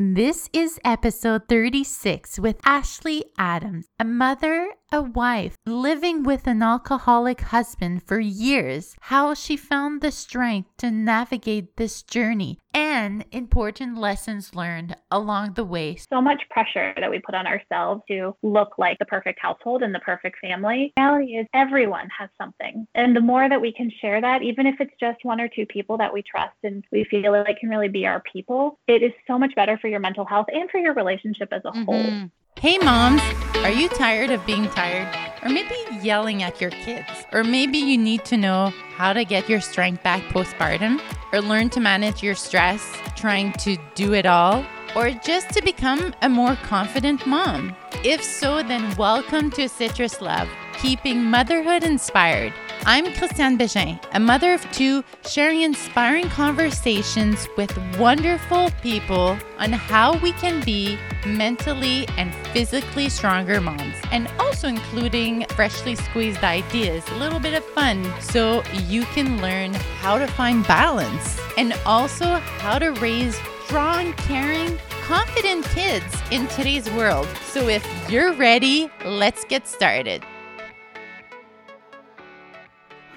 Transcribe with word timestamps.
This 0.00 0.48
is 0.52 0.78
episode 0.84 1.48
36 1.48 2.38
with 2.38 2.60
Ashley 2.64 3.24
Adams, 3.36 3.86
a 3.98 4.04
mother, 4.04 4.68
a 4.92 5.02
wife, 5.02 5.54
living 5.66 6.22
with 6.22 6.46
an 6.46 6.62
alcoholic 6.62 7.40
husband 7.40 8.02
for 8.02 8.18
years, 8.18 8.96
how 9.00 9.34
she 9.34 9.56
found 9.56 10.00
the 10.00 10.10
strength 10.10 10.70
to 10.78 10.90
navigate 10.90 11.76
this 11.76 12.02
journey, 12.02 12.58
and 12.72 13.24
important 13.32 13.98
lessons 13.98 14.54
learned 14.54 14.96
along 15.10 15.54
the 15.54 15.64
way. 15.64 15.96
So 15.96 16.20
much 16.20 16.42
pressure 16.50 16.94
that 16.98 17.10
we 17.10 17.18
put 17.18 17.34
on 17.34 17.46
ourselves 17.46 18.02
to 18.08 18.34
look 18.42 18.78
like 18.78 18.98
the 18.98 19.04
perfect 19.04 19.40
household 19.40 19.82
and 19.82 19.94
the 19.94 20.00
perfect 20.00 20.38
family. 20.40 20.92
The 20.96 21.02
reality 21.02 21.32
is, 21.32 21.46
everyone 21.54 22.08
has 22.18 22.30
something. 22.38 22.86
And 22.94 23.14
the 23.14 23.20
more 23.20 23.48
that 23.48 23.60
we 23.60 23.72
can 23.72 23.90
share 24.00 24.20
that, 24.20 24.42
even 24.42 24.66
if 24.66 24.76
it's 24.80 24.94
just 25.00 25.24
one 25.24 25.40
or 25.40 25.48
two 25.48 25.66
people 25.66 25.98
that 25.98 26.12
we 26.12 26.22
trust 26.22 26.56
and 26.62 26.84
we 26.92 27.04
feel 27.04 27.32
like 27.32 27.58
can 27.58 27.68
really 27.68 27.88
be 27.88 28.06
our 28.06 28.22
people, 28.32 28.78
it 28.86 29.02
is 29.02 29.12
so 29.26 29.38
much 29.38 29.54
better 29.54 29.78
for 29.78 29.88
your 29.88 30.00
mental 30.00 30.24
health 30.24 30.46
and 30.52 30.70
for 30.70 30.78
your 30.78 30.94
relationship 30.94 31.48
as 31.52 31.62
a 31.64 31.70
mm-hmm. 31.70 31.82
whole. 31.84 32.30
Hey, 32.60 32.76
moms, 32.78 33.22
are 33.58 33.70
you 33.70 33.88
tired 33.88 34.32
of 34.32 34.44
being 34.44 34.68
tired? 34.70 35.06
Or 35.44 35.48
maybe 35.48 35.76
yelling 36.02 36.42
at 36.42 36.60
your 36.60 36.70
kids? 36.70 37.08
Or 37.32 37.44
maybe 37.44 37.78
you 37.78 37.96
need 37.96 38.24
to 38.24 38.36
know 38.36 38.72
how 38.96 39.12
to 39.12 39.24
get 39.24 39.48
your 39.48 39.60
strength 39.60 40.02
back 40.02 40.22
postpartum? 40.32 41.00
Or 41.32 41.40
learn 41.40 41.68
to 41.70 41.78
manage 41.78 42.20
your 42.20 42.34
stress 42.34 42.84
trying 43.14 43.52
to 43.64 43.76
do 43.94 44.12
it 44.12 44.26
all? 44.26 44.66
Or 44.96 45.10
just 45.10 45.50
to 45.50 45.62
become 45.62 46.12
a 46.20 46.28
more 46.28 46.56
confident 46.56 47.24
mom? 47.28 47.76
If 48.02 48.24
so, 48.24 48.64
then 48.64 48.92
welcome 48.96 49.52
to 49.52 49.68
Citrus 49.68 50.20
Love, 50.20 50.48
keeping 50.80 51.24
motherhood 51.24 51.82
inspired. 51.82 52.52
I'm 52.86 53.12
Christiane 53.14 53.58
Bégin, 53.58 54.00
a 54.12 54.20
mother 54.20 54.54
of 54.54 54.70
two, 54.70 55.02
sharing 55.26 55.62
inspiring 55.62 56.28
conversations 56.28 57.48
with 57.56 57.76
wonderful 57.98 58.70
people 58.80 59.36
on 59.58 59.72
how 59.72 60.16
we 60.18 60.32
can 60.32 60.64
be 60.64 60.96
mentally 61.26 62.06
and 62.16 62.32
physically 62.52 63.08
stronger 63.08 63.60
moms, 63.60 63.96
and 64.12 64.28
also 64.38 64.68
including 64.68 65.44
freshly 65.56 65.96
squeezed 65.96 66.44
ideas, 66.44 67.04
a 67.08 67.16
little 67.16 67.40
bit 67.40 67.54
of 67.54 67.64
fun, 67.64 68.08
so 68.20 68.62
you 68.86 69.02
can 69.06 69.42
learn 69.42 69.74
how 69.74 70.16
to 70.16 70.28
find 70.28 70.66
balance 70.68 71.40
and 71.56 71.74
also 71.84 72.36
how 72.60 72.78
to 72.78 72.92
raise 72.92 73.36
strong, 73.64 74.12
caring, 74.12 74.78
confident 75.02 75.64
kids 75.66 76.22
in 76.30 76.46
today's 76.48 76.88
world. 76.92 77.26
So 77.46 77.68
if 77.68 77.84
you're 78.08 78.32
ready, 78.34 78.88
let's 79.04 79.44
get 79.44 79.66
started. 79.66 80.22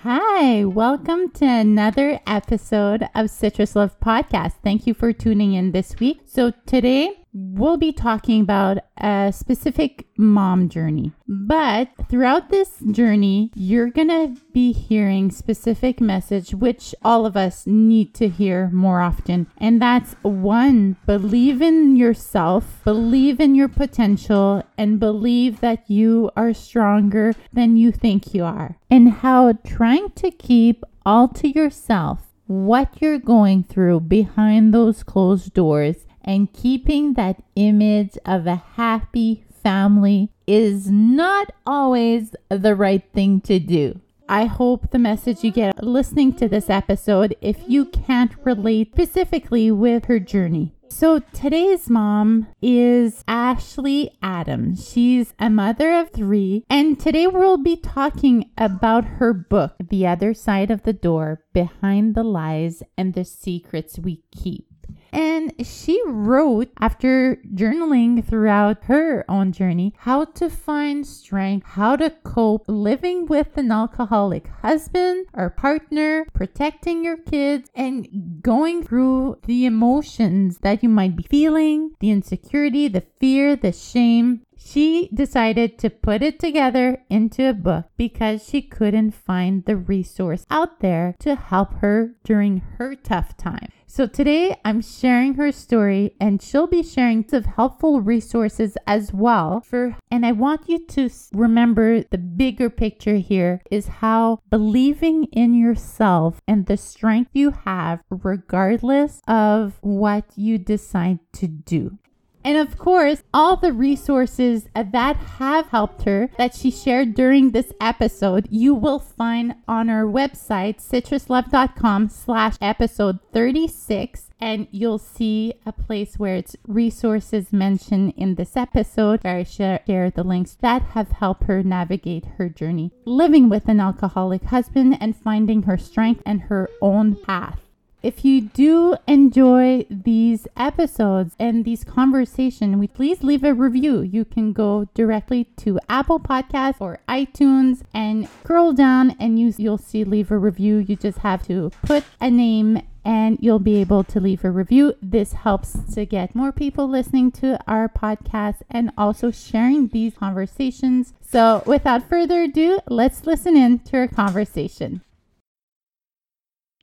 Hi, 0.04 0.66
welcome 0.66 1.30
to 1.34 1.46
another 1.46 2.20
episode 2.26 3.08
of 3.14 3.30
Citrus 3.30 3.76
Love 3.76 4.00
Podcast. 4.00 4.54
Thank 4.64 4.88
you 4.88 4.96
for 4.96 5.14
tuning 5.14 5.54
in 5.54 5.74
this 5.74 5.96
week. 6.00 6.22
So, 6.34 6.54
today 6.66 7.12
we'll 7.34 7.76
be 7.76 7.92
talking 7.92 8.40
about 8.40 8.78
a 8.98 9.34
specific 9.36 10.08
mom 10.18 10.70
journey. 10.70 11.12
But 11.28 11.90
throughout 12.08 12.50
this 12.50 12.80
journey, 12.90 13.52
you're 13.54 13.90
going 13.90 14.08
to 14.08 14.42
be 14.54 14.72
hearing 14.72 15.30
specific 15.30 16.00
message 16.00 16.54
which 16.54 16.96
all 17.04 17.26
of 17.26 17.36
us 17.36 17.68
need 17.68 18.14
to 18.14 18.30
hear 18.30 18.70
more 18.70 19.02
often. 19.02 19.48
And 19.58 19.82
that's 19.82 20.16
one, 20.22 20.96
believe 21.06 21.62
in 21.62 21.98
yourself, 21.98 22.80
believe 22.86 23.42
in 23.42 23.54
your 23.54 23.68
potential 23.68 24.64
and 24.78 25.02
believe 25.02 25.60
that 25.60 25.84
you 25.92 26.32
are 26.38 26.54
stronger 26.54 27.34
than 27.52 27.76
you 27.76 27.92
think 27.92 28.34
you 28.34 28.46
are. 28.46 28.78
And 28.90 29.12
how 29.12 29.52
trying 29.68 30.12
to 30.12 30.32
keep 30.32 30.86
all 31.06 31.28
to 31.28 31.50
yourself 31.50 32.30
what 32.48 33.02
you're 33.02 33.20
going 33.20 33.64
through 33.64 34.00
behind 34.02 34.74
those 34.74 35.04
closed 35.04 35.54
doors 35.54 36.06
and 36.24 36.52
keeping 36.54 37.14
that 37.14 37.44
image 37.56 38.18
of 38.26 38.48
a 38.48 38.64
happy 38.76 39.44
family 39.64 40.32
is 40.48 40.90
not 40.90 41.52
always 41.66 42.36
the 42.50 42.76
right 42.76 43.04
thing 43.14 43.42
to 43.42 43.60
do. 43.60 44.00
I 44.28 44.46
hope 44.46 44.92
the 44.92 45.00
message 45.00 45.44
you 45.44 45.52
get 45.52 45.84
listening 45.84 46.34
to 46.36 46.48
this 46.48 46.70
episode, 46.70 47.36
if 47.42 47.58
you 47.68 47.86
can't 47.86 48.34
relate 48.46 48.94
specifically 48.94 49.72
with 49.72 50.06
her 50.06 50.20
journey. 50.20 50.74
So 50.88 51.20
today's 51.20 51.90
mom 51.90 52.48
is 52.62 53.24
Ashley 53.28 54.12
Adams. 54.22 54.90
She's 54.90 55.34
a 55.40 55.50
mother 55.50 55.94
of 55.94 56.12
three, 56.12 56.64
and 56.70 57.00
today 57.00 57.28
we'll 57.28 57.58
be 57.58 57.76
talking 57.76 58.50
about 58.58 59.06
her 59.06 59.34
book, 59.34 59.74
The 59.90 60.08
Other 60.08 60.34
Side 60.34 60.72
of 60.72 60.84
the 60.84 60.94
Door 60.94 61.44
Behind 61.54 62.16
the 62.16 62.24
Lies 62.24 62.84
and 62.98 63.14
the 63.14 63.26
Secrets 63.26 64.00
We 64.00 64.24
Keep. 64.32 64.71
And 65.12 65.54
she 65.66 66.02
wrote, 66.06 66.70
after 66.80 67.42
journaling 67.54 68.26
throughout 68.26 68.86
her 68.86 69.26
own 69.28 69.52
journey, 69.52 69.94
how 69.98 70.26
to 70.26 70.50
find 70.50 71.06
strength, 71.06 71.66
how 71.68 71.96
to 71.98 72.10
cope 72.24 72.66
living 72.68 73.26
with 73.26 73.58
an 73.58 73.72
alcoholic 73.72 74.48
husband 74.48 75.26
or 75.34 75.50
partner, 75.50 76.26
protecting 76.34 77.04
your 77.04 77.18
kids, 77.18 77.70
and 77.76 78.42
going 78.42 78.84
through 78.84 79.38
the 79.46 79.66
emotions 79.66 80.60
that 80.60 80.82
you 80.82 80.90
might 80.90 81.16
be 81.16 81.24
feeling 81.24 81.92
the 82.00 82.12
insecurity, 82.12 82.88
the 82.88 83.04
fear, 83.20 83.56
the 83.56 83.72
shame, 83.72 84.42
she 84.64 85.10
decided 85.14 85.78
to 85.80 85.90
put 85.90 86.22
it 86.22 86.40
together 86.40 87.04
into 87.10 87.50
a 87.50 87.54
book 87.54 87.86
because 87.98 88.48
she 88.48 88.62
couldn't 88.62 89.12
find 89.12 89.66
the 89.66 89.76
resource 89.76 90.46
out 90.50 90.80
there 90.80 91.16
to 91.20 91.36
help 91.36 91.74
her 91.76 92.16
during 92.24 92.62
her 92.78 92.96
tough 92.96 93.36
time. 93.38 93.70
So 93.88 94.08
today 94.08 94.56
I'm 94.64 94.82
sharing 94.82 95.34
her 95.34 95.52
story 95.52 96.16
and 96.18 96.42
she'll 96.42 96.68
be 96.68 96.82
sharing 96.82 97.28
some 97.28 97.44
helpful 97.44 98.00
resources 98.00 98.78
as 98.88 99.12
well 99.14 99.60
for 99.60 99.98
and 100.10 100.26
I 100.26 100.32
want 100.32 100.70
you 100.70 100.80
to 100.88 101.10
remember 101.34 102.04
the 102.04 102.18
bigger 102.18 102.70
picture 102.70 103.18
here 103.18 103.62
is 103.70 104.00
how 104.00 104.40
believing 104.50 105.26
in 105.34 105.54
yourself 105.54 106.40
and 106.48 106.68
the 106.68 106.78
strength 106.78 107.32
you 107.34 107.52
have 107.52 108.00
regardless 108.10 109.22
of 109.28 109.74
what 109.82 110.24
you 110.38 110.58
decide 110.58 111.20
to 111.34 111.48
do. 111.48 111.98
And 112.44 112.58
of 112.58 112.78
course, 112.78 113.24
all 113.34 113.56
the 113.56 113.74
resources 113.74 114.68
that 114.76 115.16
have 115.16 115.68
helped 115.68 116.04
her 116.04 116.30
that 116.38 116.56
she 116.56 116.72
shared 116.72 117.14
during 117.14 117.52
this 117.52 117.72
episode, 117.80 118.48
you 118.50 118.74
will 118.74 119.00
find 119.00 119.56
on 119.68 119.90
our 119.90 120.04
website, 120.04 120.78
citruslove.com 120.78 122.10
slash 122.10 122.56
episode 122.62 123.20
36. 123.34 124.30
And 124.40 124.68
you'll 124.72 124.98
see 124.98 125.54
a 125.66 125.72
place 125.72 126.18
where 126.18 126.36
it's 126.36 126.56
resources 126.68 127.54
mentioned 127.54 128.14
in 128.18 128.36
this 128.36 128.58
episode 128.58 129.24
where 129.24 129.38
I 129.38 129.44
share, 129.44 129.82
share 129.86 130.10
the 130.10 130.24
links 130.24 130.58
that 130.62 130.82
have 130.82 131.12
helped 131.12 131.44
her 131.44 131.62
navigate 131.62 132.26
her 132.38 132.50
journey 132.50 132.92
living 133.06 133.50
with 133.50 133.68
an 133.68 133.80
alcoholic 133.80 134.44
husband 134.46 134.98
and 135.00 135.16
finding 135.16 135.64
her 135.64 135.78
strength 135.78 136.22
and 136.26 136.42
her 136.42 136.70
own 136.82 137.16
path. 137.16 137.60
If 138.04 138.26
you 138.26 138.42
do 138.42 138.96
enjoy 139.08 139.86
these 139.92 140.48
episodes 140.58 141.36
and 141.38 141.64
these 141.64 141.84
conversations, 141.84 142.78
we 142.78 142.88
please 142.88 143.22
leave 143.24 143.44
a 143.44 143.54
review. 143.54 144.02
You 144.02 144.26
can 144.26 144.54
go 144.54 144.88
directly 144.96 145.44
to 145.58 145.80
Apple 145.88 146.20
Podcasts 146.20 146.82
or 146.82 146.98
iTunes 147.08 147.84
and 147.94 148.28
scroll 148.44 148.74
down 148.74 149.16
and 149.20 149.40
you, 149.40 149.54
you'll 149.56 149.78
see 149.78 150.04
leave 150.04 150.32
a 150.32 150.38
review. 150.40 150.78
You 150.78 150.96
just 150.96 151.20
have 151.20 151.46
to 151.46 151.72
put 151.84 152.04
a 152.20 152.32
name 152.32 152.82
and 153.06 153.38
you'll 153.40 153.60
be 153.60 153.76
able 153.78 154.04
to 154.06 154.20
leave 154.20 154.44
a 154.44 154.50
review. 154.50 154.96
This 155.00 155.34
helps 155.34 155.78
to 155.94 156.06
get 156.08 156.34
more 156.34 156.52
people 156.52 156.88
listening 156.88 157.32
to 157.34 157.60
our 157.68 157.88
podcast 157.88 158.62
and 158.70 158.92
also 158.98 159.30
sharing 159.30 159.90
these 159.90 160.16
conversations. 160.16 161.14
So, 161.22 161.62
without 161.68 162.10
further 162.10 162.44
ado, 162.44 162.80
let's 162.90 163.26
listen 163.26 163.56
in 163.56 163.80
to 163.80 163.98
our 163.98 164.08
conversation. 164.08 165.02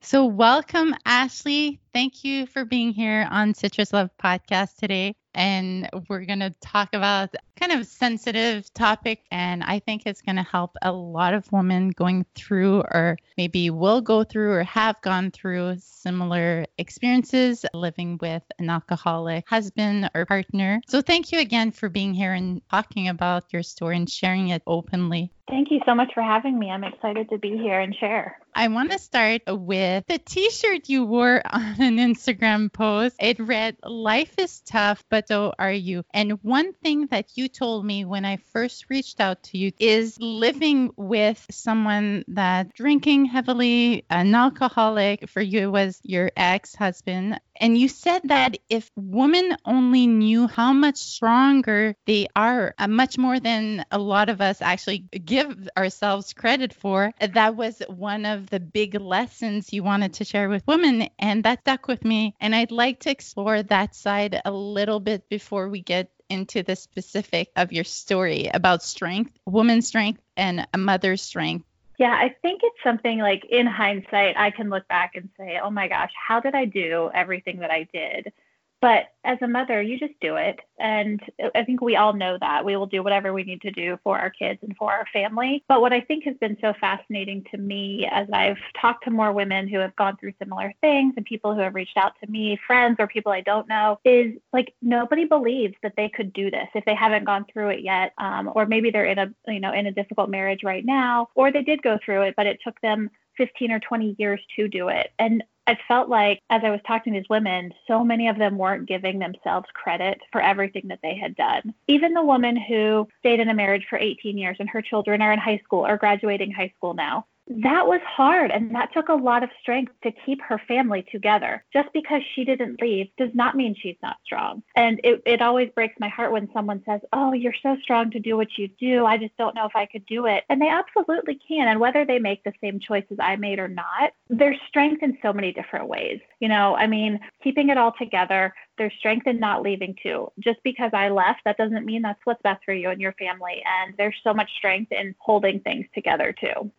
So, 0.00 0.24
welcome, 0.26 0.94
Ashley. 1.04 1.80
Thank 1.92 2.24
you 2.24 2.46
for 2.46 2.64
being 2.64 2.92
here 2.92 3.26
on 3.30 3.54
Citrus 3.54 3.92
Love 3.92 4.10
Podcast 4.22 4.76
today 4.76 5.14
and 5.34 5.88
we're 6.08 6.24
going 6.24 6.40
to 6.40 6.54
talk 6.60 6.94
about 6.94 7.34
kind 7.58 7.72
of 7.72 7.86
sensitive 7.86 8.72
topic 8.74 9.24
and 9.30 9.62
I 9.64 9.80
think 9.80 10.02
it's 10.06 10.22
going 10.22 10.36
to 10.36 10.42
help 10.42 10.76
a 10.82 10.92
lot 10.92 11.34
of 11.34 11.50
women 11.50 11.90
going 11.90 12.24
through 12.34 12.80
or 12.80 13.18
maybe 13.36 13.70
will 13.70 14.00
go 14.00 14.24
through 14.24 14.52
or 14.52 14.64
have 14.64 15.00
gone 15.02 15.30
through 15.30 15.76
similar 15.80 16.66
experiences 16.78 17.64
living 17.74 18.18
with 18.20 18.42
an 18.58 18.70
alcoholic 18.70 19.48
husband 19.48 20.10
or 20.14 20.26
partner. 20.26 20.80
So 20.88 21.02
thank 21.02 21.32
you 21.32 21.40
again 21.40 21.72
for 21.72 21.88
being 21.88 22.14
here 22.14 22.32
and 22.32 22.62
talking 22.70 23.08
about 23.08 23.52
your 23.52 23.62
story 23.62 23.96
and 23.96 24.08
sharing 24.08 24.48
it 24.48 24.62
openly. 24.66 25.32
Thank 25.48 25.70
you 25.70 25.80
so 25.86 25.94
much 25.94 26.12
for 26.12 26.22
having 26.22 26.58
me. 26.58 26.70
I'm 26.70 26.84
excited 26.84 27.30
to 27.30 27.38
be 27.38 27.56
here 27.56 27.80
and 27.80 27.94
share. 27.98 28.38
I 28.54 28.68
want 28.68 28.90
to 28.90 28.98
start 28.98 29.42
with 29.46 30.04
the 30.06 30.18
t 30.18 30.50
shirt 30.50 30.88
you 30.88 31.04
wore 31.04 31.40
on 31.50 31.80
an 31.80 31.96
Instagram 31.96 32.70
post. 32.70 33.16
It 33.18 33.38
read, 33.38 33.76
Life 33.82 34.34
is 34.36 34.60
tough, 34.60 35.04
but 35.08 35.28
so 35.28 35.54
are 35.58 35.72
you. 35.72 36.04
And 36.12 36.42
one 36.42 36.74
thing 36.74 37.06
that 37.06 37.30
you 37.36 37.47
told 37.48 37.84
me 37.84 38.04
when 38.04 38.24
I 38.24 38.36
first 38.36 38.86
reached 38.88 39.20
out 39.20 39.42
to 39.44 39.58
you 39.58 39.72
is 39.78 40.18
living 40.20 40.90
with 40.96 41.44
someone 41.50 42.24
that 42.28 42.74
drinking 42.74 43.26
heavily, 43.26 44.04
an 44.10 44.34
alcoholic 44.34 45.28
for 45.28 45.40
you 45.40 45.70
was 45.70 46.00
your 46.02 46.30
ex 46.36 46.74
husband. 46.74 47.40
And 47.60 47.76
you 47.76 47.88
said 47.88 48.22
that 48.24 48.58
if 48.68 48.90
women 48.94 49.56
only 49.64 50.06
knew 50.06 50.46
how 50.46 50.72
much 50.72 50.96
stronger 50.98 51.96
they 52.06 52.28
are, 52.36 52.74
uh, 52.78 52.86
much 52.86 53.18
more 53.18 53.40
than 53.40 53.84
a 53.90 53.98
lot 53.98 54.28
of 54.28 54.40
us 54.40 54.62
actually 54.62 54.98
give 54.98 55.68
ourselves 55.76 56.32
credit 56.32 56.72
for, 56.72 57.12
that 57.20 57.56
was 57.56 57.82
one 57.88 58.26
of 58.26 58.48
the 58.50 58.60
big 58.60 58.94
lessons 59.00 59.72
you 59.72 59.82
wanted 59.82 60.14
to 60.14 60.24
share 60.24 60.48
with 60.48 60.66
women. 60.68 61.08
And 61.18 61.42
that 61.44 61.60
stuck 61.62 61.88
with 61.88 62.04
me. 62.04 62.34
And 62.40 62.54
I'd 62.54 62.70
like 62.70 63.00
to 63.00 63.10
explore 63.10 63.62
that 63.62 63.94
side 63.94 64.40
a 64.44 64.52
little 64.52 65.00
bit 65.00 65.28
before 65.28 65.68
we 65.68 65.82
get 65.82 66.10
into 66.28 66.62
the 66.62 66.76
specific 66.76 67.50
of 67.56 67.72
your 67.72 67.84
story 67.84 68.50
about 68.52 68.82
strength, 68.82 69.32
woman's 69.46 69.88
strength, 69.88 70.20
and 70.36 70.66
a 70.72 70.78
mother's 70.78 71.22
strength. 71.22 71.64
Yeah, 71.98 72.12
I 72.12 72.34
think 72.42 72.60
it's 72.62 72.78
something 72.84 73.18
like 73.18 73.44
in 73.46 73.66
hindsight, 73.66 74.36
I 74.36 74.50
can 74.52 74.70
look 74.70 74.86
back 74.86 75.16
and 75.16 75.28
say, 75.36 75.58
oh 75.62 75.70
my 75.70 75.88
gosh, 75.88 76.12
how 76.14 76.38
did 76.38 76.54
I 76.54 76.64
do 76.64 77.10
everything 77.12 77.58
that 77.58 77.72
I 77.72 77.88
did? 77.92 78.32
But 78.80 79.06
as 79.24 79.38
a 79.42 79.48
mother, 79.48 79.82
you 79.82 79.98
just 79.98 80.14
do 80.20 80.36
it. 80.36 80.60
And 80.78 81.20
I 81.54 81.64
think 81.64 81.80
we 81.80 81.96
all 81.96 82.12
know 82.12 82.38
that. 82.40 82.64
We 82.64 82.76
will 82.76 82.86
do 82.86 83.02
whatever 83.02 83.32
we 83.32 83.42
need 83.42 83.60
to 83.62 83.72
do 83.72 83.98
for 84.04 84.18
our 84.18 84.30
kids 84.30 84.60
and 84.62 84.76
for 84.76 84.92
our 84.92 85.04
family. 85.12 85.64
But 85.68 85.80
what 85.80 85.92
I 85.92 86.00
think 86.00 86.24
has 86.24 86.36
been 86.36 86.56
so 86.60 86.72
fascinating 86.80 87.44
to 87.50 87.58
me 87.58 88.08
as 88.10 88.28
I've 88.32 88.58
talked 88.80 89.04
to 89.04 89.10
more 89.10 89.32
women 89.32 89.68
who 89.68 89.78
have 89.78 89.96
gone 89.96 90.16
through 90.16 90.34
similar 90.38 90.72
things 90.80 91.14
and 91.16 91.26
people 91.26 91.54
who 91.54 91.60
have 91.60 91.74
reached 91.74 91.96
out 91.96 92.12
to 92.22 92.30
me, 92.30 92.58
friends 92.66 92.96
or 92.98 93.08
people 93.08 93.32
I 93.32 93.40
don't 93.40 93.68
know, 93.68 93.98
is 94.04 94.34
like 94.52 94.72
nobody 94.80 95.24
believes 95.24 95.74
that 95.82 95.94
they 95.96 96.08
could 96.08 96.32
do 96.32 96.50
this 96.50 96.68
if 96.74 96.84
they 96.84 96.94
haven't 96.94 97.24
gone 97.24 97.46
through 97.52 97.70
it 97.70 97.80
yet. 97.80 98.12
Um, 98.18 98.50
or 98.54 98.66
maybe 98.66 98.90
they're 98.90 99.04
in 99.06 99.18
a, 99.18 99.34
you 99.48 99.60
know, 99.60 99.72
in 99.72 99.86
a 99.86 99.92
difficult 99.92 100.30
marriage 100.30 100.62
right 100.62 100.84
now, 100.84 101.28
or 101.34 101.50
they 101.50 101.62
did 101.62 101.82
go 101.82 101.98
through 102.04 102.22
it, 102.22 102.34
but 102.36 102.46
it 102.46 102.60
took 102.64 102.80
them 102.80 103.10
15 103.38 103.72
or 103.72 103.80
20 103.80 104.16
years 104.18 104.40
to 104.56 104.68
do 104.68 104.88
it. 104.88 105.12
And 105.18 105.42
I 105.66 105.78
felt 105.86 106.08
like 106.08 106.40
as 106.50 106.62
I 106.64 106.70
was 106.70 106.80
talking 106.86 107.12
to 107.12 107.20
these 107.20 107.28
women, 107.28 107.72
so 107.86 108.02
many 108.02 108.28
of 108.28 108.38
them 108.38 108.56
weren't 108.56 108.88
giving 108.88 109.18
themselves 109.18 109.66
credit 109.74 110.18
for 110.32 110.40
everything 110.40 110.88
that 110.88 111.00
they 111.02 111.14
had 111.14 111.36
done. 111.36 111.74
Even 111.86 112.14
the 112.14 112.22
woman 112.22 112.56
who 112.56 113.06
stayed 113.18 113.38
in 113.38 113.48
a 113.48 113.54
marriage 113.54 113.86
for 113.88 113.98
18 113.98 114.36
years 114.38 114.56
and 114.60 114.68
her 114.70 114.82
children 114.82 115.20
are 115.22 115.32
in 115.32 115.38
high 115.38 115.60
school 115.64 115.86
or 115.86 115.98
graduating 115.98 116.50
high 116.50 116.72
school 116.76 116.94
now, 116.94 117.26
that 117.48 117.86
was 117.86 118.00
hard 118.06 118.50
and 118.50 118.74
that 118.74 118.92
took 118.92 119.08
a 119.08 119.14
lot 119.14 119.42
of 119.42 119.50
strength 119.60 119.92
to 120.02 120.12
keep 120.24 120.40
her 120.42 120.60
family 120.68 121.04
together. 121.10 121.64
Just 121.72 121.88
because 121.92 122.22
she 122.34 122.44
didn't 122.44 122.80
leave 122.80 123.08
does 123.16 123.30
not 123.34 123.56
mean 123.56 123.74
she's 123.74 123.96
not 124.02 124.16
strong. 124.24 124.62
And 124.76 125.00
it, 125.02 125.22
it 125.24 125.42
always 125.42 125.70
breaks 125.74 125.94
my 125.98 126.08
heart 126.08 126.32
when 126.32 126.48
someone 126.52 126.82
says, 126.86 127.00
Oh, 127.12 127.32
you're 127.32 127.54
so 127.62 127.76
strong 127.82 128.10
to 128.10 128.20
do 128.20 128.36
what 128.36 128.58
you 128.58 128.68
do. 128.78 129.06
I 129.06 129.16
just 129.16 129.36
don't 129.36 129.54
know 129.54 129.66
if 129.66 129.74
I 129.74 129.86
could 129.86 130.04
do 130.06 130.26
it. 130.26 130.44
And 130.48 130.60
they 130.60 130.68
absolutely 130.68 131.38
can. 131.46 131.68
And 131.68 131.80
whether 131.80 132.04
they 132.04 132.18
make 132.18 132.44
the 132.44 132.52
same 132.60 132.80
choices 132.80 133.18
I 133.20 133.36
made 133.36 133.58
or 133.58 133.68
not, 133.68 134.12
there's 134.28 134.58
strength 134.68 135.02
in 135.02 135.16
so 135.22 135.32
many 135.32 135.52
different 135.52 135.88
ways. 135.88 136.20
You 136.40 136.48
know, 136.48 136.76
I 136.76 136.86
mean, 136.86 137.18
keeping 137.42 137.70
it 137.70 137.78
all 137.78 137.94
together, 137.98 138.54
there's 138.76 138.92
strength 138.98 139.26
in 139.26 139.40
not 139.40 139.62
leaving 139.62 139.96
too. 140.02 140.30
Just 140.38 140.58
because 140.62 140.90
I 140.92 141.08
left, 141.08 141.40
that 141.44 141.56
doesn't 141.56 141.84
mean 141.84 142.02
that's 142.02 142.20
what's 142.24 142.42
best 142.42 142.64
for 142.64 142.74
you 142.74 142.90
and 142.90 143.00
your 143.00 143.12
family. 143.14 143.62
And 143.64 143.94
there's 143.96 144.16
so 144.22 144.34
much 144.34 144.50
strength 144.56 144.92
in 144.92 145.14
holding 145.18 145.60
things 145.60 145.86
together 145.94 146.34
too 146.38 146.70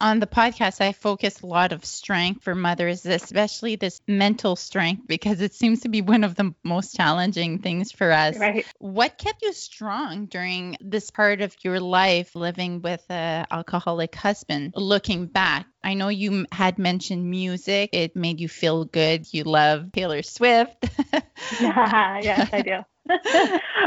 on 0.00 0.20
the 0.20 0.26
podcast, 0.26 0.80
I 0.80 0.92
focus 0.92 1.40
a 1.40 1.46
lot 1.46 1.72
of 1.72 1.84
strength 1.84 2.42
for 2.42 2.54
mothers, 2.54 3.06
especially 3.06 3.76
this 3.76 4.00
mental 4.06 4.56
strength, 4.56 5.06
because 5.06 5.40
it 5.40 5.54
seems 5.54 5.80
to 5.80 5.88
be 5.88 6.02
one 6.02 6.24
of 6.24 6.34
the 6.34 6.54
most 6.62 6.96
challenging 6.96 7.58
things 7.60 7.92
for 7.92 8.12
us. 8.12 8.38
Right. 8.38 8.66
What 8.78 9.18
kept 9.18 9.42
you 9.42 9.52
strong 9.52 10.26
during 10.26 10.76
this 10.80 11.10
part 11.10 11.40
of 11.40 11.56
your 11.62 11.80
life 11.80 12.34
living 12.34 12.82
with 12.82 13.04
an 13.08 13.46
alcoholic 13.50 14.14
husband? 14.14 14.72
Looking 14.76 15.26
back, 15.26 15.66
I 15.82 15.94
know 15.94 16.08
you 16.08 16.46
had 16.52 16.78
mentioned 16.78 17.28
music. 17.28 17.90
It 17.92 18.16
made 18.16 18.40
you 18.40 18.48
feel 18.48 18.84
good. 18.84 19.32
You 19.32 19.44
love 19.44 19.92
Taylor 19.92 20.22
Swift. 20.22 20.88
yeah, 21.60 22.20
yes, 22.22 22.48
I 22.52 22.62
do. 22.62 22.84
Um, 23.10 23.18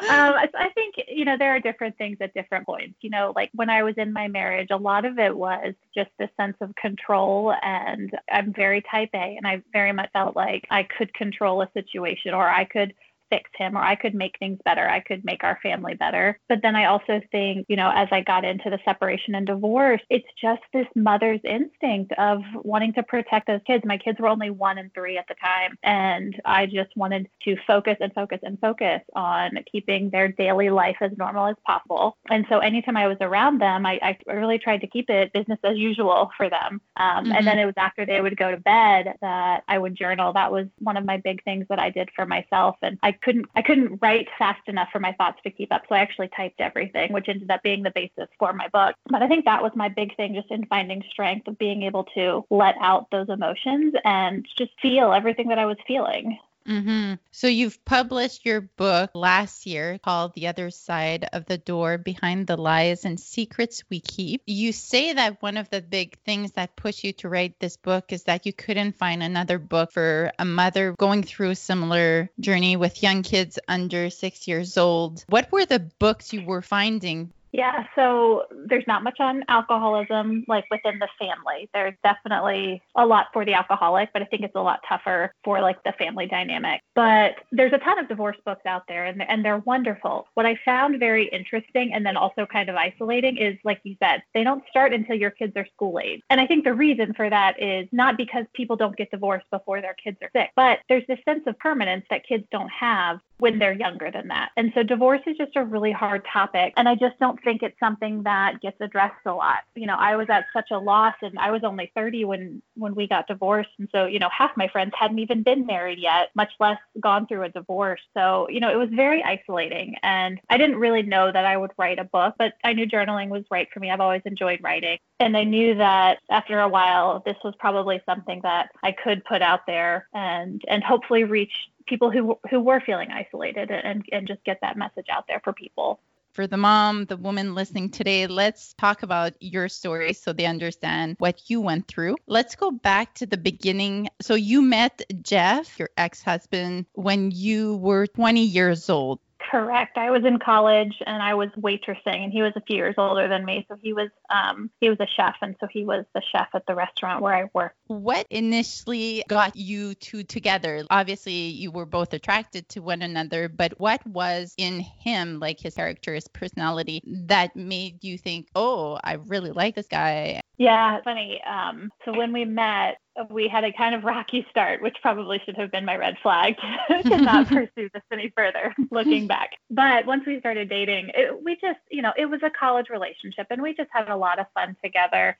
I 0.09 0.69
think, 0.75 0.95
you 1.07 1.25
know, 1.25 1.37
there 1.37 1.55
are 1.55 1.59
different 1.59 1.97
things 1.97 2.17
at 2.21 2.33
different 2.33 2.65
points. 2.65 2.95
You 3.01 3.09
know, 3.09 3.33
like 3.35 3.49
when 3.53 3.69
I 3.69 3.83
was 3.83 3.95
in 3.97 4.13
my 4.13 4.27
marriage, 4.27 4.69
a 4.71 4.77
lot 4.77 5.05
of 5.05 5.19
it 5.19 5.35
was 5.35 5.73
just 5.95 6.09
this 6.17 6.29
sense 6.37 6.57
of 6.61 6.73
control. 6.75 7.53
And 7.61 8.11
I'm 8.31 8.53
very 8.53 8.81
type 8.89 9.09
A, 9.13 9.35
and 9.37 9.45
I 9.45 9.61
very 9.73 9.91
much 9.91 10.09
felt 10.13 10.35
like 10.35 10.67
I 10.69 10.83
could 10.83 11.13
control 11.13 11.61
a 11.61 11.69
situation 11.73 12.33
or 12.33 12.47
I 12.47 12.65
could 12.65 12.93
fix 13.29 13.49
him 13.57 13.77
or 13.77 13.81
I 13.81 13.95
could 13.95 14.15
make 14.15 14.37
things 14.39 14.59
better. 14.65 14.87
I 14.87 14.99
could 14.99 15.23
make 15.25 15.43
our 15.43 15.59
family 15.61 15.95
better. 15.95 16.39
But 16.49 16.61
then 16.61 16.75
I 16.75 16.85
also 16.85 17.21
think, 17.31 17.65
you 17.69 17.75
know, 17.75 17.91
as 17.93 18.07
I 18.11 18.21
got 18.21 18.45
into 18.45 18.69
the 18.69 18.79
separation 18.85 19.35
and 19.35 19.45
divorce, 19.45 20.01
it's 20.09 20.27
just 20.41 20.61
this 20.73 20.87
mother's 20.95 21.41
instinct 21.43 22.13
of 22.17 22.41
wanting 22.63 22.93
to 22.93 23.03
protect 23.03 23.47
those 23.47 23.61
kids. 23.65 23.83
My 23.85 23.97
kids 23.97 24.19
were 24.19 24.27
only 24.27 24.49
one 24.49 24.77
and 24.77 24.93
three 24.93 25.17
at 25.17 25.27
the 25.27 25.35
time. 25.35 25.77
And 25.83 26.39
I 26.45 26.65
just 26.65 26.95
wanted 26.95 27.29
to 27.43 27.55
focus 27.67 27.97
and 27.99 28.13
focus 28.13 28.39
and 28.43 28.59
focus 28.59 29.01
on 29.15 29.59
keeping 29.71 30.09
their 30.09 30.27
daily 30.27 30.69
life 30.69 30.97
as 31.01 31.11
normal 31.17 31.47
as 31.47 31.55
possible. 31.65 32.17
And 32.29 32.45
so 32.49 32.59
anytime 32.59 32.97
I 32.97 33.07
was 33.07 33.17
around 33.21 33.59
them, 33.59 33.85
I, 33.85 33.99
I 34.27 34.33
really 34.33 34.59
tried 34.59 34.81
to 34.81 34.87
keep 34.87 35.09
it 35.09 35.33
business 35.33 35.59
as 35.63 35.77
usual 35.77 36.31
for 36.37 36.49
them. 36.49 36.81
Um, 36.97 37.25
mm-hmm. 37.25 37.31
And 37.33 37.47
then 37.47 37.59
it 37.59 37.65
was 37.65 37.75
after 37.77 38.05
they 38.05 38.21
would 38.21 38.37
go 38.37 38.51
to 38.51 38.57
bed 38.57 39.15
that 39.21 39.63
I 39.67 39.77
would 39.77 39.95
journal. 39.95 40.33
That 40.33 40.51
was 40.51 40.67
one 40.79 40.97
of 40.97 41.05
my 41.05 41.17
big 41.17 41.43
things 41.43 41.65
that 41.69 41.79
I 41.79 41.89
did 41.89 42.09
for 42.15 42.25
myself. 42.25 42.75
And 42.81 42.97
I 43.03 43.11
couldn't 43.21 43.45
I 43.55 43.61
couldn't 43.61 43.99
write 44.01 44.27
fast 44.37 44.67
enough 44.67 44.89
for 44.91 44.99
my 44.99 45.13
thoughts 45.13 45.39
to 45.43 45.51
keep 45.51 45.71
up. 45.71 45.83
So 45.87 45.95
I 45.95 45.99
actually 45.99 46.29
typed 46.35 46.61
everything, 46.61 47.13
which 47.13 47.29
ended 47.29 47.51
up 47.51 47.63
being 47.63 47.83
the 47.83 47.91
basis 47.91 48.27
for 48.37 48.53
my 48.53 48.67
book. 48.69 48.95
But 49.09 49.21
I 49.21 49.27
think 49.27 49.45
that 49.45 49.63
was 49.63 49.71
my 49.75 49.89
big 49.89 50.15
thing 50.15 50.33
just 50.33 50.51
in 50.51 50.65
finding 50.65 51.03
strength 51.09 51.47
of 51.47 51.57
being 51.57 51.83
able 51.83 52.05
to 52.15 52.45
let 52.49 52.75
out 52.81 53.07
those 53.11 53.29
emotions 53.29 53.93
and 54.03 54.45
just 54.57 54.71
feel 54.81 55.13
everything 55.13 55.49
that 55.49 55.59
I 55.59 55.65
was 55.65 55.77
feeling. 55.87 56.37
Mm-hmm. 56.67 57.15
So 57.31 57.47
you've 57.47 57.83
published 57.85 58.45
your 58.45 58.61
book 58.61 59.11
last 59.13 59.65
year 59.65 59.97
called 59.97 60.33
The 60.33 60.47
Other 60.47 60.69
Side 60.69 61.27
of 61.33 61.45
the 61.45 61.57
Door 61.57 61.99
Behind 61.99 62.45
the 62.45 62.57
Lies 62.57 63.05
and 63.05 63.19
Secrets 63.19 63.83
We 63.89 63.99
Keep. 63.99 64.43
You 64.45 64.71
say 64.71 65.13
that 65.13 65.41
one 65.41 65.57
of 65.57 65.69
the 65.69 65.81
big 65.81 66.17
things 66.25 66.51
that 66.53 66.75
pushed 66.75 67.03
you 67.03 67.13
to 67.13 67.29
write 67.29 67.59
this 67.59 67.77
book 67.77 68.11
is 68.11 68.23
that 68.23 68.45
you 68.45 68.53
couldn't 68.53 68.97
find 68.97 69.23
another 69.23 69.57
book 69.57 69.91
for 69.91 70.31
a 70.37 70.45
mother 70.45 70.95
going 70.97 71.23
through 71.23 71.51
a 71.51 71.55
similar 71.55 72.29
journey 72.39 72.75
with 72.75 73.03
young 73.03 73.23
kids 73.23 73.57
under 73.67 74.09
six 74.09 74.47
years 74.47 74.77
old. 74.77 75.23
What 75.27 75.51
were 75.51 75.65
the 75.65 75.79
books 75.79 76.33
you 76.33 76.45
were 76.45 76.61
finding 76.61 77.33
yeah, 77.51 77.85
so 77.95 78.43
there's 78.67 78.85
not 78.87 79.03
much 79.03 79.19
on 79.19 79.43
alcoholism 79.47 80.45
like 80.47 80.65
within 80.69 80.99
the 80.99 81.07
family. 81.17 81.69
There's 81.73 81.95
definitely 82.03 82.81
a 82.95 83.05
lot 83.05 83.27
for 83.33 83.45
the 83.45 83.53
alcoholic, 83.53 84.09
but 84.13 84.21
I 84.21 84.25
think 84.25 84.43
it's 84.43 84.55
a 84.55 84.61
lot 84.61 84.81
tougher 84.87 85.33
for 85.43 85.61
like 85.61 85.81
the 85.83 85.93
family 85.93 86.27
dynamic. 86.27 86.81
But 86.95 87.35
there's 87.51 87.73
a 87.73 87.79
ton 87.79 87.99
of 87.99 88.07
divorce 88.07 88.37
books 88.45 88.65
out 88.65 88.83
there 88.87 89.05
and 89.05 89.21
and 89.27 89.43
they're 89.43 89.59
wonderful. 89.59 90.27
What 90.35 90.45
I 90.45 90.59
found 90.63 90.99
very 90.99 91.27
interesting 91.29 91.93
and 91.93 92.05
then 92.05 92.17
also 92.17 92.45
kind 92.45 92.69
of 92.69 92.75
isolating 92.75 93.37
is 93.37 93.57
like 93.63 93.81
you 93.83 93.95
said, 94.01 94.21
they 94.33 94.43
don't 94.43 94.63
start 94.69 94.93
until 94.93 95.15
your 95.15 95.31
kids 95.31 95.53
are 95.55 95.67
school 95.73 95.99
age. 95.99 96.21
And 96.29 96.39
I 96.39 96.47
think 96.47 96.63
the 96.63 96.73
reason 96.73 97.13
for 97.13 97.29
that 97.29 97.61
is 97.61 97.87
not 97.91 98.17
because 98.17 98.45
people 98.53 98.75
don't 98.75 98.95
get 98.95 99.11
divorced 99.11 99.49
before 99.51 99.81
their 99.81 99.95
kids 99.95 100.17
are 100.21 100.29
sick, 100.33 100.51
but 100.55 100.79
there's 100.87 101.05
this 101.07 101.19
sense 101.25 101.43
of 101.47 101.57
permanence 101.59 102.05
that 102.09 102.27
kids 102.27 102.45
don't 102.51 102.69
have 102.69 103.19
when 103.39 103.57
they're 103.57 103.73
younger 103.73 104.11
than 104.11 104.27
that. 104.27 104.51
And 104.57 104.71
so 104.75 104.83
divorce 104.83 105.21
is 105.25 105.37
just 105.37 105.55
a 105.55 105.63
really 105.63 105.91
hard 105.91 106.25
topic. 106.31 106.73
And 106.77 106.87
I 106.87 106.95
just 106.95 107.17
don't 107.19 107.41
think 107.43 107.63
it's 107.63 107.79
something 107.79 108.23
that 108.23 108.61
gets 108.61 108.79
addressed 108.81 109.25
a 109.25 109.33
lot. 109.33 109.59
You 109.75 109.87
know, 109.87 109.95
I 109.97 110.15
was 110.15 110.27
at 110.29 110.45
such 110.53 110.71
a 110.71 110.77
loss 110.77 111.15
and 111.21 111.39
I 111.39 111.51
was 111.51 111.63
only 111.63 111.91
30 111.95 112.25
when 112.25 112.61
when 112.75 112.95
we 112.95 113.07
got 113.07 113.27
divorced. 113.27 113.69
And 113.79 113.87
so, 113.91 114.05
you 114.05 114.19
know, 114.19 114.29
half 114.35 114.51
my 114.57 114.67
friends 114.67 114.93
hadn't 114.97 115.19
even 115.19 115.43
been 115.43 115.65
married 115.65 115.99
yet, 115.99 116.29
much 116.35 116.51
less 116.59 116.77
gone 116.99 117.27
through 117.27 117.43
a 117.43 117.49
divorce. 117.49 118.01
So, 118.15 118.47
you 118.49 118.59
know, 118.59 118.71
it 118.71 118.77
was 118.77 118.89
very 118.91 119.23
isolating. 119.23 119.95
And 120.03 120.39
I 120.49 120.57
didn't 120.57 120.77
really 120.77 121.03
know 121.03 121.31
that 121.31 121.45
I 121.45 121.57
would 121.57 121.71
write 121.77 121.99
a 121.99 122.03
book, 122.03 122.35
but 122.37 122.53
I 122.63 122.73
knew 122.73 122.87
journaling 122.87 123.29
was 123.29 123.45
right 123.49 123.67
for 123.73 123.79
me. 123.79 123.89
I've 123.89 124.01
always 124.01 124.21
enjoyed 124.25 124.59
writing. 124.61 124.99
And 125.19 125.35
I 125.35 125.43
knew 125.43 125.75
that 125.75 126.19
after 126.29 126.59
a 126.59 126.67
while 126.67 127.21
this 127.25 127.37
was 127.43 127.53
probably 127.59 128.01
something 128.05 128.41
that 128.43 128.69
I 128.83 128.91
could 128.91 129.23
put 129.25 129.41
out 129.41 129.65
there 129.65 130.07
and 130.13 130.61
and 130.67 130.83
hopefully 130.83 131.23
reach 131.23 131.69
people 131.89 132.11
who 132.11 132.39
who 132.49 132.59
were 132.59 132.81
feeling 132.85 133.09
isolated 133.11 133.71
and 133.71 134.05
and 134.11 134.27
just 134.27 134.43
get 134.45 134.59
that 134.61 134.77
message 134.77 135.07
out 135.11 135.25
there 135.27 135.41
for 135.43 135.51
people 135.53 135.99
for 136.33 136.47
the 136.47 136.57
mom, 136.57 137.05
the 137.05 137.17
woman 137.17 137.55
listening 137.55 137.89
today, 137.89 138.27
let's 138.27 138.73
talk 138.75 139.03
about 139.03 139.33
your 139.39 139.67
story 139.67 140.13
so 140.13 140.31
they 140.31 140.45
understand 140.45 141.15
what 141.19 141.49
you 141.49 141.59
went 141.59 141.87
through. 141.87 142.15
Let's 142.27 142.55
go 142.55 142.71
back 142.71 143.15
to 143.15 143.25
the 143.25 143.37
beginning. 143.37 144.09
So, 144.21 144.35
you 144.35 144.61
met 144.61 145.01
Jeff, 145.21 145.77
your 145.79 145.89
ex 145.97 146.23
husband, 146.23 146.85
when 146.93 147.31
you 147.31 147.77
were 147.77 148.07
20 148.07 148.41
years 148.41 148.89
old. 148.89 149.19
Correct. 149.51 149.97
I 149.97 150.11
was 150.11 150.25
in 150.25 150.37
college 150.37 150.95
and 151.07 151.23
I 151.23 151.33
was 151.33 151.49
waitressing, 151.57 152.23
and 152.23 152.31
he 152.31 152.41
was 152.41 152.53
a 152.55 152.61
few 152.61 152.75
years 152.75 152.95
older 152.97 153.27
than 153.27 153.45
me. 153.45 153.65
So 153.67 153.75
he 153.81 153.93
was 153.93 154.09
um, 154.29 154.69
he 154.79 154.89
was 154.89 154.99
a 154.99 155.07
chef, 155.07 155.35
and 155.41 155.55
so 155.59 155.67
he 155.71 155.83
was 155.83 156.05
the 156.13 156.21
chef 156.31 156.49
at 156.53 156.65
the 156.67 156.75
restaurant 156.75 157.21
where 157.21 157.33
I 157.33 157.49
worked. 157.53 157.78
What 157.89 158.27
initially 158.29 159.23
got 159.27 159.55
you 159.55 159.95
two 159.95 160.23
together? 160.23 160.85
Obviously, 160.91 161.33
you 161.33 161.71
were 161.71 161.87
both 161.87 162.13
attracted 162.13 162.69
to 162.69 162.81
one 162.81 163.01
another, 163.01 163.49
but 163.49 163.79
what 163.79 164.05
was 164.05 164.53
in 164.57 164.79
him, 164.79 165.39
like 165.39 165.59
his 165.59 165.73
character, 165.73 166.13
his 166.13 166.27
personality, 166.27 167.01
that 167.05 167.55
made 167.55 168.03
you 168.03 168.19
think, 168.19 168.47
oh, 168.53 168.99
I 169.03 169.13
really 169.13 169.49
like 169.49 169.73
this 169.73 169.87
guy? 169.87 170.39
Yeah, 170.59 170.99
funny. 171.03 171.41
Um, 171.43 171.89
so 172.05 172.15
when 172.15 172.31
we 172.31 172.45
met, 172.45 172.99
we 173.29 173.47
had 173.47 173.63
a 173.63 173.71
kind 173.71 173.95
of 173.95 174.03
rocky 174.03 174.45
start, 174.51 174.81
which 174.81 174.97
probably 175.01 175.41
should 175.45 175.57
have 175.57 175.71
been 175.71 175.85
my 175.85 175.95
red 175.95 176.17
flag 176.21 176.57
to 177.05 177.17
not 177.17 177.47
pursue 177.47 177.89
this 177.93 178.03
any 178.11 178.31
further 178.35 178.75
looking 178.91 179.25
back. 179.25 179.51
But 179.71 180.05
once 180.05 180.25
we 180.27 180.39
started 180.39 180.69
dating, 180.69 181.11
it, 181.15 181.43
we 181.43 181.55
just, 181.55 181.79
you 181.89 182.01
know, 182.01 182.13
it 182.17 182.25
was 182.25 182.41
a 182.43 182.49
college 182.49 182.89
relationship 182.89 183.47
and 183.49 183.61
we 183.61 183.73
just 183.73 183.89
had 183.91 184.09
a 184.09 184.15
lot 184.15 184.37
of 184.37 184.47
fun 184.53 184.75
together. 184.83 185.37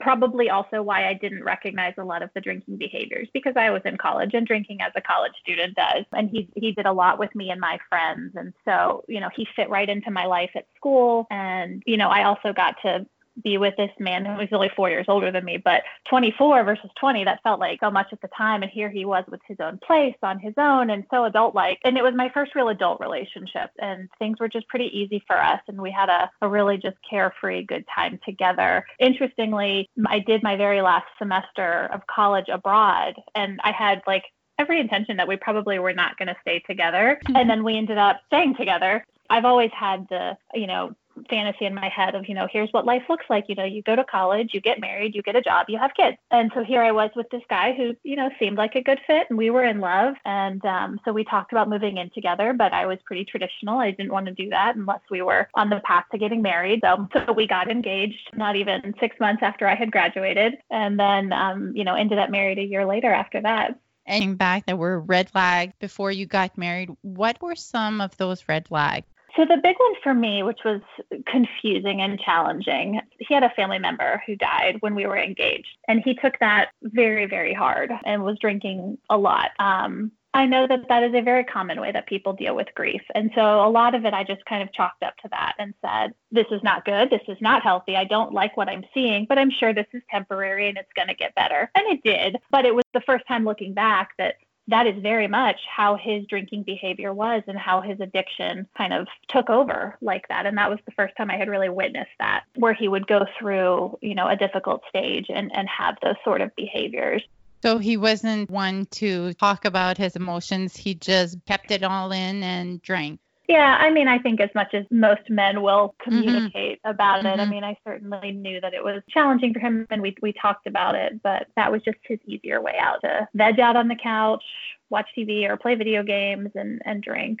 Probably 0.00 0.48
also 0.48 0.80
why 0.80 1.08
I 1.08 1.14
didn't 1.14 1.42
recognize 1.42 1.94
a 1.98 2.04
lot 2.04 2.22
of 2.22 2.30
the 2.34 2.40
drinking 2.40 2.76
behaviors 2.76 3.28
because 3.34 3.54
I 3.56 3.70
was 3.70 3.82
in 3.84 3.96
college 3.96 4.30
and 4.32 4.46
drinking 4.46 4.80
as 4.80 4.92
a 4.94 5.00
college 5.00 5.32
student 5.42 5.74
does. 5.74 6.04
And 6.12 6.30
he, 6.30 6.48
he 6.54 6.72
did 6.72 6.86
a 6.86 6.92
lot 6.92 7.18
with 7.18 7.34
me 7.34 7.50
and 7.50 7.60
my 7.60 7.78
friends. 7.88 8.34
And 8.36 8.52
so, 8.64 9.04
you 9.08 9.20
know, 9.20 9.30
he 9.34 9.46
fit 9.56 9.68
right 9.68 9.88
into 9.88 10.10
my 10.10 10.26
life 10.26 10.50
at 10.54 10.66
school. 10.76 11.26
And, 11.30 11.82
you 11.84 11.96
know, 11.96 12.08
I 12.08 12.24
also 12.24 12.52
got 12.52 12.76
to 12.82 13.06
be 13.42 13.58
with 13.58 13.74
this 13.76 13.90
man 13.98 14.24
who 14.24 14.36
was 14.36 14.48
only 14.52 14.70
four 14.74 14.90
years 14.90 15.06
older 15.08 15.30
than 15.30 15.44
me, 15.44 15.56
but 15.56 15.82
24 16.08 16.64
versus 16.64 16.90
20, 16.98 17.24
that 17.24 17.42
felt 17.42 17.60
like 17.60 17.80
so 17.80 17.90
much 17.90 18.08
at 18.12 18.20
the 18.20 18.28
time. 18.36 18.62
And 18.62 18.70
here 18.70 18.90
he 18.90 19.04
was 19.04 19.24
with 19.28 19.40
his 19.46 19.58
own 19.60 19.78
place 19.86 20.16
on 20.22 20.38
his 20.38 20.54
own 20.56 20.90
and 20.90 21.04
so 21.10 21.24
adult 21.24 21.54
like. 21.54 21.78
And 21.84 21.96
it 21.96 22.04
was 22.04 22.14
my 22.14 22.30
first 22.30 22.54
real 22.54 22.68
adult 22.68 23.00
relationship. 23.00 23.70
And 23.78 24.08
things 24.18 24.38
were 24.40 24.48
just 24.48 24.68
pretty 24.68 24.86
easy 24.96 25.22
for 25.26 25.36
us. 25.36 25.60
And 25.68 25.80
we 25.80 25.90
had 25.90 26.08
a, 26.08 26.30
a 26.42 26.48
really 26.48 26.78
just 26.78 26.96
carefree, 27.08 27.64
good 27.64 27.84
time 27.94 28.18
together. 28.24 28.84
Interestingly, 28.98 29.88
I 30.06 30.20
did 30.20 30.42
my 30.42 30.56
very 30.56 30.82
last 30.82 31.06
semester 31.18 31.88
of 31.92 32.06
college 32.06 32.48
abroad. 32.48 33.14
And 33.34 33.60
I 33.64 33.72
had 33.72 34.02
like 34.06 34.24
every 34.58 34.80
intention 34.80 35.16
that 35.18 35.28
we 35.28 35.36
probably 35.36 35.78
were 35.78 35.92
not 35.92 36.16
going 36.16 36.28
to 36.28 36.36
stay 36.40 36.60
together. 36.60 37.18
Mm-hmm. 37.24 37.36
And 37.36 37.50
then 37.50 37.64
we 37.64 37.76
ended 37.76 37.98
up 37.98 38.20
staying 38.26 38.56
together. 38.56 39.04
I've 39.28 39.44
always 39.44 39.70
had 39.72 40.06
the, 40.08 40.36
you 40.54 40.66
know, 40.66 40.94
fantasy 41.28 41.64
in 41.64 41.74
my 41.74 41.88
head 41.88 42.14
of, 42.14 42.28
you 42.28 42.34
know, 42.34 42.48
here's 42.50 42.72
what 42.72 42.84
life 42.84 43.02
looks 43.08 43.26
like. 43.28 43.46
You 43.48 43.54
know, 43.54 43.64
you 43.64 43.82
go 43.82 43.96
to 43.96 44.04
college, 44.04 44.50
you 44.52 44.60
get 44.60 44.80
married, 44.80 45.14
you 45.14 45.22
get 45.22 45.36
a 45.36 45.42
job, 45.42 45.66
you 45.68 45.78
have 45.78 45.94
kids. 45.94 46.16
And 46.30 46.50
so 46.54 46.64
here 46.64 46.82
I 46.82 46.92
was 46.92 47.10
with 47.16 47.28
this 47.30 47.42
guy 47.48 47.72
who, 47.74 47.96
you 48.02 48.16
know, 48.16 48.30
seemed 48.38 48.56
like 48.56 48.74
a 48.74 48.82
good 48.82 49.00
fit 49.06 49.26
and 49.28 49.38
we 49.38 49.50
were 49.50 49.64
in 49.64 49.80
love. 49.80 50.14
And 50.24 50.64
um, 50.64 51.00
so 51.04 51.12
we 51.12 51.24
talked 51.24 51.52
about 51.52 51.68
moving 51.68 51.96
in 51.96 52.10
together, 52.10 52.52
but 52.52 52.72
I 52.72 52.86
was 52.86 52.98
pretty 53.04 53.24
traditional. 53.24 53.78
I 53.78 53.90
didn't 53.90 54.12
want 54.12 54.26
to 54.26 54.34
do 54.34 54.48
that 54.50 54.76
unless 54.76 55.00
we 55.10 55.22
were 55.22 55.48
on 55.54 55.70
the 55.70 55.80
path 55.84 56.04
to 56.12 56.18
getting 56.18 56.42
married. 56.42 56.80
So, 56.82 57.08
so 57.12 57.32
we 57.32 57.46
got 57.46 57.70
engaged 57.70 58.30
not 58.34 58.56
even 58.56 58.94
six 59.00 59.18
months 59.20 59.42
after 59.42 59.66
I 59.66 59.74
had 59.74 59.90
graduated 59.90 60.54
and 60.70 60.98
then, 60.98 61.32
um, 61.32 61.72
you 61.74 61.84
know, 61.84 61.94
ended 61.94 62.18
up 62.18 62.30
married 62.30 62.58
a 62.58 62.64
year 62.64 62.86
later 62.86 63.12
after 63.12 63.40
that 63.42 63.78
and 64.06 64.38
back 64.38 64.66
that 64.66 64.78
were 64.78 65.00
red 65.00 65.28
flags 65.30 65.74
before 65.80 66.12
you 66.12 66.26
got 66.26 66.56
married. 66.56 66.90
What 67.02 67.42
were 67.42 67.56
some 67.56 68.00
of 68.00 68.16
those 68.16 68.48
red 68.48 68.68
flags? 68.68 69.06
So 69.36 69.44
the 69.44 69.60
big 69.62 69.76
one 69.78 69.94
for 70.02 70.14
me, 70.14 70.42
which 70.42 70.60
was 70.64 70.80
confusing 71.26 72.00
and 72.00 72.18
challenging, 72.18 73.00
he 73.18 73.34
had 73.34 73.42
a 73.42 73.50
family 73.50 73.78
member 73.78 74.22
who 74.26 74.34
died 74.36 74.76
when 74.80 74.94
we 74.94 75.06
were 75.06 75.18
engaged, 75.18 75.76
and 75.88 76.00
he 76.02 76.14
took 76.14 76.38
that 76.40 76.70
very, 76.82 77.26
very 77.26 77.52
hard 77.52 77.92
and 78.04 78.24
was 78.24 78.38
drinking 78.40 78.98
a 79.10 79.16
lot. 79.16 79.50
Um, 79.58 80.12
I 80.36 80.44
know 80.44 80.66
that 80.66 80.88
that 80.90 81.02
is 81.02 81.14
a 81.14 81.22
very 81.22 81.44
common 81.44 81.80
way 81.80 81.92
that 81.92 82.06
people 82.06 82.34
deal 82.34 82.54
with 82.54 82.66
grief. 82.74 83.00
And 83.14 83.30
so 83.34 83.66
a 83.66 83.70
lot 83.70 83.94
of 83.94 84.04
it 84.04 84.12
I 84.12 84.22
just 84.22 84.44
kind 84.44 84.62
of 84.62 84.70
chalked 84.70 85.02
up 85.02 85.16
to 85.22 85.28
that 85.30 85.54
and 85.58 85.72
said, 85.80 86.12
this 86.30 86.44
is 86.50 86.62
not 86.62 86.84
good. 86.84 87.08
This 87.08 87.22
is 87.26 87.38
not 87.40 87.62
healthy. 87.62 87.96
I 87.96 88.04
don't 88.04 88.34
like 88.34 88.54
what 88.54 88.68
I'm 88.68 88.84
seeing, 88.92 89.24
but 89.26 89.38
I'm 89.38 89.50
sure 89.50 89.72
this 89.72 89.86
is 89.94 90.02
temporary 90.10 90.68
and 90.68 90.76
it's 90.76 90.92
going 90.94 91.08
to 91.08 91.14
get 91.14 91.34
better. 91.36 91.70
And 91.74 91.86
it 91.86 92.02
did. 92.04 92.36
But 92.50 92.66
it 92.66 92.74
was 92.74 92.84
the 92.92 93.00
first 93.06 93.26
time 93.26 93.46
looking 93.46 93.72
back 93.72 94.10
that 94.18 94.34
that 94.68 94.86
is 94.86 95.00
very 95.00 95.28
much 95.28 95.56
how 95.74 95.96
his 95.96 96.26
drinking 96.26 96.64
behavior 96.64 97.12
was 97.12 97.42
and 97.46 97.56
how 97.56 97.80
his 97.80 98.00
addiction 98.00 98.66
kind 98.76 98.92
of 98.92 99.06
took 99.28 99.48
over 99.48 99.96
like 100.00 100.26
that. 100.28 100.46
And 100.46 100.58
that 100.58 100.70
was 100.70 100.78
the 100.86 100.92
first 100.92 101.16
time 101.16 101.30
i 101.30 101.36
had 101.36 101.48
really 101.48 101.68
witnessed 101.68 102.10
that 102.18 102.44
where 102.56 102.74
he 102.74 102.88
would 102.88 103.06
go 103.06 103.26
through 103.38 103.98
you 104.02 104.14
know 104.14 104.28
a 104.28 104.36
difficult 104.36 104.82
stage 104.88 105.26
and 105.28 105.50
and 105.54 105.68
have 105.68 105.96
those 106.02 106.16
sort 106.24 106.40
of 106.40 106.54
behaviors. 106.56 107.22
So 107.62 107.78
he 107.78 107.96
wasn't 107.96 108.50
one 108.50 108.86
to 108.92 109.32
talk 109.34 109.64
about 109.64 109.96
his 109.96 110.14
emotions. 110.14 110.76
He 110.76 110.94
just 110.94 111.38
kept 111.46 111.70
it 111.70 111.82
all 111.82 112.12
in 112.12 112.42
and 112.42 112.80
drank 112.82 113.18
yeah, 113.48 113.76
I 113.80 113.90
mean, 113.90 114.08
I 114.08 114.18
think 114.18 114.40
as 114.40 114.50
much 114.54 114.74
as 114.74 114.84
most 114.90 115.28
men 115.28 115.62
will 115.62 115.94
mm-hmm. 116.00 116.10
communicate 116.10 116.78
mm-hmm. 116.78 116.90
about 116.90 117.20
it. 117.20 117.28
Mm-hmm. 117.28 117.40
I 117.40 117.46
mean, 117.46 117.64
I 117.64 117.76
certainly 117.86 118.32
knew 118.32 118.60
that 118.60 118.74
it 118.74 118.82
was 118.82 119.02
challenging 119.10 119.52
for 119.52 119.60
him, 119.60 119.86
and 119.90 120.02
we 120.02 120.16
we 120.20 120.32
talked 120.32 120.66
about 120.66 120.94
it. 120.94 121.22
But 121.22 121.46
that 121.56 121.70
was 121.70 121.82
just 121.82 121.98
his 122.02 122.18
easier 122.26 122.60
way 122.60 122.74
out 122.80 123.00
to 123.02 123.28
veg 123.34 123.60
out 123.60 123.76
on 123.76 123.88
the 123.88 123.96
couch, 123.96 124.42
watch 124.90 125.08
TV, 125.16 125.48
or 125.48 125.56
play 125.56 125.74
video 125.76 126.02
games 126.02 126.50
and 126.54 126.82
and 126.84 127.02
drink. 127.02 127.38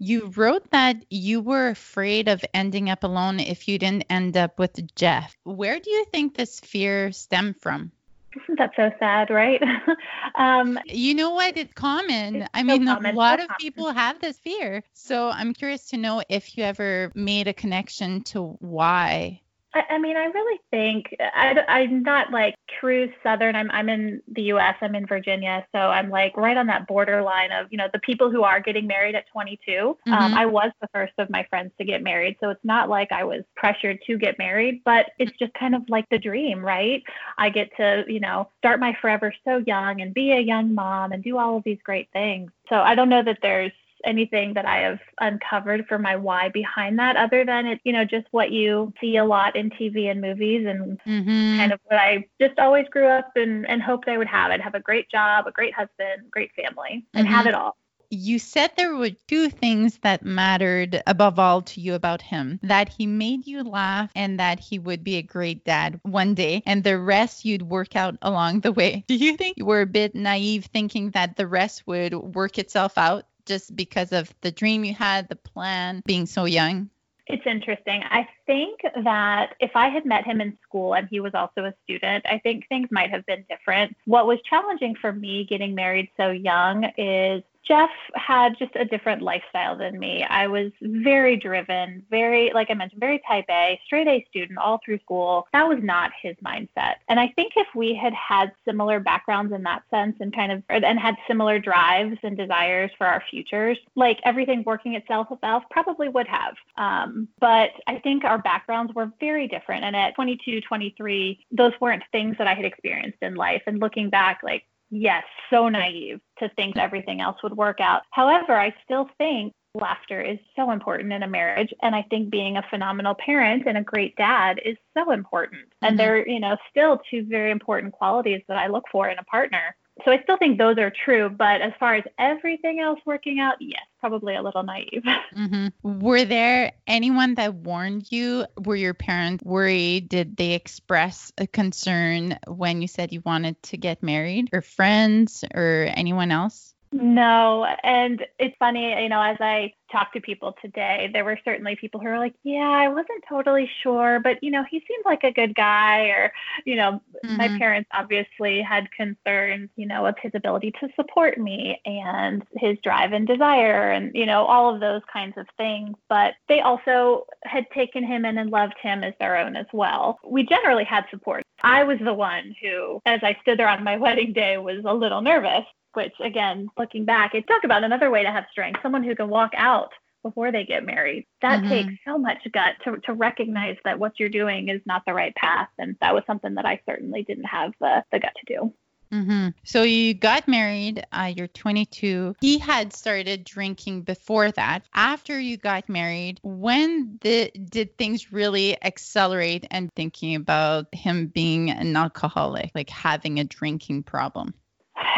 You 0.00 0.26
wrote 0.36 0.70
that 0.70 1.04
you 1.10 1.40
were 1.40 1.68
afraid 1.68 2.28
of 2.28 2.44
ending 2.54 2.88
up 2.88 3.02
alone 3.02 3.40
if 3.40 3.66
you 3.66 3.80
didn't 3.80 4.04
end 4.08 4.36
up 4.36 4.56
with 4.56 4.94
Jeff. 4.94 5.36
Where 5.42 5.80
do 5.80 5.90
you 5.90 6.04
think 6.12 6.36
this 6.36 6.60
fear 6.60 7.10
stemmed 7.10 7.60
from? 7.60 7.90
Isn't 8.36 8.58
that 8.58 8.72
so 8.76 8.90
sad, 8.98 9.30
right? 9.30 9.62
um, 10.34 10.78
you 10.84 11.14
know 11.14 11.30
what? 11.30 11.56
It's 11.56 11.72
common. 11.72 12.36
It's 12.36 12.48
I 12.54 12.62
mean, 12.62 12.86
common. 12.86 13.14
a 13.14 13.18
lot 13.18 13.38
so 13.38 13.44
of 13.44 13.48
common. 13.48 13.58
people 13.58 13.92
have 13.92 14.20
this 14.20 14.38
fear. 14.38 14.82
So 14.92 15.30
I'm 15.30 15.54
curious 15.54 15.88
to 15.88 15.96
know 15.96 16.22
if 16.28 16.56
you 16.56 16.64
ever 16.64 17.10
made 17.14 17.48
a 17.48 17.54
connection 17.54 18.22
to 18.24 18.56
why. 18.60 19.40
I, 19.74 19.82
I 19.90 19.98
mean, 19.98 20.16
I 20.16 20.24
really 20.24 20.60
think 20.70 21.14
I, 21.20 21.82
am 21.82 22.02
not 22.02 22.30
like 22.30 22.54
true 22.80 23.12
Southern. 23.22 23.54
I'm 23.54 23.70
I'm 23.70 23.88
in 23.88 24.22
the 24.28 24.42
U.S. 24.44 24.76
I'm 24.80 24.94
in 24.94 25.06
Virginia, 25.06 25.66
so 25.72 25.78
I'm 25.78 26.08
like 26.08 26.36
right 26.36 26.56
on 26.56 26.66
that 26.68 26.86
borderline 26.86 27.52
of 27.52 27.66
you 27.70 27.76
know 27.76 27.88
the 27.92 27.98
people 27.98 28.30
who 28.30 28.42
are 28.44 28.60
getting 28.60 28.86
married 28.86 29.14
at 29.14 29.28
22. 29.30 29.78
Um, 29.78 29.94
mm-hmm. 29.94 30.12
Um, 30.12 30.34
I 30.34 30.46
was 30.46 30.70
the 30.80 30.88
first 30.92 31.12
of 31.18 31.28
my 31.28 31.44
friends 31.50 31.72
to 31.78 31.84
get 31.84 32.02
married, 32.02 32.36
so 32.40 32.48
it's 32.50 32.64
not 32.64 32.88
like 32.88 33.12
I 33.12 33.24
was 33.24 33.42
pressured 33.56 33.98
to 34.06 34.16
get 34.16 34.38
married, 34.38 34.80
but 34.84 35.10
it's 35.18 35.36
just 35.38 35.52
kind 35.54 35.74
of 35.74 35.82
like 35.88 36.08
the 36.10 36.18
dream, 36.18 36.64
right? 36.64 37.02
I 37.36 37.50
get 37.50 37.70
to 37.76 38.04
you 38.08 38.20
know 38.20 38.48
start 38.58 38.80
my 38.80 38.96
forever 39.00 39.34
so 39.44 39.62
young 39.66 40.00
and 40.00 40.14
be 40.14 40.32
a 40.32 40.40
young 40.40 40.74
mom 40.74 41.12
and 41.12 41.22
do 41.22 41.36
all 41.36 41.58
of 41.58 41.64
these 41.64 41.78
great 41.84 42.08
things. 42.12 42.50
So 42.70 42.76
I 42.76 42.94
don't 42.94 43.08
know 43.10 43.22
that 43.22 43.38
there's 43.42 43.72
anything 44.04 44.54
that 44.54 44.66
I 44.66 44.78
have 44.78 45.00
uncovered 45.20 45.86
for 45.86 45.98
my 45.98 46.16
why 46.16 46.48
behind 46.48 46.98
that, 46.98 47.16
other 47.16 47.44
than 47.44 47.66
it, 47.66 47.80
you 47.84 47.92
know, 47.92 48.04
just 48.04 48.26
what 48.30 48.50
you 48.50 48.92
see 49.00 49.16
a 49.16 49.24
lot 49.24 49.56
in 49.56 49.70
TV 49.70 50.10
and 50.10 50.20
movies 50.20 50.66
and 50.66 50.98
mm-hmm. 51.06 51.58
kind 51.58 51.72
of 51.72 51.80
what 51.84 51.98
I 51.98 52.26
just 52.40 52.58
always 52.58 52.86
grew 52.90 53.06
up 53.06 53.32
and, 53.36 53.68
and 53.68 53.82
hoped 53.82 54.08
I 54.08 54.18
would 54.18 54.28
have. 54.28 54.50
I'd 54.50 54.60
have 54.60 54.74
a 54.74 54.80
great 54.80 55.10
job, 55.10 55.46
a 55.46 55.52
great 55.52 55.74
husband, 55.74 56.30
great 56.30 56.52
family, 56.54 57.04
and 57.14 57.26
mm-hmm. 57.26 57.34
have 57.34 57.46
it 57.46 57.54
all. 57.54 57.76
You 58.10 58.38
said 58.38 58.70
there 58.76 58.96
were 58.96 59.10
two 59.10 59.50
things 59.50 59.98
that 59.98 60.24
mattered 60.24 61.02
above 61.06 61.38
all 61.38 61.60
to 61.60 61.80
you 61.80 61.92
about 61.92 62.22
him 62.22 62.58
that 62.62 62.88
he 62.88 63.06
made 63.06 63.46
you 63.46 63.62
laugh 63.62 64.10
and 64.14 64.40
that 64.40 64.58
he 64.60 64.78
would 64.78 65.04
be 65.04 65.16
a 65.16 65.22
great 65.22 65.62
dad 65.64 66.00
one 66.04 66.34
day, 66.34 66.62
and 66.64 66.82
the 66.82 66.98
rest 66.98 67.44
you'd 67.44 67.62
work 67.62 67.96
out 67.96 68.16
along 68.22 68.60
the 68.60 68.72
way. 68.72 69.04
Do 69.08 69.14
you 69.14 69.36
think 69.36 69.58
you 69.58 69.66
were 69.66 69.82
a 69.82 69.86
bit 69.86 70.14
naive 70.14 70.66
thinking 70.66 71.10
that 71.10 71.36
the 71.36 71.46
rest 71.46 71.86
would 71.86 72.14
work 72.14 72.58
itself 72.58 72.96
out? 72.96 73.26
Just 73.48 73.74
because 73.74 74.12
of 74.12 74.32
the 74.42 74.52
dream 74.52 74.84
you 74.84 74.94
had, 74.94 75.28
the 75.28 75.36
plan, 75.36 76.02
being 76.06 76.26
so 76.26 76.44
young? 76.44 76.90
It's 77.26 77.46
interesting. 77.46 78.02
I 78.04 78.26
think 78.46 78.80
that 79.04 79.54
if 79.60 79.72
I 79.74 79.88
had 79.88 80.06
met 80.06 80.24
him 80.24 80.40
in 80.40 80.56
school 80.62 80.94
and 80.94 81.06
he 81.10 81.20
was 81.20 81.34
also 81.34 81.64
a 81.64 81.74
student, 81.84 82.24
I 82.26 82.38
think 82.38 82.66
things 82.68 82.88
might 82.90 83.10
have 83.10 83.26
been 83.26 83.44
different. 83.50 83.94
What 84.06 84.26
was 84.26 84.38
challenging 84.48 84.94
for 84.94 85.12
me 85.12 85.44
getting 85.44 85.74
married 85.74 86.08
so 86.16 86.30
young 86.30 86.84
is 86.96 87.42
Jeff 87.68 87.90
had 88.14 88.58
just 88.58 88.74
a 88.76 88.84
different 88.86 89.20
lifestyle 89.20 89.76
than 89.76 89.98
me. 89.98 90.24
I 90.24 90.46
was 90.46 90.72
very 90.80 91.36
driven, 91.36 92.02
very, 92.10 92.50
like 92.54 92.70
I 92.70 92.74
mentioned, 92.74 93.00
very 93.00 93.20
type 93.28 93.44
A, 93.50 93.78
straight 93.84 94.08
A 94.08 94.26
student 94.30 94.58
all 94.58 94.80
through 94.82 94.98
school. 95.00 95.46
That 95.52 95.68
was 95.68 95.78
not 95.82 96.10
his 96.20 96.34
mindset. 96.36 96.94
And 97.08 97.20
I 97.20 97.28
think 97.36 97.52
if 97.56 97.66
we 97.74 97.94
had 97.94 98.14
had 98.14 98.52
similar 98.64 99.00
backgrounds 99.00 99.52
in 99.52 99.62
that 99.64 99.82
sense 99.90 100.16
and 100.20 100.34
kind 100.34 100.50
of, 100.50 100.62
and 100.70 100.98
had 100.98 101.16
similar 101.26 101.58
drives 101.58 102.16
and 102.22 102.38
desires 102.38 102.90
for 102.96 103.06
our 103.06 103.22
futures, 103.30 103.76
like 103.94 104.18
everything 104.24 104.62
working 104.64 104.94
itself 104.94 105.28
out, 105.42 105.68
probably 105.70 106.08
would 106.08 106.28
have. 106.28 106.54
Um, 106.78 107.28
but 107.38 107.70
I 107.86 107.98
think 107.98 108.24
our 108.24 108.38
backgrounds 108.38 108.94
were 108.94 109.12
very 109.20 109.46
different. 109.46 109.84
And 109.84 109.94
at 109.94 110.14
22, 110.14 110.62
23, 110.62 111.44
those 111.52 111.72
weren't 111.82 112.02
things 112.12 112.36
that 112.38 112.46
I 112.46 112.54
had 112.54 112.64
experienced 112.64 113.18
in 113.20 113.34
life. 113.34 113.62
And 113.66 113.78
looking 113.78 114.08
back, 114.08 114.40
like, 114.42 114.64
yes, 114.90 115.24
so 115.50 115.68
naive 115.68 116.20
to 116.38 116.48
think 116.56 116.76
everything 116.76 117.20
else 117.20 117.36
would 117.42 117.56
work 117.56 117.80
out. 117.80 118.02
However, 118.10 118.58
I 118.58 118.74
still 118.84 119.08
think 119.18 119.54
laughter 119.74 120.20
is 120.20 120.38
so 120.56 120.70
important 120.70 121.12
in 121.12 121.22
a 121.22 121.28
marriage 121.28 121.72
and 121.82 121.94
i 121.94 122.02
think 122.10 122.30
being 122.30 122.56
a 122.56 122.64
phenomenal 122.70 123.14
parent 123.14 123.64
and 123.66 123.76
a 123.76 123.82
great 123.82 124.16
dad 124.16 124.58
is 124.64 124.76
so 124.96 125.10
important 125.12 125.62
mm-hmm. 125.62 125.86
and 125.86 125.98
they're 125.98 126.26
you 126.26 126.40
know 126.40 126.56
still 126.70 127.00
two 127.10 127.24
very 127.26 127.50
important 127.50 127.92
qualities 127.92 128.40
that 128.48 128.56
i 128.56 128.66
look 128.66 128.84
for 128.90 129.08
in 129.08 129.18
a 129.18 129.24
partner 129.24 129.76
So 130.04 130.12
I 130.12 130.22
still 130.22 130.36
think 130.36 130.58
those 130.58 130.78
are 130.78 130.92
true. 131.04 131.28
But 131.28 131.60
as 131.60 131.72
far 131.78 131.94
as 131.94 132.04
everything 132.18 132.80
else 132.80 133.00
working 133.04 133.40
out, 133.40 133.56
yes, 133.60 133.82
probably 134.00 134.34
a 134.34 134.42
little 134.42 134.62
naive. 134.62 135.04
Mm-hmm. 135.36 136.00
Were 136.00 136.24
there 136.24 136.72
anyone 136.86 137.34
that 137.34 137.54
warned 137.54 138.10
you? 138.10 138.46
Were 138.64 138.74
your 138.74 138.94
parents 138.94 139.44
worried? 139.44 140.08
Did 140.08 140.36
they 140.36 140.52
express 140.52 141.32
a 141.38 141.46
concern 141.46 142.38
when 142.48 142.82
you 142.82 142.88
said 142.88 143.12
you 143.12 143.22
wanted 143.24 143.62
to 143.64 143.76
get 143.76 144.02
married, 144.02 144.48
or 144.52 144.62
friends, 144.62 145.44
or 145.54 145.88
anyone 145.94 146.32
else? 146.32 146.74
No, 146.90 147.66
and 147.82 148.24
it's 148.38 148.56
funny, 148.58 149.02
you 149.02 149.08
know, 149.10 149.20
as 149.20 149.36
I 149.40 149.74
talk 149.92 150.12
to 150.12 150.20
people 150.20 150.54
today, 150.62 151.10
there 151.12 151.24
were 151.24 151.38
certainly 151.44 151.76
people 151.76 152.00
who 152.00 152.06
were 152.06 152.18
like, 152.18 152.34
"Yeah, 152.44 152.68
I 152.68 152.88
wasn't 152.88 153.24
totally 153.28 153.70
sure, 153.82 154.20
but 154.20 154.42
you 154.42 154.50
know, 154.50 154.64
he 154.70 154.78
seemed 154.80 155.04
like 155.04 155.22
a 155.22 155.32
good 155.32 155.54
guy." 155.54 156.06
Or, 156.06 156.32
you 156.64 156.76
know, 156.76 157.00
mm-hmm. 157.24 157.36
my 157.36 157.48
parents 157.58 157.90
obviously 157.92 158.62
had 158.62 158.90
concerns, 158.92 159.68
you 159.76 159.86
know, 159.86 160.06
of 160.06 160.16
his 160.18 160.32
ability 160.34 160.72
to 160.80 160.88
support 160.96 161.38
me 161.38 161.80
and 161.84 162.42
his 162.56 162.78
drive 162.82 163.12
and 163.12 163.26
desire, 163.26 163.90
and 163.90 164.10
you 164.14 164.24
know, 164.24 164.44
all 164.46 164.74
of 164.74 164.80
those 164.80 165.02
kinds 165.12 165.36
of 165.36 165.46
things. 165.58 165.94
But 166.08 166.34
they 166.48 166.60
also 166.60 167.26
had 167.44 167.66
taken 167.70 168.02
him 168.04 168.24
in 168.24 168.38
and 168.38 168.50
loved 168.50 168.76
him 168.80 169.04
as 169.04 169.14
their 169.20 169.36
own 169.36 169.56
as 169.56 169.66
well. 169.72 170.18
We 170.24 170.44
generally 170.44 170.84
had 170.84 171.04
support. 171.10 171.42
I 171.62 171.84
was 171.84 171.98
the 171.98 172.14
one 172.14 172.54
who, 172.62 173.00
as 173.04 173.20
I 173.22 173.36
stood 173.42 173.58
there 173.58 173.68
on 173.68 173.84
my 173.84 173.96
wedding 173.96 174.32
day, 174.32 174.58
was 174.58 174.84
a 174.84 174.94
little 174.94 175.22
nervous 175.22 175.64
which 175.98 176.14
again, 176.20 176.68
looking 176.78 177.04
back, 177.04 177.34
it 177.34 177.46
talk 177.48 177.64
about 177.64 177.82
another 177.82 178.08
way 178.08 178.22
to 178.22 178.30
have 178.30 178.44
strength, 178.52 178.80
someone 178.82 179.02
who 179.02 179.16
can 179.16 179.28
walk 179.28 179.50
out 179.56 179.90
before 180.22 180.52
they 180.52 180.64
get 180.64 180.86
married. 180.86 181.26
That 181.42 181.60
mm-hmm. 181.60 181.68
takes 181.68 181.92
so 182.06 182.18
much 182.18 182.38
gut 182.52 182.74
to, 182.84 182.98
to 183.04 183.14
recognize 183.14 183.76
that 183.84 183.98
what 183.98 184.12
you're 184.18 184.28
doing 184.28 184.68
is 184.68 184.80
not 184.86 185.02
the 185.06 185.14
right 185.14 185.34
path. 185.34 185.68
And 185.78 185.96
that 186.00 186.14
was 186.14 186.22
something 186.26 186.54
that 186.54 186.66
I 186.66 186.80
certainly 186.88 187.24
didn't 187.24 187.44
have 187.44 187.72
the, 187.80 188.04
the 188.12 188.20
gut 188.20 188.32
to 188.36 188.54
do. 188.54 188.74
Mm-hmm. 189.12 189.48
So 189.64 189.82
you 189.82 190.14
got 190.14 190.48
married, 190.48 191.04
uh, 191.12 191.32
you're 191.34 191.48
22. 191.48 192.36
He 192.40 192.58
had 192.58 192.92
started 192.92 193.44
drinking 193.44 194.02
before 194.02 194.50
that. 194.52 194.84
After 194.94 195.38
you 195.38 195.56
got 195.56 195.88
married, 195.88 196.40
when 196.42 197.18
the, 197.22 197.50
did 197.52 197.96
things 197.96 198.32
really 198.32 198.82
accelerate 198.82 199.66
and 199.70 199.92
thinking 199.94 200.34
about 200.34 200.86
him 200.92 201.28
being 201.28 201.70
an 201.70 201.96
alcoholic, 201.96 202.70
like 202.74 202.90
having 202.90 203.38
a 203.38 203.44
drinking 203.44 204.02
problem? 204.02 204.54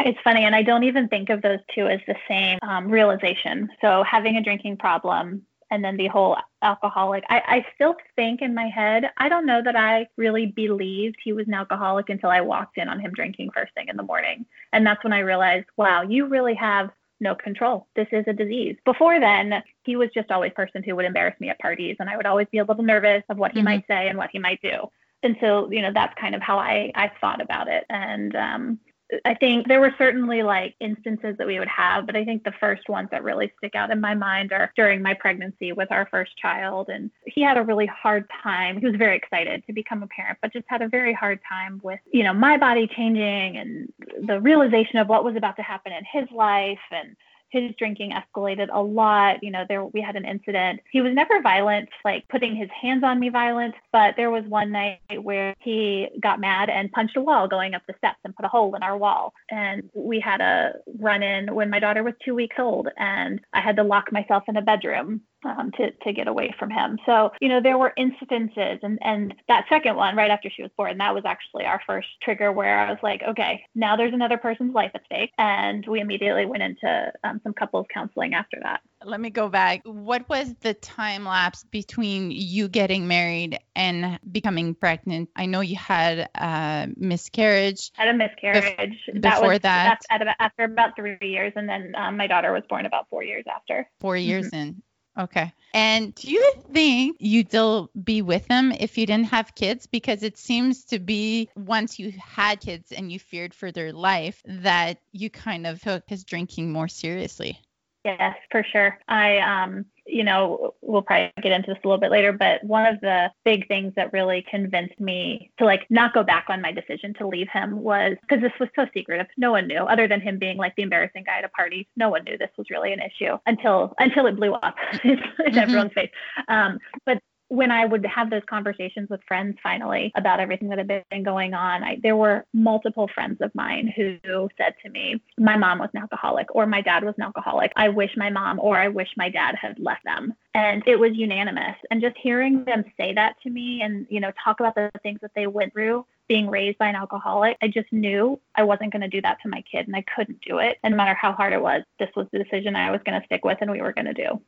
it's 0.05 0.19
funny, 0.23 0.45
and 0.45 0.55
I 0.55 0.63
don't 0.63 0.83
even 0.83 1.07
think 1.07 1.29
of 1.29 1.41
those 1.41 1.59
two 1.73 1.87
as 1.87 1.99
the 2.07 2.15
same 2.27 2.59
um, 2.61 2.89
realization. 2.89 3.69
So 3.81 4.03
having 4.03 4.37
a 4.37 4.43
drinking 4.43 4.77
problem 4.77 5.43
and 5.71 5.83
then 5.83 5.97
the 5.97 6.07
whole 6.07 6.37
alcoholic. 6.61 7.23
I, 7.29 7.41
I 7.47 7.65
still 7.73 7.95
think 8.15 8.41
in 8.41 8.53
my 8.53 8.67
head, 8.67 9.05
I 9.17 9.29
don't 9.29 9.45
know 9.45 9.63
that 9.63 9.75
I 9.75 10.07
really 10.17 10.45
believed 10.45 11.15
he 11.23 11.33
was 11.33 11.47
an 11.47 11.53
alcoholic 11.53 12.09
until 12.09 12.29
I 12.29 12.41
walked 12.41 12.77
in 12.77 12.89
on 12.89 12.99
him 12.99 13.11
drinking 13.13 13.51
first 13.51 13.73
thing 13.73 13.87
in 13.87 13.97
the 13.97 14.03
morning. 14.03 14.45
And 14.73 14.85
that's 14.85 15.03
when 15.03 15.13
I 15.13 15.19
realized, 15.19 15.65
wow, 15.77 16.01
you 16.03 16.27
really 16.27 16.55
have 16.55 16.91
no 17.21 17.35
control. 17.35 17.87
This 17.95 18.07
is 18.11 18.25
a 18.27 18.33
disease. 18.33 18.75
Before 18.83 19.19
then, 19.19 19.63
he 19.83 19.95
was 19.95 20.09
just 20.13 20.29
always 20.29 20.51
a 20.51 20.55
person 20.55 20.83
who 20.83 20.95
would 20.95 21.05
embarrass 21.05 21.39
me 21.39 21.49
at 21.49 21.59
parties, 21.59 21.95
and 21.99 22.09
I 22.09 22.17
would 22.17 22.25
always 22.25 22.47
be 22.51 22.57
a 22.57 22.65
little 22.65 22.83
nervous 22.83 23.23
of 23.29 23.37
what 23.37 23.51
he 23.51 23.59
mm-hmm. 23.59 23.65
might 23.65 23.87
say 23.87 24.09
and 24.09 24.17
what 24.17 24.31
he 24.31 24.39
might 24.39 24.61
do. 24.61 24.89
And 25.23 25.37
so, 25.39 25.71
you 25.71 25.83
know, 25.83 25.91
that's 25.93 26.19
kind 26.19 26.33
of 26.33 26.41
how 26.41 26.57
I, 26.57 26.91
I 26.95 27.11
thought 27.21 27.41
about 27.41 27.67
it. 27.67 27.85
And 27.89 28.35
um, 28.35 28.79
I 29.25 29.33
think 29.33 29.67
there 29.67 29.81
were 29.81 29.93
certainly 29.97 30.41
like 30.43 30.75
instances 30.79 31.35
that 31.37 31.47
we 31.47 31.59
would 31.59 31.67
have, 31.67 32.05
but 32.05 32.15
I 32.15 32.23
think 32.23 32.43
the 32.43 32.53
first 32.59 32.87
ones 32.87 33.09
that 33.11 33.23
really 33.23 33.51
stick 33.57 33.75
out 33.75 33.91
in 33.91 33.99
my 33.99 34.15
mind 34.15 34.53
are 34.53 34.71
during 34.75 35.01
my 35.01 35.13
pregnancy 35.13 35.73
with 35.73 35.91
our 35.91 36.07
first 36.09 36.37
child. 36.37 36.89
And 36.89 37.11
he 37.25 37.41
had 37.41 37.57
a 37.57 37.63
really 37.63 37.87
hard 37.87 38.29
time. 38.41 38.79
He 38.79 38.85
was 38.85 38.95
very 38.95 39.17
excited 39.17 39.65
to 39.67 39.73
become 39.73 40.03
a 40.03 40.07
parent, 40.07 40.39
but 40.41 40.53
just 40.53 40.65
had 40.67 40.81
a 40.81 40.87
very 40.87 41.13
hard 41.13 41.39
time 41.47 41.81
with, 41.83 41.99
you 42.11 42.23
know, 42.23 42.33
my 42.33 42.57
body 42.57 42.87
changing 42.87 43.57
and 43.57 43.91
the 44.27 44.39
realization 44.39 44.97
of 44.99 45.07
what 45.07 45.25
was 45.25 45.35
about 45.35 45.57
to 45.57 45.61
happen 45.61 45.91
in 45.91 46.03
his 46.11 46.29
life 46.31 46.79
and 46.91 47.15
his 47.51 47.71
drinking 47.77 48.11
escalated 48.11 48.69
a 48.71 48.81
lot. 48.81 49.43
You 49.43 49.51
know, 49.51 49.65
there 49.67 49.85
we 49.85 50.01
had 50.01 50.15
an 50.15 50.25
incident. 50.25 50.79
He 50.91 51.01
was 51.01 51.13
never 51.13 51.41
violent, 51.41 51.89
like 52.03 52.27
putting 52.29 52.55
his 52.55 52.69
hands 52.69 53.03
on 53.03 53.19
me 53.19 53.29
violent, 53.29 53.75
but 53.91 54.15
there 54.17 54.31
was 54.31 54.43
one 54.45 54.71
night 54.71 54.99
where 55.21 55.55
he 55.59 56.09
got 56.21 56.39
mad 56.39 56.69
and 56.69 56.91
punched 56.91 57.17
a 57.17 57.21
wall 57.21 57.47
going 57.47 57.73
up 57.73 57.83
the 57.87 57.93
steps 57.97 58.19
and 58.23 58.35
put 58.35 58.45
a 58.45 58.49
hole 58.49 58.75
in 58.75 58.83
our 58.83 58.97
wall. 58.97 59.33
And 59.49 59.89
we 59.93 60.19
had 60.19 60.41
a 60.41 60.73
run 60.99 61.23
in 61.23 61.53
when 61.53 61.69
my 61.69 61.79
daughter 61.79 62.03
was 62.03 62.13
two 62.23 62.35
weeks 62.35 62.55
old 62.57 62.87
and 62.97 63.41
I 63.53 63.61
had 63.61 63.75
to 63.77 63.83
lock 63.83 64.11
myself 64.11 64.43
in 64.47 64.57
a 64.57 64.61
bedroom 64.61 65.21
um, 65.45 65.71
to, 65.77 65.91
to 65.91 66.13
get 66.13 66.27
away 66.27 66.53
from 66.57 66.69
him. 66.69 66.97
So, 67.05 67.31
you 67.41 67.49
know, 67.49 67.61
there 67.61 67.77
were 67.77 67.93
instances 67.97 68.79
and, 68.83 68.99
and 69.01 69.33
that 69.47 69.65
second 69.69 69.95
one 69.95 70.15
right 70.15 70.31
after 70.31 70.49
she 70.49 70.61
was 70.61 70.71
born, 70.77 70.97
that 70.97 71.13
was 71.13 71.23
actually 71.25 71.65
our 71.65 71.81
first 71.85 72.07
trigger 72.21 72.51
where 72.51 72.79
I 72.79 72.89
was 72.89 72.99
like, 73.03 73.21
okay, 73.27 73.63
now 73.75 73.95
there's 73.95 74.13
another 74.13 74.37
person's 74.37 74.73
life 74.73 74.91
at 74.93 75.05
stake. 75.05 75.31
And 75.37 75.85
we 75.87 75.99
immediately 75.99 76.45
went 76.45 76.63
into 76.63 77.11
um, 77.23 77.41
some 77.43 77.53
couples 77.53 77.85
counseling 77.93 78.33
after 78.33 78.57
that. 78.63 78.81
Let 79.03 79.19
me 79.19 79.29
go 79.29 79.49
back. 79.49 79.81
What 79.83 80.29
was 80.29 80.53
the 80.61 80.73
time 80.73 81.25
lapse 81.25 81.63
between 81.63 82.31
you 82.31 82.67
getting 82.67 83.07
married 83.07 83.59
and 83.75 84.19
becoming 84.31 84.75
pregnant? 84.75 85.29
I 85.35 85.47
know 85.47 85.61
you 85.61 85.75
had 85.75 86.29
a 86.35 86.87
miscarriage. 86.95 87.91
Had 87.93 88.09
a 88.09 88.13
miscarriage. 88.13 88.63
Bef- 88.63 89.21
that 89.21 89.35
before 89.35 89.49
was, 89.53 89.59
that. 89.61 89.99
After 90.39 90.63
about 90.63 90.95
three 90.95 91.17
years. 91.21 91.53
And 91.55 91.67
then 91.67 91.93
um, 91.97 92.17
my 92.17 92.27
daughter 92.27 92.51
was 92.51 92.63
born 92.69 92.85
about 92.85 93.09
four 93.09 93.23
years 93.23 93.45
after. 93.53 93.89
4 93.99 94.17
years 94.17 94.47
mm-hmm. 94.47 94.55
in. 94.55 94.83
Okay. 95.19 95.53
And 95.73 96.13
do 96.15 96.29
you 96.29 96.53
think 96.73 97.17
you'd 97.19 97.47
still 97.47 97.89
be 98.03 98.21
with 98.21 98.47
them 98.47 98.71
if 98.71 98.97
you 98.97 99.05
didn't 99.05 99.27
have 99.27 99.55
kids? 99.55 99.87
Because 99.87 100.23
it 100.23 100.37
seems 100.37 100.83
to 100.85 100.99
be 100.99 101.49
once 101.55 101.97
you 101.97 102.11
had 102.11 102.59
kids 102.59 102.91
and 102.91 103.11
you 103.11 103.19
feared 103.19 103.53
for 103.53 103.71
their 103.71 103.93
life 103.93 104.41
that 104.45 104.99
you 105.13 105.29
kind 105.29 105.65
of 105.65 105.81
took 105.81 106.03
his 106.07 106.23
drinking 106.23 106.71
more 106.71 106.87
seriously. 106.87 107.59
Yes, 108.03 108.35
for 108.51 108.65
sure. 108.71 108.99
I, 109.07 109.37
um, 109.39 109.85
you 110.11 110.23
know, 110.23 110.73
we'll 110.81 111.01
probably 111.01 111.31
get 111.41 111.51
into 111.51 111.67
this 111.73 111.79
a 111.83 111.87
little 111.87 111.99
bit 111.99 112.11
later, 112.11 112.33
but 112.33 112.63
one 112.63 112.85
of 112.85 112.99
the 113.01 113.31
big 113.45 113.67
things 113.67 113.93
that 113.95 114.11
really 114.13 114.45
convinced 114.49 114.99
me 114.99 115.51
to 115.57 115.65
like 115.65 115.85
not 115.89 116.13
go 116.13 116.23
back 116.23 116.45
on 116.49 116.61
my 116.61 116.71
decision 116.71 117.13
to 117.15 117.27
leave 117.27 117.47
him 117.51 117.81
was 117.81 118.15
because 118.21 118.41
this 118.41 118.51
was 118.59 118.69
so 118.75 118.85
secretive. 118.93 119.27
No 119.37 119.51
one 119.51 119.67
knew, 119.67 119.79
other 119.79 120.07
than 120.07 120.21
him 120.21 120.37
being 120.37 120.57
like 120.57 120.75
the 120.75 120.83
embarrassing 120.83 121.23
guy 121.23 121.37
at 121.37 121.45
a 121.45 121.49
party. 121.49 121.87
No 121.95 122.09
one 122.09 122.23
knew 122.23 122.37
this 122.37 122.51
was 122.57 122.69
really 122.69 122.93
an 122.93 122.99
issue 122.99 123.37
until 123.45 123.93
until 123.99 124.25
it 124.27 124.35
blew 124.35 124.53
up 124.53 124.75
in 125.03 125.17
mm-hmm. 125.17 125.57
everyone's 125.57 125.93
face. 125.93 126.11
Um, 126.47 126.77
but 127.05 127.21
when 127.51 127.69
I 127.69 127.83
would 127.83 128.05
have 128.05 128.29
those 128.29 128.43
conversations 128.49 129.09
with 129.09 129.19
friends 129.27 129.57
finally 129.61 130.13
about 130.15 130.39
everything 130.39 130.69
that 130.69 130.77
had 130.77 130.87
been 130.87 131.23
going 131.23 131.53
on, 131.53 131.83
I, 131.83 131.99
there 132.01 132.15
were 132.15 132.45
multiple 132.53 133.09
friends 133.13 133.41
of 133.41 133.53
mine 133.53 133.93
who 133.93 134.17
said 134.57 134.75
to 134.83 134.89
me, 134.89 135.21
My 135.37 135.57
mom 135.57 135.79
was 135.79 135.89
an 135.93 135.99
alcoholic 135.99 136.55
or 136.55 136.65
my 136.65 136.79
dad 136.79 137.03
was 137.03 137.13
an 137.17 137.23
alcoholic. 137.23 137.73
I 137.75 137.89
wish 137.89 138.11
my 138.15 138.29
mom 138.29 138.57
or 138.61 138.77
I 138.77 138.87
wish 138.87 139.09
my 139.17 139.27
dad 139.27 139.55
had 139.61 139.77
left 139.79 140.05
them. 140.05 140.33
And 140.53 140.81
it 140.87 140.97
was 140.97 141.11
unanimous. 141.13 141.75
And 141.91 142.01
just 142.01 142.15
hearing 142.17 142.63
them 142.63 142.85
say 142.95 143.13
that 143.15 143.35
to 143.43 143.49
me 143.49 143.81
and, 143.81 144.07
you 144.09 144.21
know, 144.21 144.31
talk 144.41 144.61
about 144.61 144.75
the 144.75 144.89
things 145.03 145.19
that 145.21 145.31
they 145.35 145.45
went 145.45 145.73
through 145.73 146.05
being 146.29 146.49
raised 146.49 146.77
by 146.77 146.87
an 146.87 146.95
alcoholic, 146.95 147.57
I 147.61 147.67
just 147.67 147.91
knew 147.91 148.39
I 148.55 148.63
wasn't 148.63 148.93
going 148.93 149.01
to 149.01 149.09
do 149.09 149.21
that 149.23 149.39
to 149.43 149.49
my 149.49 149.61
kid 149.69 149.87
and 149.87 149.95
I 149.97 150.05
couldn't 150.15 150.39
do 150.39 150.59
it. 150.59 150.77
And 150.83 150.93
no 150.93 150.97
matter 150.97 151.15
how 151.15 151.33
hard 151.33 151.51
it 151.51 151.61
was, 151.61 151.83
this 151.99 152.09
was 152.15 152.27
the 152.31 152.41
decision 152.41 152.77
I 152.77 152.91
was 152.91 153.01
going 153.05 153.19
to 153.19 153.25
stick 153.25 153.43
with 153.43 153.57
and 153.59 153.69
we 153.69 153.81
were 153.81 153.91
going 153.91 154.05
to 154.05 154.13
do. 154.13 154.41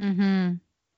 Mm-hmm. 0.00 0.54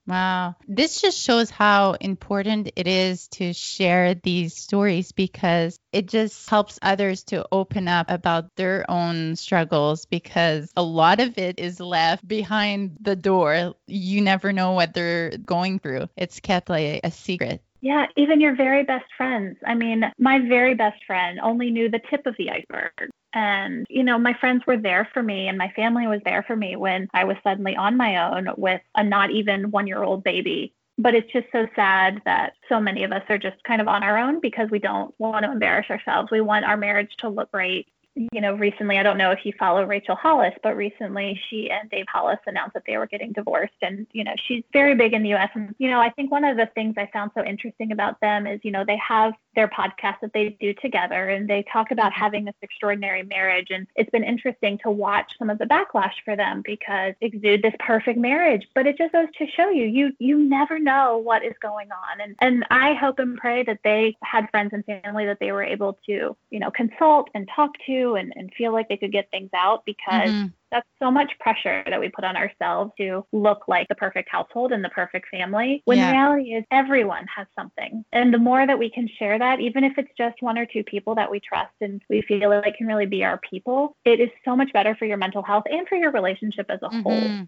Wow. 0.07 0.57
This 0.67 1.01
just 1.01 1.19
shows 1.21 1.51
how 1.51 1.93
important 1.93 2.73
it 2.75 2.89
is 2.89 3.29
to 3.29 3.53
share 3.53 4.15
these 4.15 4.57
stories 4.57 5.13
because 5.13 5.79
it 5.93 6.09
just 6.09 6.51
helps 6.51 6.79
others 6.83 7.23
to 7.25 7.47
open 7.53 7.87
up 7.87 8.11
about 8.11 8.57
their 8.57 8.91
own 8.91 9.37
struggles 9.37 10.07
because 10.07 10.73
a 10.77 10.83
lot 10.83 11.21
of 11.21 11.39
it 11.39 11.61
is 11.61 11.79
left 11.79 12.27
behind 12.27 12.97
the 13.01 13.15
door. 13.15 13.75
You 13.87 14.21
never 14.23 14.53
know 14.53 14.73
what 14.73 14.95
they're 14.95 15.31
going 15.39 15.79
through. 15.79 16.09
It's 16.17 16.41
kept 16.41 16.69
like 16.69 17.01
a 17.05 17.11
secret. 17.13 17.63
Yeah, 17.81 18.07
even 18.17 18.41
your 18.41 18.55
very 18.55 18.85
best 18.85 19.07
friends. 19.17 19.57
I 19.67 19.75
mean, 19.75 20.05
my 20.19 20.39
very 20.39 20.75
best 20.75 21.05
friend 21.07 21.41
only 21.41 21.71
knew 21.71 21.89
the 21.89 22.01
tip 22.11 22.27
of 22.27 22.37
the 22.37 22.51
iceberg. 22.51 23.11
And, 23.33 23.87
you 23.89 24.03
know, 24.05 24.19
my 24.19 24.35
friends 24.35 24.65
were 24.67 24.77
there 24.77 25.09
for 25.15 25.23
me 25.23 25.49
and 25.49 25.57
my 25.57 25.71
family 25.77 26.07
was 26.07 26.21
there 26.25 26.43
for 26.43 26.57
me 26.57 26.77
when 26.77 27.09
I 27.15 27.25
was 27.25 27.37
suddenly 27.43 27.77
on 27.77 27.97
my 27.97 28.31
own 28.31 28.49
with 28.57 28.81
a 28.97 29.05
not 29.05 29.31
even 29.31 29.71
one 29.71 29.87
year 29.87 30.03
old 30.03 30.25
baby. 30.25 30.75
But 30.99 31.15
it's 31.15 31.33
just 31.33 31.47
so 31.53 31.67
sad 31.75 32.21
that 32.27 32.55
so 32.69 32.79
many 32.79 33.05
of 33.05 33.13
us 33.13 33.23
are 33.31 33.39
just 33.39 33.63
kind 33.65 33.81
of 33.81 33.89
on 33.89 34.03
our 34.03 34.19
own 34.19 34.41
because 34.41 34.69
we 34.71 34.79
don't 34.79 35.15
want 35.19 35.45
to 35.45 35.53
embarrass 35.53 35.89
ourselves. 35.89 36.31
We 36.31 36.43
want 36.43 36.67
our 36.67 36.77
marriage 36.77 37.17
to 37.19 37.31
look 37.31 37.51
great 37.53 37.89
you 38.17 38.41
know, 38.41 38.55
recently, 38.55 38.99
I 38.99 39.03
don't 39.03 39.19
know 39.19 39.31
if 39.31 39.41
you 39.45 39.53
follow 39.59 39.85
Rachel 39.85 40.17
Hollis, 40.17 40.55
but 40.63 40.77
recently 40.77 41.41
she 41.49 41.71
and 41.71 41.89
Dave 41.91 42.07
Hollis 42.13 42.39
announced 42.47 42.75
that 42.75 42.83
they 42.87 42.97
were 42.97 43.07
getting 43.07 43.33
divorced. 43.33 43.73
And, 43.83 44.07
you 44.13 44.25
know, 44.25 44.35
she's 44.47 44.65
very 44.73 44.95
big 44.95 45.13
in 45.13 45.23
the 45.23 45.35
US. 45.35 45.51
And, 45.55 45.75
you 45.79 45.89
know, 45.89 46.01
I 46.01 46.11
think 46.11 46.31
one 46.31 46.45
of 46.45 46.57
the 46.57 46.69
things 46.75 46.95
I 46.99 47.09
found 47.13 47.31
so 47.35 47.45
interesting 47.45 47.93
about 47.93 48.21
them 48.21 48.47
is, 48.47 48.61
you 48.63 48.73
know, 48.73 48.85
they 48.85 48.99
have 49.07 49.33
their 49.55 49.69
podcast 49.69 50.21
that 50.23 50.33
they 50.33 50.57
do 50.61 50.73
together 50.75 51.29
and 51.29 51.49
they 51.49 51.65
talk 51.73 51.91
about 51.91 52.13
having 52.13 52.45
this 52.45 52.55
extraordinary 52.63 53.23
marriage 53.23 53.69
and 53.71 53.87
it's 53.97 54.11
been 54.11 54.25
interesting 54.25 54.79
to 54.79 54.91
watch 54.91 55.33
some 55.39 55.51
of 55.51 55.59
the 55.59 55.65
backlash 55.65 56.13
for 56.25 56.37
them 56.37 56.63
because 56.65 57.15
exude 57.21 57.63
this 57.63 57.75
perfect 57.81 58.19
marriage 58.19 58.67
but 58.75 58.87
it 58.87 58.97
just 58.97 59.13
goes 59.13 59.27
to 59.37 59.47
show 59.49 59.71
you 59.71 59.85
you 59.85 60.13
you 60.19 60.39
never 60.39 60.79
know 60.79 61.19
what 61.19 61.45
is 61.45 61.55
going 61.61 61.89
on 61.91 62.21
and 62.21 62.37
and 62.41 62.65
I 62.71 62.95
hope 62.95 63.19
and 63.19 63.37
pray 63.37 63.65
that 63.65 63.81
they 63.83 64.17
had 64.23 64.49
friends 64.51 64.71
and 64.73 64.85
family 64.85 65.27
that 65.27 65.39
they 65.41 65.53
were 65.53 65.65
able 65.65 65.99
to 66.07 66.37
you 66.51 66.59
know 66.61 66.71
consult 66.71 67.29
and 67.35 67.49
talk 67.55 67.73
to 67.87 68.15
and, 68.15 68.33
and 68.37 68.53
feel 68.57 68.73
like 68.73 68.89
they 68.89 68.97
could 68.97 69.13
get 69.13 69.31
things 69.31 69.51
out 69.55 69.85
because 69.85 70.31
mm-hmm 70.31 70.47
that's 70.71 70.87
so 70.99 71.11
much 71.11 71.33
pressure 71.41 71.85
that 71.89 72.01
we 72.01 72.09
put 72.09 72.25
on 72.25 72.37
ourselves 72.37 72.93
to 72.99 73.25
look 73.33 73.65
like 73.69 73.89
the 73.89 73.95
perfect 73.95 74.29
household 74.31 74.73
and 74.73 74.85
the 74.85 74.89
perfect 74.91 75.29
family 75.29 75.83
when 75.85 75.99
yeah. 75.99 76.11
reality 76.11 76.51
is 76.55 76.65
everyone 76.71 77.27
has 77.35 77.47
something 77.59 78.05
and 78.13 78.33
the 78.33 78.39
more 78.39 78.67
that 78.67 78.79
we 78.79 78.91
can 78.91 79.09
share 79.19 79.39
that 79.39 79.61
even 79.61 79.85
if 79.85 79.97
it's 79.99 80.11
just 80.17 80.41
one 80.41 80.59
or 80.59 80.67
two 80.67 80.85
people 80.85 81.15
that 81.15 81.31
we 81.31 81.41
trust 81.41 81.75
and 81.81 82.03
we 82.09 82.23
feel 82.23 82.51
like 82.51 82.77
can 82.77 82.87
really 82.87 83.07
be 83.07 83.25
our 83.25 83.39
people 83.39 83.97
it 84.05 84.21
is 84.21 84.31
so 84.45 84.57
much 84.57 84.73
better 84.73 84.95
for 84.97 85.05
your 85.05 85.17
mental 85.17 85.43
health 85.43 85.65
and 85.71 85.89
for 85.89 85.97
your 85.97 86.13
relationship 86.13 86.67
as 86.69 86.81
a 86.83 86.87
mm-hmm. 86.87 87.01
whole 87.01 87.47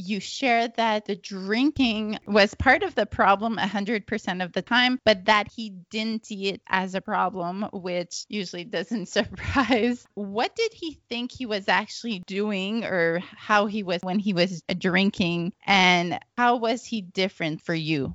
you 0.00 0.20
shared 0.20 0.74
that 0.76 1.04
the 1.04 1.16
drinking 1.16 2.18
was 2.26 2.54
part 2.54 2.82
of 2.82 2.94
the 2.94 3.06
problem 3.06 3.56
100% 3.56 4.44
of 4.44 4.52
the 4.52 4.62
time, 4.62 4.98
but 5.04 5.26
that 5.26 5.48
he 5.54 5.70
didn't 5.90 6.26
see 6.26 6.48
it 6.48 6.62
as 6.68 6.94
a 6.94 7.00
problem, 7.00 7.66
which 7.72 8.24
usually 8.28 8.64
doesn't 8.64 9.06
surprise. 9.08 10.06
What 10.14 10.56
did 10.56 10.72
he 10.72 10.98
think 11.08 11.32
he 11.32 11.46
was 11.46 11.68
actually 11.68 12.22
doing 12.26 12.84
or 12.84 13.20
how 13.20 13.66
he 13.66 13.82
was 13.82 14.00
when 14.02 14.18
he 14.18 14.32
was 14.32 14.62
drinking? 14.78 15.52
And 15.66 16.18
how 16.36 16.56
was 16.56 16.84
he 16.84 17.02
different 17.02 17.62
for 17.62 17.74
you? 17.74 18.12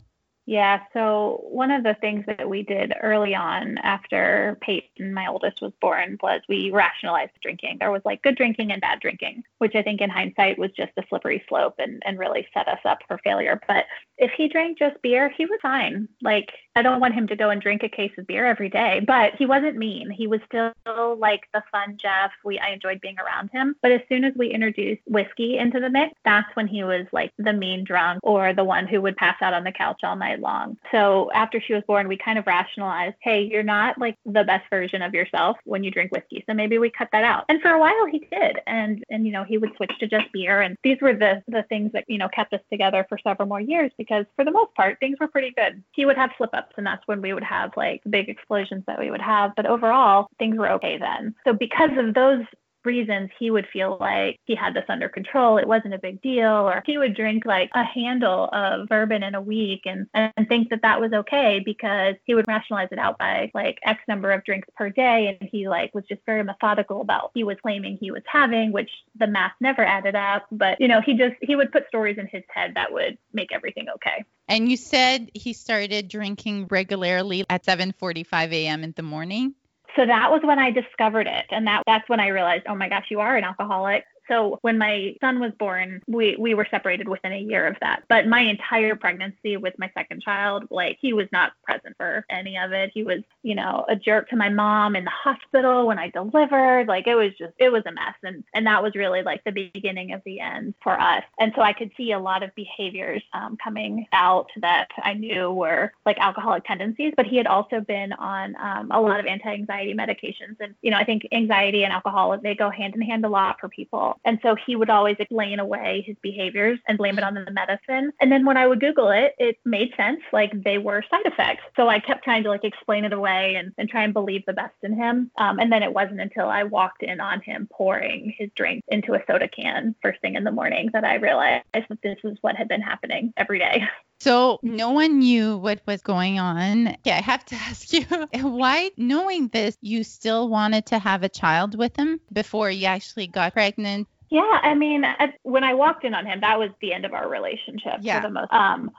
Yeah, 0.48 0.82
so 0.94 1.44
one 1.50 1.72
of 1.72 1.84
the 1.84 1.96
things 1.96 2.24
that 2.28 2.48
we 2.48 2.62
did 2.62 2.94
early 3.02 3.34
on 3.34 3.80
after 3.80 4.60
Peyton, 4.62 5.12
my 5.12 5.26
oldest, 5.28 5.60
was 5.60 5.72
born 5.82 6.20
was 6.22 6.42
we 6.48 6.70
rationalized 6.70 7.32
drinking. 7.42 7.78
There 7.80 7.92
was 7.92 8.04
like 8.06 8.22
good 8.22 8.36
drinking 8.36 8.72
and 8.72 8.80
bad 8.80 9.00
drinking, 9.00 9.44
which 9.58 9.74
I 9.74 9.82
think 9.82 10.02
in 10.02 10.10
hindsight 10.10 10.60
was 10.60 10.70
just 10.72 10.92
a 10.98 11.04
slippery 11.10 11.44
slope 11.50 11.76
and, 11.80 12.02
and 12.06 12.20
really 12.20 12.48
set 12.54 12.68
us 12.68 12.80
up 12.86 13.00
for 13.08 13.18
failure. 13.24 13.60
But 13.68 13.86
if 14.20 14.32
he 14.38 14.48
drank 14.48 14.78
just 14.78 15.02
beer, 15.02 15.30
he 15.36 15.46
was 15.48 15.60
fine. 15.64 16.08
Like, 16.22 16.52
I 16.76 16.84
don't 16.84 17.00
want 17.00 17.16
him 17.16 17.28
to 17.28 17.36
go 17.36 17.50
and 17.50 17.62
drink 17.62 17.82
a 17.82 17.90
case 17.90 18.12
of 18.18 18.28
beer 18.28 18.46
every 18.46 18.70
day, 18.70 19.02
but 19.06 19.34
he 19.36 19.48
wasn't 19.48 19.78
mean. 19.78 20.12
He 20.12 20.28
was 20.28 20.42
still 20.46 20.74
like 21.18 21.42
the 21.54 21.64
fun 21.72 21.98
Jeff. 22.00 22.32
We 22.44 22.60
I 22.60 22.70
enjoyed 22.70 23.02
being 23.02 23.18
around 23.18 23.50
him. 23.52 23.76
But 23.82 23.94
as 23.94 24.02
soon 24.10 24.24
as 24.24 24.34
we 24.36 24.50
introduced 24.50 25.02
whiskey 25.08 25.58
into 25.58 25.80
the 25.80 25.90
mix, 25.90 26.14
that's 26.24 26.56
when 26.56 26.68
he 26.68 26.84
was 26.84 27.08
like 27.12 27.32
the 27.40 27.54
mean 27.54 27.84
drunk 27.84 28.20
or 28.22 28.54
the 28.54 28.64
one 28.64 28.86
who 28.88 29.02
would 29.02 29.18
pass 29.18 29.38
out 29.42 29.54
on 29.54 29.64
the 29.64 29.72
couch 29.72 30.02
all 30.04 30.16
night 30.16 30.35
long. 30.40 30.78
So 30.92 31.30
after 31.34 31.62
she 31.62 31.74
was 31.74 31.84
born, 31.88 32.08
we 32.08 32.18
kind 32.18 32.38
of 32.38 32.48
rationalized, 32.48 33.16
hey, 33.22 33.44
you're 33.44 33.64
not 33.64 33.98
like 33.98 34.18
the 34.26 34.44
best 34.44 34.70
version 34.70 35.02
of 35.02 35.14
yourself 35.14 35.58
when 35.64 35.84
you 35.84 35.92
drink 35.92 36.12
whiskey. 36.12 36.44
So 36.48 36.54
maybe 36.54 36.78
we 36.78 36.90
cut 36.90 37.10
that 37.12 37.24
out. 37.24 37.46
And 37.50 37.62
for 37.62 37.70
a 37.70 37.80
while 37.80 38.06
he 38.12 38.20
did. 38.20 38.60
And 38.68 39.04
and 39.10 39.26
you 39.26 39.32
know, 39.32 39.44
he 39.44 39.58
would 39.58 39.76
switch 39.76 39.92
to 40.00 40.08
just 40.08 40.32
beer. 40.32 40.62
And 40.62 40.78
these 40.84 40.98
were 41.02 41.14
the 41.14 41.42
the 41.48 41.64
things 41.70 41.92
that, 41.94 42.06
you 42.08 42.18
know, 42.18 42.30
kept 42.30 42.54
us 42.54 42.62
together 42.72 43.06
for 43.10 43.18
several 43.24 43.48
more 43.48 43.62
years 43.62 43.92
because 43.98 44.26
for 44.36 44.46
the 44.46 44.52
most 44.52 44.74
part 44.76 45.00
things 45.00 45.18
were 45.20 45.28
pretty 45.28 45.52
good. 45.56 45.84
He 45.92 46.06
would 46.06 46.18
have 46.18 46.32
slip 46.38 46.54
ups 46.54 46.74
and 46.78 46.86
that's 46.86 47.06
when 47.08 47.22
we 47.22 47.34
would 47.34 47.44
have 47.44 47.72
like 47.76 48.02
big 48.10 48.30
explosions 48.30 48.84
that 48.88 49.00
we 49.00 49.12
would 49.12 49.22
have. 49.22 49.52
But 49.56 49.66
overall 49.66 50.28
things 50.40 50.58
were 50.58 50.72
okay 50.72 50.98
then. 50.98 51.36
So 51.46 51.54
because 51.54 51.92
of 51.98 52.14
those 52.14 52.44
reasons 52.86 53.30
he 53.40 53.52
would 53.52 53.68
feel 53.72 53.98
like 54.00 54.40
he 54.46 54.56
had 54.56 54.74
this 54.74 54.86
under 54.90 55.10
control. 55.10 55.58
It 55.58 55.68
wasn't 55.68 55.94
a 55.94 56.00
big 56.00 56.22
deal. 56.22 56.50
Or 56.50 56.84
he 56.86 56.98
would 56.98 57.16
drink 57.16 57.46
like 57.46 57.70
a 57.74 57.84
handle 57.84 58.50
of 58.52 58.88
bourbon 58.88 59.24
in 59.24 59.36
a 59.36 59.42
week 59.42 59.82
and, 59.86 60.08
and 60.14 60.48
think 60.48 60.70
that 60.70 60.82
that 60.82 61.00
was 61.00 61.14
okay 61.14 61.62
because 61.64 62.16
he 62.26 62.36
would 62.36 62.48
rationalize 62.48 62.90
it 62.92 63.00
out 63.00 63.18
by 63.18 63.52
like 63.54 63.80
X 63.84 64.02
number 64.08 64.32
of 64.32 64.44
drinks 64.44 64.68
per 64.76 64.90
day. 64.90 65.38
And 65.40 65.50
he 65.50 65.68
like 65.68 65.94
was 65.94 66.04
just 66.08 66.22
very 66.26 66.44
methodical 66.44 67.02
about 67.02 67.32
he 67.34 67.44
was 67.44 67.58
claiming 67.62 67.98
he 67.98 68.12
was 68.12 68.24
having, 68.26 68.72
which 68.72 68.90
the 69.18 69.28
math 69.28 69.54
never 69.60 69.84
added 69.84 70.16
up. 70.16 70.46
But, 70.52 70.80
you 70.80 70.88
know, 70.88 71.02
he 71.02 71.14
just, 71.14 71.36
he 71.42 71.56
would 71.56 71.72
put 71.72 71.88
stories 71.88 72.18
in 72.18 72.28
his 72.28 72.44
head 72.50 72.74
that 72.76 72.92
would 72.92 73.18
make 73.34 73.52
everything 73.52 73.88
okay. 73.96 74.24
And 74.48 74.70
you 74.70 74.78
said 74.78 75.32
he 75.34 75.54
started 75.54 76.08
drinking 76.08 76.68
regularly 76.70 77.46
at 77.50 77.66
7:45 77.66 78.52
a.m. 78.52 78.84
in 78.84 78.94
the 78.96 79.02
morning? 79.02 79.56
So 79.96 80.06
that 80.06 80.30
was 80.30 80.42
when 80.44 80.60
I 80.60 80.72
discovered 80.72 81.28
it. 81.28 81.46
And 81.50 81.66
that, 81.68 81.84
that's 81.86 82.08
when 82.10 82.20
I 82.20 82.28
realized, 82.28 82.64
oh 82.68 82.76
my 82.76 82.90
gosh, 82.90 83.06
you 83.10 83.20
are 83.20 83.38
an 83.38 83.44
alcoholic. 83.44 84.06
So 84.28 84.60
when 84.62 84.78
my 84.78 85.16
son 85.22 85.40
was 85.40 85.52
born, 85.60 86.02
we 86.08 86.36
we 86.38 86.54
were 86.54 86.68
separated 86.70 87.08
within 87.08 87.34
a 87.34 87.40
year 87.40 87.68
of 87.68 87.76
that. 87.82 88.04
But 88.10 88.28
my 88.28 88.42
entire 88.42 88.96
pregnancy 88.96 89.58
with 89.58 89.78
my 89.78 89.92
second 89.98 90.22
child, 90.22 90.68
like 90.70 90.98
he 91.02 91.14
was 91.14 91.28
not 91.32 91.54
present 91.64 91.96
for 91.98 92.26
any 92.30 92.58
of 92.58 92.72
it. 92.72 92.92
He 92.94 93.04
was, 93.04 93.22
you 93.44 93.56
know, 93.56 93.86
a 93.88 93.96
jerk 93.96 94.30
to 94.30 94.36
my 94.36 94.50
mom 94.50 94.96
in 94.96 95.06
the 95.06 95.12
hospital 95.12 95.88
when 95.88 96.00
I 96.00 96.10
delivered. 96.10 96.88
Like 96.88 97.08
it 97.08 97.16
was 97.16 97.32
just 97.38 97.54
it 97.58 97.70
was 97.70 97.84
a 97.86 97.92
mess. 97.92 98.16
And 98.24 98.44
and 98.54 98.66
that 98.68 98.82
was 98.82 98.96
really 98.96 99.22
like 99.22 99.44
the 99.44 99.52
beginning 99.52 100.14
of 100.14 100.22
the 100.26 100.40
end 100.40 100.74
for 100.82 101.00
us. 101.00 101.24
And 101.40 101.52
so 101.56 101.62
I 101.62 101.74
could 101.74 101.92
see 101.98 102.12
a 102.12 102.20
lot 102.20 102.44
of 102.44 102.54
behaviors 102.56 103.22
um, 103.34 103.58
coming 103.64 104.08
out 104.14 104.50
that 104.62 104.90
I 105.04 105.14
knew 105.14 105.52
were 105.52 105.92
like 106.06 106.18
alcoholic 106.20 106.66
tendencies. 106.66 107.14
But 107.16 107.28
he 107.28 107.38
had 107.38 107.48
also 107.48 107.80
been 107.80 108.14
on 108.14 108.56
um, 108.60 108.92
a 108.92 109.00
lot 109.00 109.20
of 109.20 109.26
anti-anxiety 109.26 109.94
medications. 109.94 110.58
And 110.60 110.76
you 110.82 110.92
know, 110.92 110.98
I 110.98 111.04
think 111.04 111.28
anxiety 111.32 111.84
and 111.84 111.94
alcohol 111.94 112.38
they 112.42 112.56
go 112.56 112.70
hand 112.70 112.96
in 112.96 113.02
hand 113.02 113.26
a 113.26 113.30
lot 113.30 113.60
for 113.60 113.70
people. 113.70 114.15
And 114.24 114.40
so 114.42 114.56
he 114.56 114.76
would 114.76 114.90
always 114.90 115.16
explain 115.20 115.60
away 115.60 116.04
his 116.06 116.16
behaviors 116.22 116.80
and 116.88 116.98
blame 116.98 117.18
it 117.18 117.24
on 117.24 117.34
the 117.34 117.52
medicine. 117.52 118.12
And 118.22 118.32
then 118.32 118.46
when 118.46 118.58
I 118.58 118.68
would 118.68 118.80
Google 118.80 119.10
it, 119.10 119.34
it 119.38 119.58
made 119.66 119.94
sense. 119.98 120.22
Like 120.32 120.52
they 120.64 120.78
were 120.78 121.04
side 121.10 121.26
effects. 121.26 121.64
So 121.76 121.90
I 121.90 122.00
kept 122.00 122.24
trying 122.24 122.44
to 122.44 122.50
like 122.50 122.64
explain 122.64 123.06
it 123.06 123.14
away 123.14 123.56
and, 123.56 123.74
and 123.78 123.90
try 123.90 124.04
and 124.04 124.14
believe 124.14 124.44
the 124.46 124.54
best 124.54 124.76
in 124.84 124.96
him. 124.96 125.32
Um, 125.38 125.60
and 125.60 125.72
then 125.72 125.84
it 125.84 125.94
wasn't 125.94 126.22
until 126.22 126.48
I 126.48 126.64
walked 126.64 127.04
in 127.04 127.20
on 127.20 127.42
him 127.42 127.68
pouring 127.72 128.34
his 128.38 128.50
drink 128.56 128.84
into 128.88 129.14
a 129.14 129.24
soda 129.28 129.48
can 129.48 129.96
first 130.02 130.22
thing 130.22 130.36
in 130.36 130.44
the 130.44 130.52
morning 130.52 130.90
that 130.94 131.04
I 131.04 131.16
realized 131.16 131.66
that 131.74 132.02
this 132.04 132.18
was 132.24 132.38
what 132.42 132.56
had 132.56 132.68
been 132.68 132.82
happening 132.82 133.34
every 133.38 133.60
day. 133.60 133.84
So 134.26 134.60
no 134.64 134.90
one 134.90 135.20
knew 135.20 135.56
what 135.56 135.82
was 135.86 136.02
going 136.02 136.40
on. 136.40 136.98
Yeah, 137.04 137.18
I 137.18 137.22
have 137.22 137.46
to 137.46 137.56
ask 137.70 137.94
you, 137.94 138.06
why, 138.42 138.90
knowing 138.98 139.50
this, 139.50 139.78
you 139.82 140.04
still 140.04 140.50
wanted 140.50 140.88
to 140.88 140.98
have 140.98 141.22
a 141.22 141.30
child 141.30 141.78
with 141.78 141.96
him 141.96 142.20
before 142.34 142.72
you 142.72 142.88
actually 142.88 143.28
got 143.28 143.54
pregnant? 143.54 144.08
Yeah, 144.32 144.60
I 144.64 144.74
mean, 144.74 145.06
when 145.44 145.64
I 145.64 145.76
walked 145.76 146.06
in 146.06 146.16
on 146.16 146.26
him, 146.26 146.42
that 146.42 146.58
was 146.58 146.72
the 146.82 146.92
end 146.92 147.06
of 147.06 147.14
our 147.14 147.30
relationship 147.30 147.98
yeah. 148.02 148.20
for 148.20 148.28
the 148.28 148.34
most. 148.34 148.52
Um, 148.52 148.90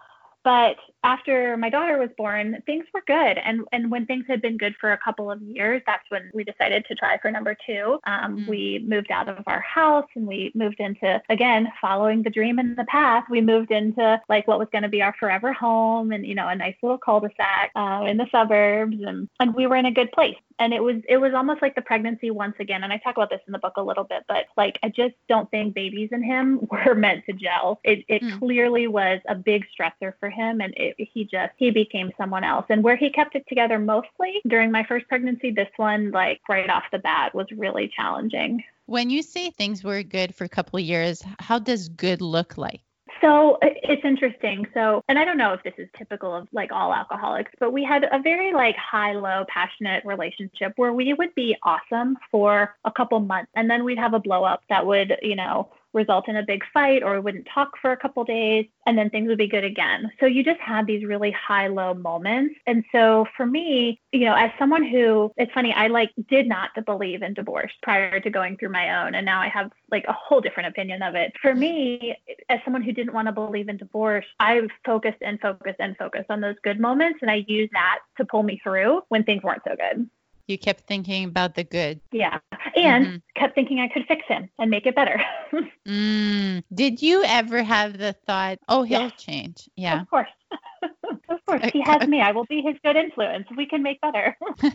but 0.45 0.77
after 1.07 1.57
my 1.57 1.71
daughter 1.71 1.99
was 1.99 2.11
born, 2.19 2.61
things 2.67 2.85
were 2.93 3.03
good. 3.07 3.39
And 3.39 3.63
and 3.71 3.91
when 3.93 4.07
things 4.07 4.25
had 4.27 4.43
been 4.43 4.59
good 4.59 4.75
for 4.81 4.93
a 4.93 4.99
couple 4.99 5.31
of 5.31 5.41
years, 5.41 5.81
that's 5.87 6.03
when 6.11 6.31
we 6.35 6.43
decided 6.43 6.85
to 6.87 6.97
try 6.97 7.17
for 7.19 7.31
number 7.31 7.57
two. 7.65 8.01
Um, 8.05 8.39
mm-hmm. 8.39 8.51
We 8.51 8.85
moved 8.85 9.13
out 9.13 9.29
of 9.29 9.45
our 9.47 9.61
house 9.61 10.09
and 10.17 10.27
we 10.27 10.51
moved 10.55 10.81
into 10.81 11.23
again 11.29 11.69
following 11.81 12.25
the 12.25 12.31
dream 12.31 12.59
and 12.59 12.77
the 12.77 12.85
path. 12.85 13.25
We 13.31 13.41
moved 13.41 13.71
into 13.71 14.21
like 14.29 14.49
what 14.49 14.59
was 14.59 14.69
going 14.73 14.83
to 14.83 14.89
be 14.89 15.01
our 15.01 15.15
forever 15.19 15.53
home 15.53 16.11
and 16.11 16.27
you 16.27 16.35
know 16.35 16.49
a 16.49 16.57
nice 16.57 16.77
little 16.83 16.99
cul-de-sac 16.99 17.71
uh, 17.77 18.05
in 18.07 18.17
the 18.17 18.27
suburbs, 18.33 18.97
and 19.07 19.29
and 19.39 19.55
we 19.55 19.69
were 19.69 19.77
in 19.77 19.87
a 19.87 19.93
good 19.93 20.11
place 20.11 20.37
and 20.59 20.73
it 20.73 20.83
was 20.83 20.97
it 21.09 21.19
was 21.19 21.33
almost 21.35 21.63
like 21.63 21.75
the 21.75 21.83
pregnancy 21.83 22.31
once 22.31 22.55
again 22.61 22.83
and 22.85 22.93
i 22.93 22.97
talk 22.99 23.17
about 23.17 23.31
this 23.31 23.41
in 23.47 23.53
the 23.53 23.59
book 23.59 23.75
a 23.77 23.83
little 23.83 24.05
bit 24.05 24.25
but 24.29 24.47
like 24.57 24.79
i 24.83 24.89
just 24.89 25.15
don't 25.29 25.51
think 25.51 25.75
babies 25.75 26.09
and 26.13 26.25
him 26.25 26.61
were 26.71 26.95
meant 26.95 27.25
to 27.27 27.33
gel 27.33 27.81
it, 27.85 28.05
it 28.09 28.23
mm. 28.23 28.39
clearly 28.39 28.87
was 28.87 29.21
a 29.29 29.35
big 29.35 29.65
stressor 29.79 30.15
for 30.19 30.31
him 30.31 30.61
and 30.61 30.75
it, 30.77 30.95
he 30.99 31.25
just 31.25 31.53
he 31.57 31.71
became 31.71 32.13
someone 32.19 32.45
else. 32.45 32.67
And 32.69 32.83
where 32.83 32.97
he 32.97 33.11
kept 33.11 33.35
it 33.35 33.47
together 33.49 33.79
mostly 33.79 34.41
during 34.47 34.71
my 34.71 34.85
first 34.85 35.09
pregnancy 35.09 35.51
this 35.51 35.69
one 35.77 36.11
like 36.11 36.41
right 36.49 36.71
off 36.71 36.85
the 36.93 36.99
bat 36.99 37.35
was 37.35 37.47
really 37.57 37.91
challenging. 37.95 38.63
When 38.87 39.11
you 39.11 39.23
say 39.23 39.51
things 39.51 39.83
were 39.83 40.03
good 40.03 40.35
for 40.35 40.45
a 40.45 40.49
couple 40.49 40.79
of 40.79 40.85
years 40.85 41.23
how 41.39 41.59
does 41.59 41.89
good 41.89 42.21
look 42.21 42.57
like? 42.57 42.81
So 43.21 43.59
it's 43.63 44.05
interesting. 44.05 44.67
So, 44.75 45.03
and 45.09 45.19
I 45.19 45.25
don't 45.25 45.39
know 45.39 45.53
if 45.53 45.63
this 45.63 45.73
is 45.79 45.89
typical 45.97 46.35
of 46.35 46.49
like 46.53 46.71
all 46.71 46.93
alcoholics, 46.93 47.51
but 47.59 47.73
we 47.73 47.83
had 47.83 48.05
a 48.13 48.21
very 48.21 48.53
like 48.53 48.77
high 48.77 49.13
low 49.13 49.45
passionate 49.49 50.05
relationship 50.05 50.73
where 50.77 50.93
we 50.93 51.15
would 51.15 51.35
be 51.35 51.57
awesome 51.63 52.19
for 52.31 52.77
a 52.85 52.91
couple 52.91 53.19
months 53.21 53.51
and 53.55 53.71
then 53.71 53.85
we'd 53.85 53.99
have 53.99 54.13
a 54.13 54.19
blow 54.19 54.45
up 54.45 54.63
that 54.69 54.85
would, 54.85 55.17
you 55.23 55.37
know, 55.37 55.69
result 55.97 56.29
in 56.29 56.37
a 56.37 56.45
big 56.45 56.63
fight 56.73 57.03
or 57.03 57.21
wouldn't 57.21 57.49
talk 57.53 57.73
for 57.81 57.91
a 57.91 57.97
couple 57.97 58.23
days 58.23 58.67
and 58.87 58.97
then 58.97 59.11
things 59.11 59.29
would 59.29 59.39
be 59.39 59.49
good 59.49 59.65
again. 59.65 60.11
So 60.21 60.27
you 60.27 60.45
just 60.45 60.61
had 60.61 60.87
these 60.87 61.05
really 61.05 61.33
high 61.33 61.67
low 61.67 61.95
moments. 61.95 62.55
And 62.67 62.85
so 62.93 63.27
for 63.37 63.47
me, 63.47 64.01
you 64.13 64.27
know, 64.27 64.35
as 64.35 64.51
someone 64.59 64.85
who 64.85 65.33
it's 65.37 65.53
funny, 65.53 65.73
I 65.73 65.89
like 65.89 66.11
did 66.29 66.47
not 66.47 66.71
believe 66.85 67.23
in 67.23 67.35
divorce 67.35 67.73
prior 67.83 68.21
to 68.21 68.31
going 68.31 68.57
through 68.57 68.69
my 68.69 69.03
own 69.03 69.15
and 69.15 69.25
now 69.27 69.41
I 69.41 69.49
have 69.49 69.73
like 69.91 70.05
a 70.07 70.13
whole 70.13 70.41
different 70.41 70.69
opinion 70.69 71.03
of 71.03 71.15
it. 71.15 71.33
For 71.43 71.55
me, 71.55 72.17
as 72.49 72.61
someone 72.65 72.83
who 72.83 72.93
didn't 72.93 73.15
want 73.15 73.27
to 73.27 73.33
believe 73.33 73.69
in 73.69 73.77
divorce, 73.79 74.27
I 74.39 74.61
focused 74.85 75.23
and 75.23 75.41
focused 75.41 75.81
and 75.81 75.97
focused 75.97 76.31
on 76.31 76.41
those 76.41 76.57
good 76.63 76.79
moments 76.79 77.19
and 77.23 77.31
I 77.31 77.45
used 77.49 77.73
that 77.73 78.01
to 78.19 78.25
pull 78.25 78.43
me 78.43 78.61
through 78.63 79.01
when 79.09 79.25
things 79.25 79.43
weren't 79.43 79.63
so 79.67 79.75
good. 79.75 80.09
You 80.47 80.59
kept 80.59 80.87
thinking 80.87 81.25
about 81.25 81.55
the 81.55 81.65
good. 81.65 82.01
Yeah. 82.13 82.39
And 82.77 83.07
mm-hmm. 83.07 83.17
kept 83.41 83.55
thinking 83.55 83.81
I 83.81 83.89
could 83.89 84.07
fix 84.07 84.23
him 84.29 84.49
and 84.59 84.71
make 84.71 84.87
it 84.87 84.95
better. 84.95 85.21
mm. 85.89 86.63
Did 86.73 87.03
you 87.03 87.25
ever 87.25 87.63
have 87.63 87.99
the 87.99 88.13
thought, 88.27 88.59
oh, 88.69 88.83
he'll 88.83 89.11
change? 89.11 89.69
Yeah. 89.77 90.03
Of 90.03 90.11
course. 90.11 90.29
of 91.29 91.45
course, 91.47 91.63
he 91.73 91.83
has 91.83 92.07
me. 92.07 92.21
I 92.21 92.33
will 92.33 92.45
be 92.45 92.63
his 92.63 92.77
good 92.85 92.97
influence. 92.97 93.47
We 93.57 93.67
can 93.67 93.83
make 93.83 94.01
better. 94.01 94.37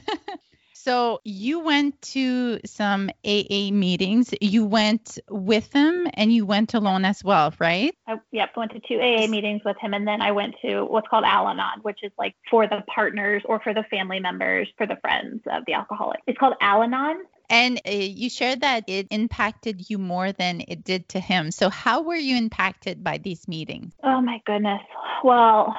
So 0.84 1.22
you 1.24 1.60
went 1.60 2.02
to 2.14 2.60
some 2.66 3.12
AA 3.24 3.70
meetings. 3.72 4.34
You 4.42 4.66
went 4.66 5.20
with 5.30 5.72
him 5.72 6.08
and 6.16 6.34
you 6.34 6.44
went 6.44 6.74
alone 6.74 7.06
as 7.06 7.24
well, 7.24 7.54
right? 7.60 7.94
I, 8.08 8.16
yep, 8.32 8.58
went 8.58 8.72
to 8.72 8.80
two 8.80 9.00
AA 9.00 9.28
meetings 9.28 9.62
with 9.64 9.78
him, 9.80 9.94
and 9.94 10.08
then 10.08 10.24
I 10.24 10.32
went 10.32 10.56
to 10.64 10.86
what's 10.86 11.08
called 11.08 11.24
Al-Anon, 11.24 11.82
which 11.84 12.00
is 12.02 12.12
like 12.18 12.36
for 12.50 12.66
the 12.66 12.84
partners 12.88 13.44
or 13.46 13.60
for 13.60 13.76
the 13.76 13.84
family 13.92 14.20
members, 14.20 14.70
for 14.76 14.88
the 14.88 14.96
friends 14.96 15.44
of 15.52 15.64
the 15.68 15.74
alcoholic. 15.74 16.22
It's 16.26 16.40
called 16.40 16.56
Al-Anon. 16.62 17.26
And 17.52 17.80
uh, 17.86 17.92
you 17.92 18.32
shared 18.32 18.62
that 18.62 18.86
it 18.88 19.06
impacted 19.12 19.88
you 19.88 20.00
more 20.00 20.32
than 20.32 20.64
it 20.68 20.84
did 20.84 21.10
to 21.10 21.20
him. 21.20 21.52
So 21.52 21.70
how 21.70 22.02
were 22.02 22.16
you 22.16 22.38
impacted 22.38 23.04
by 23.04 23.20
these 23.20 23.48
meetings? 23.48 23.94
Oh 24.04 24.22
my 24.22 24.42
goodness. 24.48 24.82
Well, 25.24 25.76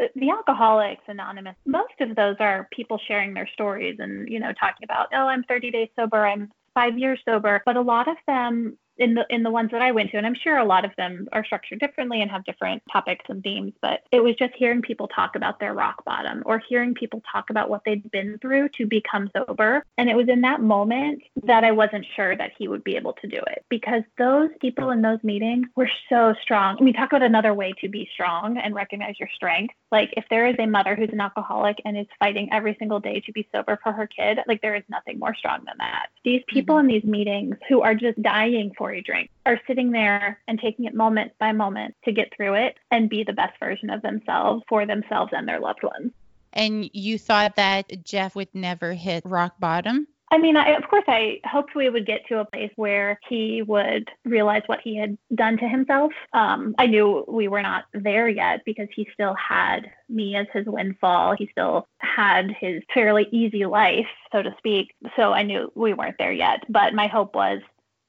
Uh, 0.00 0.06
the 0.16 0.30
Alcoholics 0.30 1.04
Anonymous, 1.06 1.56
most 1.66 1.94
of 2.00 2.16
those 2.16 2.36
are 2.40 2.68
people 2.72 2.98
sharing 3.06 3.34
their 3.34 3.48
stories 3.52 3.96
and, 4.00 4.28
you 4.28 4.40
know, 4.40 4.52
talking 4.58 4.84
about, 4.84 5.08
oh, 5.12 5.26
I'm 5.26 5.44
30 5.44 5.70
days 5.70 5.88
sober, 5.96 6.26
I'm 6.26 6.50
five 6.74 6.98
years 6.98 7.20
sober. 7.24 7.62
But 7.64 7.76
a 7.76 7.80
lot 7.80 8.08
of 8.08 8.16
them 8.26 8.76
in 8.98 9.14
the 9.14 9.24
in 9.30 9.42
the 9.42 9.50
ones 9.50 9.70
that 9.72 9.82
I 9.82 9.92
went 9.92 10.10
to, 10.10 10.16
and 10.16 10.26
I'm 10.26 10.34
sure 10.34 10.58
a 10.58 10.64
lot 10.64 10.84
of 10.84 10.92
them 10.96 11.28
are 11.32 11.44
structured 11.44 11.80
differently 11.80 12.22
and 12.22 12.30
have 12.30 12.44
different 12.44 12.82
topics 12.92 13.24
and 13.28 13.42
themes, 13.42 13.72
but 13.82 14.02
it 14.12 14.22
was 14.22 14.36
just 14.36 14.54
hearing 14.54 14.82
people 14.82 15.08
talk 15.08 15.36
about 15.36 15.58
their 15.60 15.74
rock 15.74 16.04
bottom 16.04 16.42
or 16.46 16.58
hearing 16.58 16.94
people 16.94 17.22
talk 17.30 17.50
about 17.50 17.68
what 17.70 17.82
they'd 17.84 18.10
been 18.10 18.38
through 18.38 18.68
to 18.70 18.86
become 18.86 19.30
sober. 19.36 19.84
And 19.98 20.08
it 20.08 20.16
was 20.16 20.28
in 20.28 20.40
that 20.42 20.60
moment 20.60 21.22
that 21.44 21.64
I 21.64 21.72
wasn't 21.72 22.06
sure 22.14 22.36
that 22.36 22.52
he 22.56 22.68
would 22.68 22.84
be 22.84 22.96
able 22.96 23.14
to 23.14 23.28
do 23.28 23.40
it 23.48 23.64
because 23.68 24.02
those 24.18 24.50
people 24.60 24.90
in 24.90 25.02
those 25.02 25.22
meetings 25.22 25.66
were 25.76 25.90
so 26.08 26.34
strong. 26.42 26.76
And 26.76 26.84
we 26.84 26.92
talk 26.92 27.12
about 27.12 27.22
another 27.22 27.54
way 27.54 27.72
to 27.80 27.88
be 27.88 28.08
strong 28.12 28.58
and 28.58 28.74
recognize 28.74 29.18
your 29.18 29.28
strength. 29.34 29.74
Like 29.90 30.12
if 30.16 30.24
there 30.30 30.46
is 30.46 30.56
a 30.58 30.66
mother 30.66 30.94
who's 30.96 31.10
an 31.12 31.20
alcoholic 31.20 31.80
and 31.84 31.96
is 31.96 32.06
fighting 32.18 32.48
every 32.52 32.76
single 32.78 33.00
day 33.00 33.20
to 33.20 33.32
be 33.32 33.48
sober 33.52 33.78
for 33.82 33.92
her 33.92 34.06
kid, 34.06 34.38
like 34.46 34.60
there 34.60 34.74
is 34.74 34.82
nothing 34.88 35.18
more 35.18 35.34
strong 35.34 35.60
than 35.64 35.76
that. 35.78 36.08
These 36.24 36.42
people 36.48 36.76
mm-hmm. 36.76 36.88
in 36.88 36.94
these 36.94 37.04
meetings 37.04 37.56
who 37.68 37.80
are 37.82 37.94
just 37.94 38.20
dying 38.22 38.72
for 38.76 38.83
drink 39.04 39.30
are 39.46 39.60
sitting 39.66 39.90
there 39.90 40.40
and 40.48 40.58
taking 40.58 40.84
it 40.84 40.94
moment 40.94 41.32
by 41.38 41.52
moment 41.52 41.94
to 42.04 42.12
get 42.12 42.32
through 42.36 42.54
it 42.54 42.76
and 42.90 43.10
be 43.10 43.24
the 43.24 43.32
best 43.32 43.58
version 43.58 43.90
of 43.90 44.02
themselves 44.02 44.62
for 44.68 44.86
themselves 44.86 45.32
and 45.34 45.48
their 45.48 45.60
loved 45.60 45.82
ones. 45.82 46.12
And 46.52 46.88
you 46.92 47.18
thought 47.18 47.56
that 47.56 48.04
Jeff 48.04 48.36
would 48.36 48.54
never 48.54 48.94
hit 48.94 49.24
rock 49.26 49.54
bottom? 49.58 50.06
I 50.30 50.38
mean, 50.38 50.56
I, 50.56 50.70
of 50.70 50.88
course, 50.88 51.04
I 51.06 51.40
hoped 51.44 51.76
we 51.76 51.88
would 51.88 52.06
get 52.06 52.26
to 52.26 52.40
a 52.40 52.44
place 52.44 52.72
where 52.74 53.20
he 53.28 53.62
would 53.62 54.08
realize 54.24 54.62
what 54.66 54.80
he 54.82 54.96
had 54.96 55.16
done 55.34 55.56
to 55.58 55.68
himself. 55.68 56.12
Um, 56.32 56.74
I 56.78 56.86
knew 56.86 57.24
we 57.28 57.46
were 57.46 57.62
not 57.62 57.84
there 57.92 58.28
yet 58.28 58.62
because 58.64 58.88
he 58.96 59.06
still 59.12 59.34
had 59.34 59.90
me 60.08 60.34
as 60.34 60.46
his 60.52 60.66
windfall. 60.66 61.36
He 61.38 61.48
still 61.52 61.86
had 61.98 62.50
his 62.58 62.82
fairly 62.92 63.28
easy 63.30 63.66
life, 63.66 64.08
so 64.32 64.42
to 64.42 64.54
speak. 64.58 64.94
So 65.14 65.32
I 65.32 65.42
knew 65.44 65.70
we 65.76 65.94
weren't 65.94 66.18
there 66.18 66.32
yet. 66.32 66.64
But 66.68 66.94
my 66.94 67.06
hope 67.06 67.34
was 67.34 67.60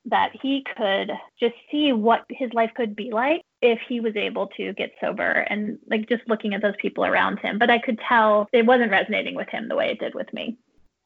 that 0.05 0.31
he 0.41 0.63
could 0.77 1.11
just 1.39 1.55
see 1.71 1.91
what 1.91 2.25
his 2.29 2.53
life 2.53 2.71
could 2.75 2.95
be 2.95 3.11
like 3.11 3.41
if 3.61 3.79
he 3.87 3.99
was 3.99 4.15
able 4.15 4.47
to 4.57 4.73
get 4.73 4.91
sober 5.01 5.45
and 5.49 5.79
like 5.87 6.07
just 6.07 6.21
looking 6.27 6.53
at 6.53 6.61
those 6.61 6.75
people 6.79 7.05
around 7.05 7.39
him. 7.39 7.57
But 7.57 7.69
I 7.69 7.79
could 7.79 7.99
tell 8.07 8.47
it 8.53 8.65
wasn't 8.65 8.91
resonating 8.91 9.35
with 9.35 9.49
him 9.49 9.67
the 9.67 9.75
way 9.75 9.89
it 9.91 9.99
did 9.99 10.13
with 10.13 10.31
me. 10.33 10.57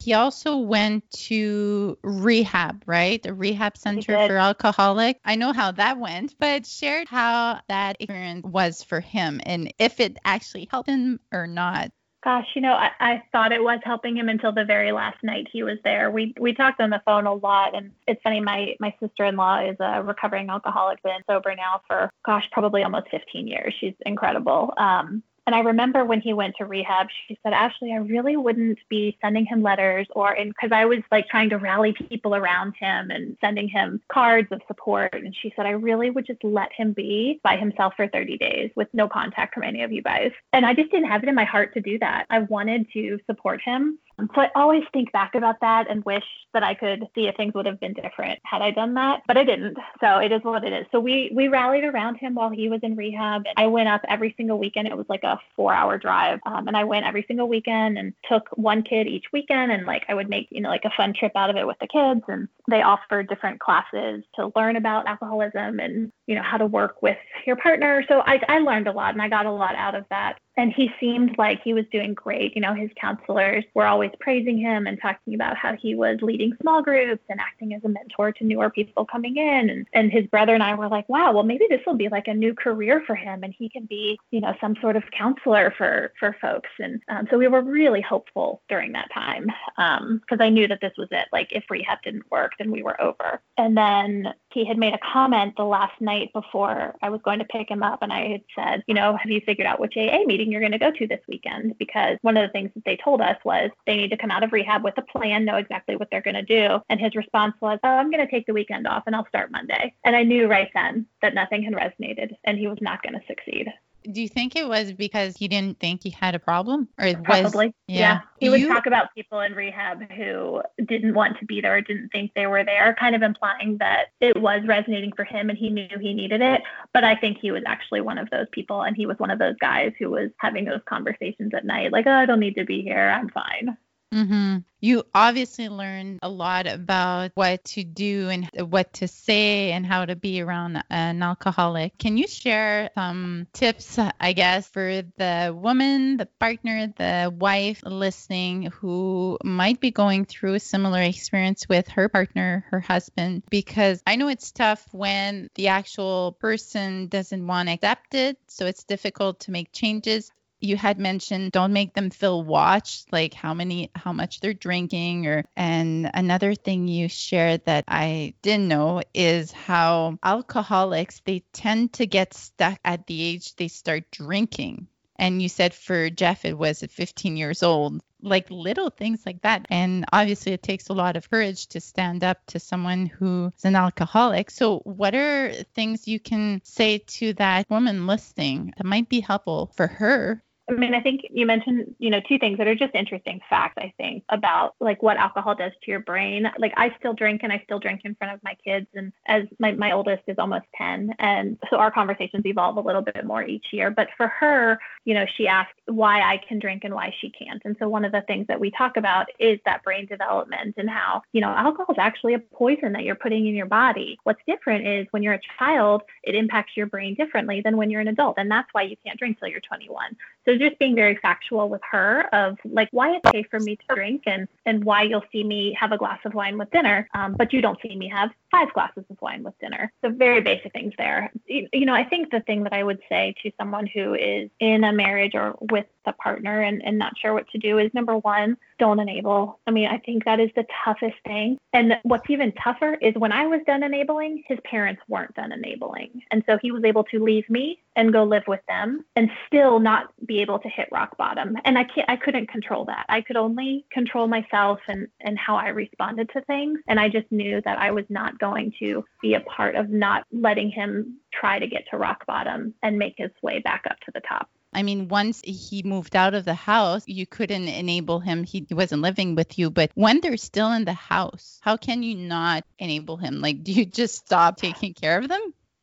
He 0.02 0.14
also 0.14 0.56
went 0.56 1.10
to 1.10 1.98
rehab, 2.02 2.82
right? 2.86 3.22
The 3.22 3.34
rehab 3.34 3.76
center 3.76 4.26
for 4.26 4.36
alcoholic. 4.36 5.20
I 5.26 5.34
know 5.36 5.52
how 5.52 5.72
that 5.72 5.98
went, 5.98 6.34
but 6.38 6.66
shared 6.66 7.06
how 7.06 7.60
that 7.68 7.96
experience 8.00 8.46
was 8.46 8.82
for 8.82 9.00
him 9.00 9.42
and 9.44 9.74
if 9.78 10.00
it 10.00 10.18
actually 10.24 10.68
helped 10.70 10.88
him 10.88 11.20
or 11.32 11.46
not. 11.46 11.92
Gosh, 12.22 12.48
you 12.54 12.60
know, 12.60 12.74
I, 12.74 12.90
I 13.00 13.22
thought 13.32 13.50
it 13.50 13.62
was 13.62 13.80
helping 13.82 14.14
him 14.14 14.28
until 14.28 14.52
the 14.52 14.64
very 14.64 14.92
last 14.92 15.16
night 15.22 15.48
he 15.50 15.62
was 15.62 15.78
there. 15.84 16.10
We 16.10 16.34
we 16.38 16.52
talked 16.52 16.78
on 16.78 16.90
the 16.90 17.00
phone 17.06 17.26
a 17.26 17.32
lot, 17.32 17.74
and 17.74 17.92
it's 18.06 18.20
funny. 18.22 18.40
My 18.40 18.76
my 18.78 18.94
sister 19.00 19.24
in 19.24 19.36
law 19.36 19.58
is 19.64 19.76
a 19.80 20.02
recovering 20.02 20.50
alcoholic, 20.50 21.02
been 21.02 21.22
sober 21.26 21.54
now 21.56 21.80
for 21.86 22.10
gosh, 22.26 22.44
probably 22.52 22.82
almost 22.82 23.10
15 23.10 23.46
years. 23.46 23.74
She's 23.80 23.94
incredible. 24.04 24.74
Um, 24.76 25.22
and 25.46 25.54
I 25.54 25.60
remember 25.60 26.04
when 26.04 26.20
he 26.20 26.32
went 26.32 26.54
to 26.58 26.64
rehab, 26.64 27.08
she 27.26 27.38
said, 27.42 27.52
Ashley, 27.52 27.92
I 27.92 27.96
really 27.96 28.36
wouldn't 28.36 28.78
be 28.88 29.16
sending 29.20 29.46
him 29.46 29.62
letters 29.62 30.06
or 30.14 30.32
in 30.34 30.48
because 30.48 30.70
I 30.72 30.84
was 30.84 31.00
like 31.10 31.28
trying 31.28 31.50
to 31.50 31.56
rally 31.56 31.94
people 32.08 32.34
around 32.34 32.74
him 32.78 33.10
and 33.10 33.36
sending 33.40 33.68
him 33.68 34.00
cards 34.12 34.48
of 34.50 34.60
support. 34.66 35.14
And 35.14 35.34
she 35.34 35.52
said, 35.56 35.66
I 35.66 35.70
really 35.70 36.10
would 36.10 36.26
just 36.26 36.44
let 36.44 36.72
him 36.72 36.92
be 36.92 37.40
by 37.42 37.56
himself 37.56 37.94
for 37.96 38.06
30 38.08 38.38
days 38.38 38.70
with 38.76 38.88
no 38.92 39.08
contact 39.08 39.54
from 39.54 39.62
any 39.62 39.82
of 39.82 39.92
you 39.92 40.02
guys. 40.02 40.30
And 40.52 40.66
I 40.66 40.74
just 40.74 40.90
didn't 40.90 41.08
have 41.08 41.22
it 41.22 41.28
in 41.28 41.34
my 41.34 41.44
heart 41.44 41.74
to 41.74 41.80
do 41.80 41.98
that. 41.98 42.26
I 42.30 42.40
wanted 42.40 42.86
to 42.92 43.18
support 43.26 43.60
him. 43.60 43.98
So 44.34 44.40
I 44.42 44.50
always 44.54 44.82
think 44.92 45.12
back 45.12 45.34
about 45.34 45.60
that 45.60 45.90
and 45.90 46.04
wish 46.04 46.24
that 46.52 46.62
I 46.62 46.74
could 46.74 47.06
see 47.14 47.26
if 47.26 47.36
things 47.36 47.54
would 47.54 47.66
have 47.66 47.80
been 47.80 47.92
different 47.92 48.38
had 48.44 48.62
I 48.62 48.70
done 48.70 48.94
that, 48.94 49.22
but 49.26 49.36
I 49.36 49.44
didn't. 49.44 49.76
So 50.00 50.18
it 50.18 50.32
is 50.32 50.42
what 50.42 50.64
it 50.64 50.72
is. 50.72 50.86
So 50.92 51.00
we 51.00 51.30
we 51.34 51.48
rallied 51.48 51.84
around 51.84 52.16
him 52.16 52.34
while 52.34 52.50
he 52.50 52.68
was 52.68 52.80
in 52.82 52.96
rehab. 52.96 53.44
I 53.56 53.66
went 53.66 53.88
up 53.88 54.02
every 54.08 54.34
single 54.36 54.58
weekend. 54.58 54.88
It 54.88 54.96
was 54.96 55.06
like 55.08 55.22
a 55.22 55.38
four 55.56 55.72
hour 55.72 55.98
drive, 55.98 56.40
um, 56.46 56.68
and 56.68 56.76
I 56.76 56.84
went 56.84 57.06
every 57.06 57.24
single 57.26 57.48
weekend 57.48 57.98
and 57.98 58.12
took 58.28 58.48
one 58.56 58.82
kid 58.82 59.06
each 59.06 59.26
weekend, 59.32 59.72
and 59.72 59.86
like 59.86 60.04
I 60.08 60.14
would 60.14 60.28
make 60.28 60.48
you 60.50 60.60
know 60.60 60.70
like 60.70 60.84
a 60.84 60.90
fun 60.96 61.14
trip 61.14 61.32
out 61.36 61.50
of 61.50 61.56
it 61.56 61.66
with 61.66 61.78
the 61.80 61.86
kids. 61.86 62.22
And 62.28 62.48
they 62.68 62.82
offered 62.82 63.28
different 63.28 63.60
classes 63.60 64.24
to 64.36 64.52
learn 64.56 64.76
about 64.76 65.06
alcoholism 65.06 65.80
and 65.80 66.12
you 66.30 66.36
know 66.36 66.42
how 66.42 66.56
to 66.56 66.66
work 66.66 67.02
with 67.02 67.18
your 67.44 67.56
partner. 67.56 68.04
So 68.08 68.22
I 68.24 68.40
I 68.48 68.58
learned 68.60 68.86
a 68.86 68.92
lot 68.92 69.12
and 69.12 69.20
I 69.20 69.28
got 69.28 69.46
a 69.46 69.50
lot 69.50 69.74
out 69.74 69.96
of 69.96 70.04
that 70.10 70.38
and 70.60 70.72
he 70.74 70.90
seemed 71.00 71.38
like 71.38 71.62
he 71.62 71.72
was 71.72 71.86
doing 71.90 72.12
great. 72.12 72.54
You 72.54 72.60
know, 72.60 72.74
his 72.74 72.90
counselors 73.00 73.64
were 73.74 73.86
always 73.86 74.10
praising 74.20 74.58
him 74.58 74.86
and 74.86 75.00
talking 75.00 75.34
about 75.34 75.56
how 75.56 75.74
he 75.74 75.94
was 75.94 76.18
leading 76.20 76.52
small 76.60 76.82
groups 76.82 77.22
and 77.30 77.40
acting 77.40 77.72
as 77.72 77.82
a 77.84 77.88
mentor 77.88 78.32
to 78.32 78.44
newer 78.44 78.68
people 78.68 79.06
coming 79.06 79.36
in. 79.36 79.70
And, 79.70 79.86
and 79.94 80.12
his 80.12 80.26
brother 80.26 80.52
and 80.52 80.62
I 80.62 80.74
were 80.74 80.88
like, 80.88 81.08
wow, 81.08 81.32
well, 81.32 81.44
maybe 81.44 81.66
this 81.70 81.80
will 81.86 81.94
be 81.94 82.08
like 82.08 82.28
a 82.28 82.34
new 82.34 82.52
career 82.52 83.02
for 83.06 83.14
him 83.14 83.42
and 83.42 83.54
he 83.56 83.70
can 83.70 83.86
be, 83.86 84.18
you 84.32 84.40
know, 84.40 84.54
some 84.60 84.76
sort 84.82 84.96
of 84.96 85.04
counselor 85.16 85.72
for, 85.78 86.12
for 86.18 86.36
folks. 86.42 86.68
And 86.78 87.00
um, 87.08 87.26
so 87.30 87.38
we 87.38 87.48
were 87.48 87.62
really 87.62 88.02
hopeful 88.02 88.60
during 88.68 88.92
that 88.92 89.10
time 89.14 89.46
because 89.76 90.40
um, 90.40 90.42
I 90.42 90.50
knew 90.50 90.68
that 90.68 90.82
this 90.82 90.92
was 90.98 91.08
it. 91.10 91.28
Like 91.32 91.52
if 91.52 91.64
rehab 91.70 92.02
didn't 92.02 92.30
work, 92.30 92.52
then 92.58 92.70
we 92.70 92.82
were 92.82 93.00
over. 93.00 93.40
And 93.56 93.76
then 93.76 94.34
he 94.52 94.64
had 94.64 94.78
made 94.78 94.94
a 94.94 94.98
comment 95.12 95.54
the 95.56 95.64
last 95.64 96.00
night 96.00 96.32
before 96.32 96.94
I 97.02 97.10
was 97.10 97.20
going 97.24 97.38
to 97.38 97.44
pick 97.44 97.70
him 97.70 97.82
up. 97.82 98.00
And 98.02 98.12
I 98.12 98.28
had 98.28 98.42
said, 98.54 98.82
you 98.86 98.94
know, 98.94 99.16
have 99.16 99.30
you 99.30 99.40
figured 99.44 99.66
out 99.66 99.80
which 99.80 99.96
AA 99.96 100.24
meeting 100.26 100.50
you're 100.50 100.60
going 100.60 100.72
to 100.72 100.78
go 100.78 100.90
to 100.90 101.06
this 101.06 101.20
weekend 101.28 101.78
because 101.78 102.18
one 102.22 102.36
of 102.36 102.46
the 102.46 102.52
things 102.52 102.70
that 102.74 102.84
they 102.84 102.96
told 102.96 103.20
us 103.20 103.36
was 103.44 103.70
they 103.86 103.96
need 103.96 104.10
to 104.10 104.16
come 104.16 104.30
out 104.30 104.42
of 104.42 104.52
rehab 104.52 104.84
with 104.84 104.98
a 104.98 105.02
plan, 105.02 105.44
know 105.44 105.56
exactly 105.56 105.96
what 105.96 106.08
they're 106.10 106.20
going 106.20 106.34
to 106.34 106.42
do. 106.42 106.80
And 106.88 107.00
his 107.00 107.14
response 107.14 107.54
was, 107.60 107.78
Oh, 107.84 107.88
I'm 107.88 108.10
going 108.10 108.24
to 108.24 108.30
take 108.30 108.46
the 108.46 108.52
weekend 108.52 108.86
off 108.86 109.04
and 109.06 109.14
I'll 109.14 109.28
start 109.28 109.50
Monday. 109.50 109.94
And 110.04 110.16
I 110.16 110.22
knew 110.22 110.48
right 110.48 110.70
then 110.74 111.06
that 111.22 111.34
nothing 111.34 111.62
had 111.62 111.74
resonated 111.74 112.34
and 112.44 112.58
he 112.58 112.66
was 112.66 112.78
not 112.80 113.02
going 113.02 113.14
to 113.14 113.26
succeed. 113.26 113.68
Do 114.02 114.22
you 114.22 114.28
think 114.28 114.56
it 114.56 114.66
was 114.66 114.92
because 114.92 115.36
he 115.36 115.48
didn't 115.48 115.78
think 115.78 116.02
he 116.02 116.10
had 116.10 116.34
a 116.34 116.38
problem, 116.38 116.88
or 116.98 117.06
it 117.06 117.22
probably? 117.22 117.66
Was, 117.66 117.74
yeah. 117.86 117.98
yeah. 117.98 118.20
He 118.38 118.48
would 118.48 118.66
talk 118.66 118.86
about 118.86 119.14
people 119.14 119.40
in 119.40 119.52
rehab 119.52 120.10
who 120.12 120.62
didn't 120.86 121.14
want 121.14 121.38
to 121.38 121.44
be 121.44 121.60
there, 121.60 121.76
or 121.76 121.80
didn't 121.80 122.08
think 122.08 122.32
they 122.34 122.46
were 122.46 122.64
there, 122.64 122.96
kind 122.98 123.14
of 123.14 123.22
implying 123.22 123.76
that 123.78 124.06
it 124.20 124.40
was 124.40 124.62
resonating 124.66 125.12
for 125.14 125.24
him 125.24 125.50
and 125.50 125.58
he 125.58 125.68
knew 125.68 125.88
he 126.00 126.14
needed 126.14 126.40
it. 126.40 126.62
But 126.94 127.04
I 127.04 127.14
think 127.14 127.38
he 127.40 127.50
was 127.50 127.62
actually 127.66 128.00
one 128.00 128.18
of 128.18 128.30
those 128.30 128.46
people, 128.52 128.82
and 128.82 128.96
he 128.96 129.06
was 129.06 129.18
one 129.18 129.30
of 129.30 129.38
those 129.38 129.56
guys 129.60 129.92
who 129.98 130.10
was 130.10 130.30
having 130.38 130.64
those 130.64 130.80
conversations 130.88 131.52
at 131.54 131.64
night, 131.64 131.92
like, 131.92 132.06
"Oh, 132.06 132.12
I 132.12 132.26
don't 132.26 132.40
need 132.40 132.54
to 132.54 132.64
be 132.64 132.82
here. 132.82 133.08
I'm 133.08 133.28
fine." 133.28 133.76
Mm-hmm. 134.12 134.58
You 134.80 135.04
obviously 135.14 135.68
learned 135.68 136.20
a 136.22 136.28
lot 136.28 136.66
about 136.66 137.32
what 137.34 137.62
to 137.64 137.84
do 137.84 138.28
and 138.30 138.48
what 138.70 138.94
to 138.94 139.08
say 139.08 139.72
and 139.72 139.86
how 139.86 140.06
to 140.06 140.16
be 140.16 140.40
around 140.40 140.82
an 140.90 141.22
alcoholic. 141.22 141.96
Can 141.98 142.16
you 142.16 142.26
share 142.26 142.90
some 142.94 143.46
tips, 143.52 143.98
I 143.98 144.32
guess, 144.32 144.68
for 144.68 145.02
the 145.16 145.54
woman, 145.56 146.16
the 146.16 146.26
partner, 146.26 146.92
the 146.96 147.32
wife 147.32 147.82
listening 147.84 148.70
who 148.72 149.38
might 149.44 149.80
be 149.80 149.90
going 149.90 150.24
through 150.24 150.54
a 150.54 150.60
similar 150.60 151.02
experience 151.02 151.68
with 151.68 151.86
her 151.88 152.08
partner, 152.08 152.64
her 152.70 152.80
husband? 152.80 153.42
Because 153.50 154.02
I 154.06 154.16
know 154.16 154.28
it's 154.28 154.50
tough 154.50 154.86
when 154.92 155.50
the 155.54 155.68
actual 155.68 156.32
person 156.40 157.08
doesn't 157.08 157.46
want 157.46 157.68
to 157.68 157.74
accept 157.74 158.14
it. 158.14 158.38
So 158.46 158.66
it's 158.66 158.84
difficult 158.84 159.40
to 159.40 159.50
make 159.50 159.72
changes 159.72 160.32
you 160.60 160.76
had 160.76 160.98
mentioned 160.98 161.52
don't 161.52 161.72
make 161.72 161.94
them 161.94 162.10
feel 162.10 162.42
watched 162.42 163.12
like 163.12 163.34
how 163.34 163.54
many 163.54 163.90
how 163.94 164.12
much 164.12 164.40
they're 164.40 164.54
drinking 164.54 165.26
or 165.26 165.44
and 165.56 166.10
another 166.14 166.54
thing 166.54 166.86
you 166.86 167.08
shared 167.08 167.64
that 167.64 167.84
i 167.88 168.34
didn't 168.42 168.68
know 168.68 169.02
is 169.14 169.50
how 169.52 170.18
alcoholics 170.22 171.20
they 171.24 171.42
tend 171.52 171.92
to 171.92 172.06
get 172.06 172.34
stuck 172.34 172.78
at 172.84 173.06
the 173.06 173.22
age 173.22 173.56
they 173.56 173.68
start 173.68 174.10
drinking. 174.10 174.86
And 175.16 175.42
you 175.42 175.48
said 175.48 175.74
for 175.74 176.08
jeff 176.10 176.44
it 176.44 176.56
was 176.56 176.82
at 176.82 176.90
15 176.90 177.36
years 177.36 177.62
old 177.62 178.00
like 178.22 178.50
little 178.50 178.90
things 178.90 179.24
like 179.24 179.42
that. 179.42 179.66
And 179.70 180.04
obviously 180.12 180.52
it 180.52 180.62
takes 180.62 180.88
a 180.88 180.92
lot 180.92 181.16
of 181.16 181.30
courage 181.30 181.68
to 181.68 181.80
stand 181.80 182.22
up 182.22 182.38
to 182.48 182.60
someone 182.60 183.06
who's 183.06 183.64
an 183.64 183.76
alcoholic. 183.76 184.50
So 184.50 184.80
what 184.80 185.14
are 185.14 185.52
things 185.74 186.06
you 186.06 186.20
can 186.20 186.60
say 186.64 186.98
to 186.98 187.32
that 187.34 187.68
woman 187.70 188.06
listening 188.06 188.74
that 188.76 188.84
might 188.84 189.08
be 189.08 189.20
helpful 189.20 189.72
for 189.74 189.86
her 189.86 190.42
I 190.70 190.74
mean, 190.74 190.94
I 190.94 191.00
think 191.00 191.22
you 191.30 191.46
mentioned, 191.46 191.94
you 191.98 192.10
know, 192.10 192.20
two 192.28 192.38
things 192.38 192.58
that 192.58 192.68
are 192.68 192.74
just 192.74 192.94
interesting 192.94 193.40
facts, 193.50 193.74
I 193.76 193.92
think, 193.96 194.22
about 194.28 194.74
like 194.80 195.02
what 195.02 195.16
alcohol 195.16 195.54
does 195.54 195.72
to 195.82 195.90
your 195.90 196.00
brain. 196.00 196.48
Like 196.58 196.72
I 196.76 196.94
still 196.98 197.12
drink 197.12 197.40
and 197.42 197.52
I 197.52 197.60
still 197.64 197.80
drink 197.80 198.02
in 198.04 198.14
front 198.14 198.34
of 198.34 198.42
my 198.44 198.54
kids. 198.64 198.86
And 198.94 199.12
as 199.26 199.44
my, 199.58 199.72
my 199.72 199.92
oldest 199.92 200.22
is 200.28 200.36
almost 200.38 200.66
10. 200.76 201.14
And 201.18 201.58
so 201.70 201.78
our 201.78 201.90
conversations 201.90 202.46
evolve 202.46 202.76
a 202.76 202.80
little 202.80 203.02
bit 203.02 203.24
more 203.24 203.42
each 203.42 203.66
year. 203.72 203.90
But 203.90 204.08
for 204.16 204.28
her, 204.28 204.78
you 205.04 205.14
know, 205.14 205.26
she 205.36 205.48
asked 205.48 205.74
why 205.86 206.20
I 206.20 206.40
can 206.46 206.60
drink 206.60 206.84
and 206.84 206.94
why 206.94 207.12
she 207.20 207.30
can't. 207.30 207.62
And 207.64 207.74
so 207.78 207.88
one 207.88 208.04
of 208.04 208.12
the 208.12 208.22
things 208.22 208.46
that 208.46 208.60
we 208.60 208.70
talk 208.70 208.96
about 208.96 209.26
is 209.40 209.58
that 209.64 209.82
brain 209.82 210.06
development 210.06 210.74
and 210.76 210.88
how, 210.88 211.22
you 211.32 211.40
know, 211.40 211.48
alcohol 211.48 211.92
is 211.94 211.98
actually 211.98 212.34
a 212.34 212.38
poison 212.38 212.92
that 212.92 213.02
you're 213.02 213.16
putting 213.16 213.46
in 213.46 213.54
your 213.54 213.66
body. 213.66 214.18
What's 214.22 214.40
different 214.46 214.86
is 214.86 215.06
when 215.10 215.22
you're 215.22 215.34
a 215.34 215.40
child, 215.58 216.02
it 216.22 216.36
impacts 216.36 216.76
your 216.76 216.86
brain 216.86 217.14
differently 217.14 217.60
than 217.60 217.76
when 217.76 217.90
you're 217.90 218.00
an 218.00 218.08
adult. 218.08 218.36
And 218.38 218.50
that's 218.50 218.68
why 218.72 218.82
you 218.82 218.96
can't 219.04 219.18
drink 219.18 219.38
till 219.40 219.48
you're 219.48 219.60
21. 219.60 220.16
So 220.44 220.52
just 220.60 220.78
being 220.78 220.94
very 220.94 221.16
factual 221.16 221.68
with 221.68 221.80
her 221.90 222.28
of 222.34 222.58
like 222.64 222.88
why 222.92 223.10
it's 223.16 223.30
safe 223.30 223.46
for 223.50 223.60
me 223.60 223.76
to 223.76 223.94
drink 223.94 224.22
and 224.26 224.46
and 224.66 224.84
why 224.84 225.02
you'll 225.02 225.24
see 225.32 225.42
me 225.44 225.76
have 225.78 225.92
a 225.92 225.98
glass 225.98 226.20
of 226.24 226.34
wine 226.34 226.58
with 226.58 226.70
dinner, 226.70 227.08
um, 227.14 227.34
but 227.36 227.52
you 227.52 227.60
don't 227.60 227.78
see 227.82 227.96
me 227.96 228.08
have 228.08 228.30
five 228.50 228.72
glasses 228.72 229.04
of 229.10 229.16
wine 229.20 229.42
with 229.42 229.58
dinner. 229.60 229.92
So 230.04 230.10
very 230.10 230.40
basic 230.40 230.72
things 230.72 230.92
there. 230.98 231.32
You, 231.46 231.68
you 231.72 231.86
know, 231.86 231.94
I 231.94 232.04
think 232.04 232.30
the 232.30 232.40
thing 232.40 232.64
that 232.64 232.72
I 232.72 232.82
would 232.82 233.00
say 233.08 233.34
to 233.42 233.50
someone 233.58 233.86
who 233.86 234.14
is 234.14 234.50
in 234.60 234.84
a 234.84 234.92
marriage 234.92 235.34
or 235.34 235.56
with 235.60 235.86
a 236.04 236.12
partner 236.12 236.62
and, 236.62 236.82
and 236.84 236.98
not 236.98 237.18
sure 237.18 237.32
what 237.32 237.48
to 237.50 237.58
do 237.58 237.78
is 237.78 237.92
number 237.94 238.16
one, 238.18 238.56
don't 238.80 238.98
enable. 238.98 239.60
I 239.66 239.70
mean, 239.70 239.86
I 239.86 239.98
think 239.98 240.24
that 240.24 240.40
is 240.40 240.50
the 240.56 240.64
toughest 240.84 241.16
thing. 241.26 241.58
And 241.72 241.98
what's 242.02 242.28
even 242.30 242.52
tougher 242.52 242.94
is 242.94 243.14
when 243.14 243.30
I 243.30 243.46
was 243.46 243.60
done 243.66 243.82
enabling, 243.82 244.42
his 244.48 244.58
parents 244.64 245.02
weren't 245.06 245.34
done 245.34 245.52
enabling. 245.52 246.22
And 246.30 246.42
so 246.48 246.58
he 246.60 246.72
was 246.72 246.82
able 246.82 247.04
to 247.04 247.22
leave 247.22 247.48
me 247.48 247.78
and 247.94 248.12
go 248.12 248.24
live 248.24 248.44
with 248.48 248.60
them 248.66 249.04
and 249.14 249.30
still 249.46 249.78
not 249.78 250.12
be 250.26 250.40
able 250.40 250.58
to 250.60 250.68
hit 250.68 250.88
rock 250.90 251.16
bottom. 251.18 251.56
And 251.64 251.78
I 251.78 251.84
can't 251.84 252.08
I 252.08 252.16
couldn't 252.16 252.48
control 252.48 252.86
that. 252.86 253.04
I 253.08 253.20
could 253.20 253.36
only 253.36 253.84
control 253.92 254.26
myself 254.26 254.80
and 254.88 255.06
and 255.20 255.38
how 255.38 255.56
I 255.56 255.68
responded 255.68 256.30
to 256.30 256.40
things. 256.42 256.80
And 256.88 256.98
I 256.98 257.10
just 257.10 257.30
knew 257.30 257.60
that 257.64 257.78
I 257.78 257.90
was 257.90 258.06
not 258.08 258.38
going 258.38 258.72
to 258.80 259.04
be 259.20 259.34
a 259.34 259.40
part 259.40 259.74
of 259.76 259.90
not 259.90 260.24
letting 260.32 260.70
him 260.70 261.18
try 261.32 261.58
to 261.58 261.66
get 261.66 261.84
to 261.90 261.98
rock 261.98 262.24
bottom 262.26 262.74
and 262.82 262.98
make 262.98 263.14
his 263.18 263.30
way 263.42 263.58
back 263.58 263.84
up 263.90 264.00
to 264.00 264.10
the 264.14 264.20
top. 264.20 264.48
I 264.72 264.82
mean, 264.82 265.08
once 265.08 265.40
he 265.44 265.82
moved 265.82 266.14
out 266.16 266.34
of 266.34 266.44
the 266.44 266.54
house, 266.54 267.02
you 267.06 267.26
couldn't 267.26 267.68
enable 267.68 268.20
him. 268.20 268.44
He 268.44 268.66
wasn't 268.70 269.02
living 269.02 269.34
with 269.34 269.58
you. 269.58 269.70
But 269.70 269.90
when 269.94 270.20
they're 270.20 270.36
still 270.36 270.72
in 270.72 270.84
the 270.84 270.92
house, 270.92 271.58
how 271.62 271.76
can 271.76 272.02
you 272.02 272.14
not 272.16 272.64
enable 272.78 273.16
him? 273.16 273.40
Like, 273.40 273.64
do 273.64 273.72
you 273.72 273.84
just 273.86 274.16
stop 274.16 274.56
taking 274.56 274.94
care 274.94 275.18
of 275.18 275.28
them? 275.28 275.40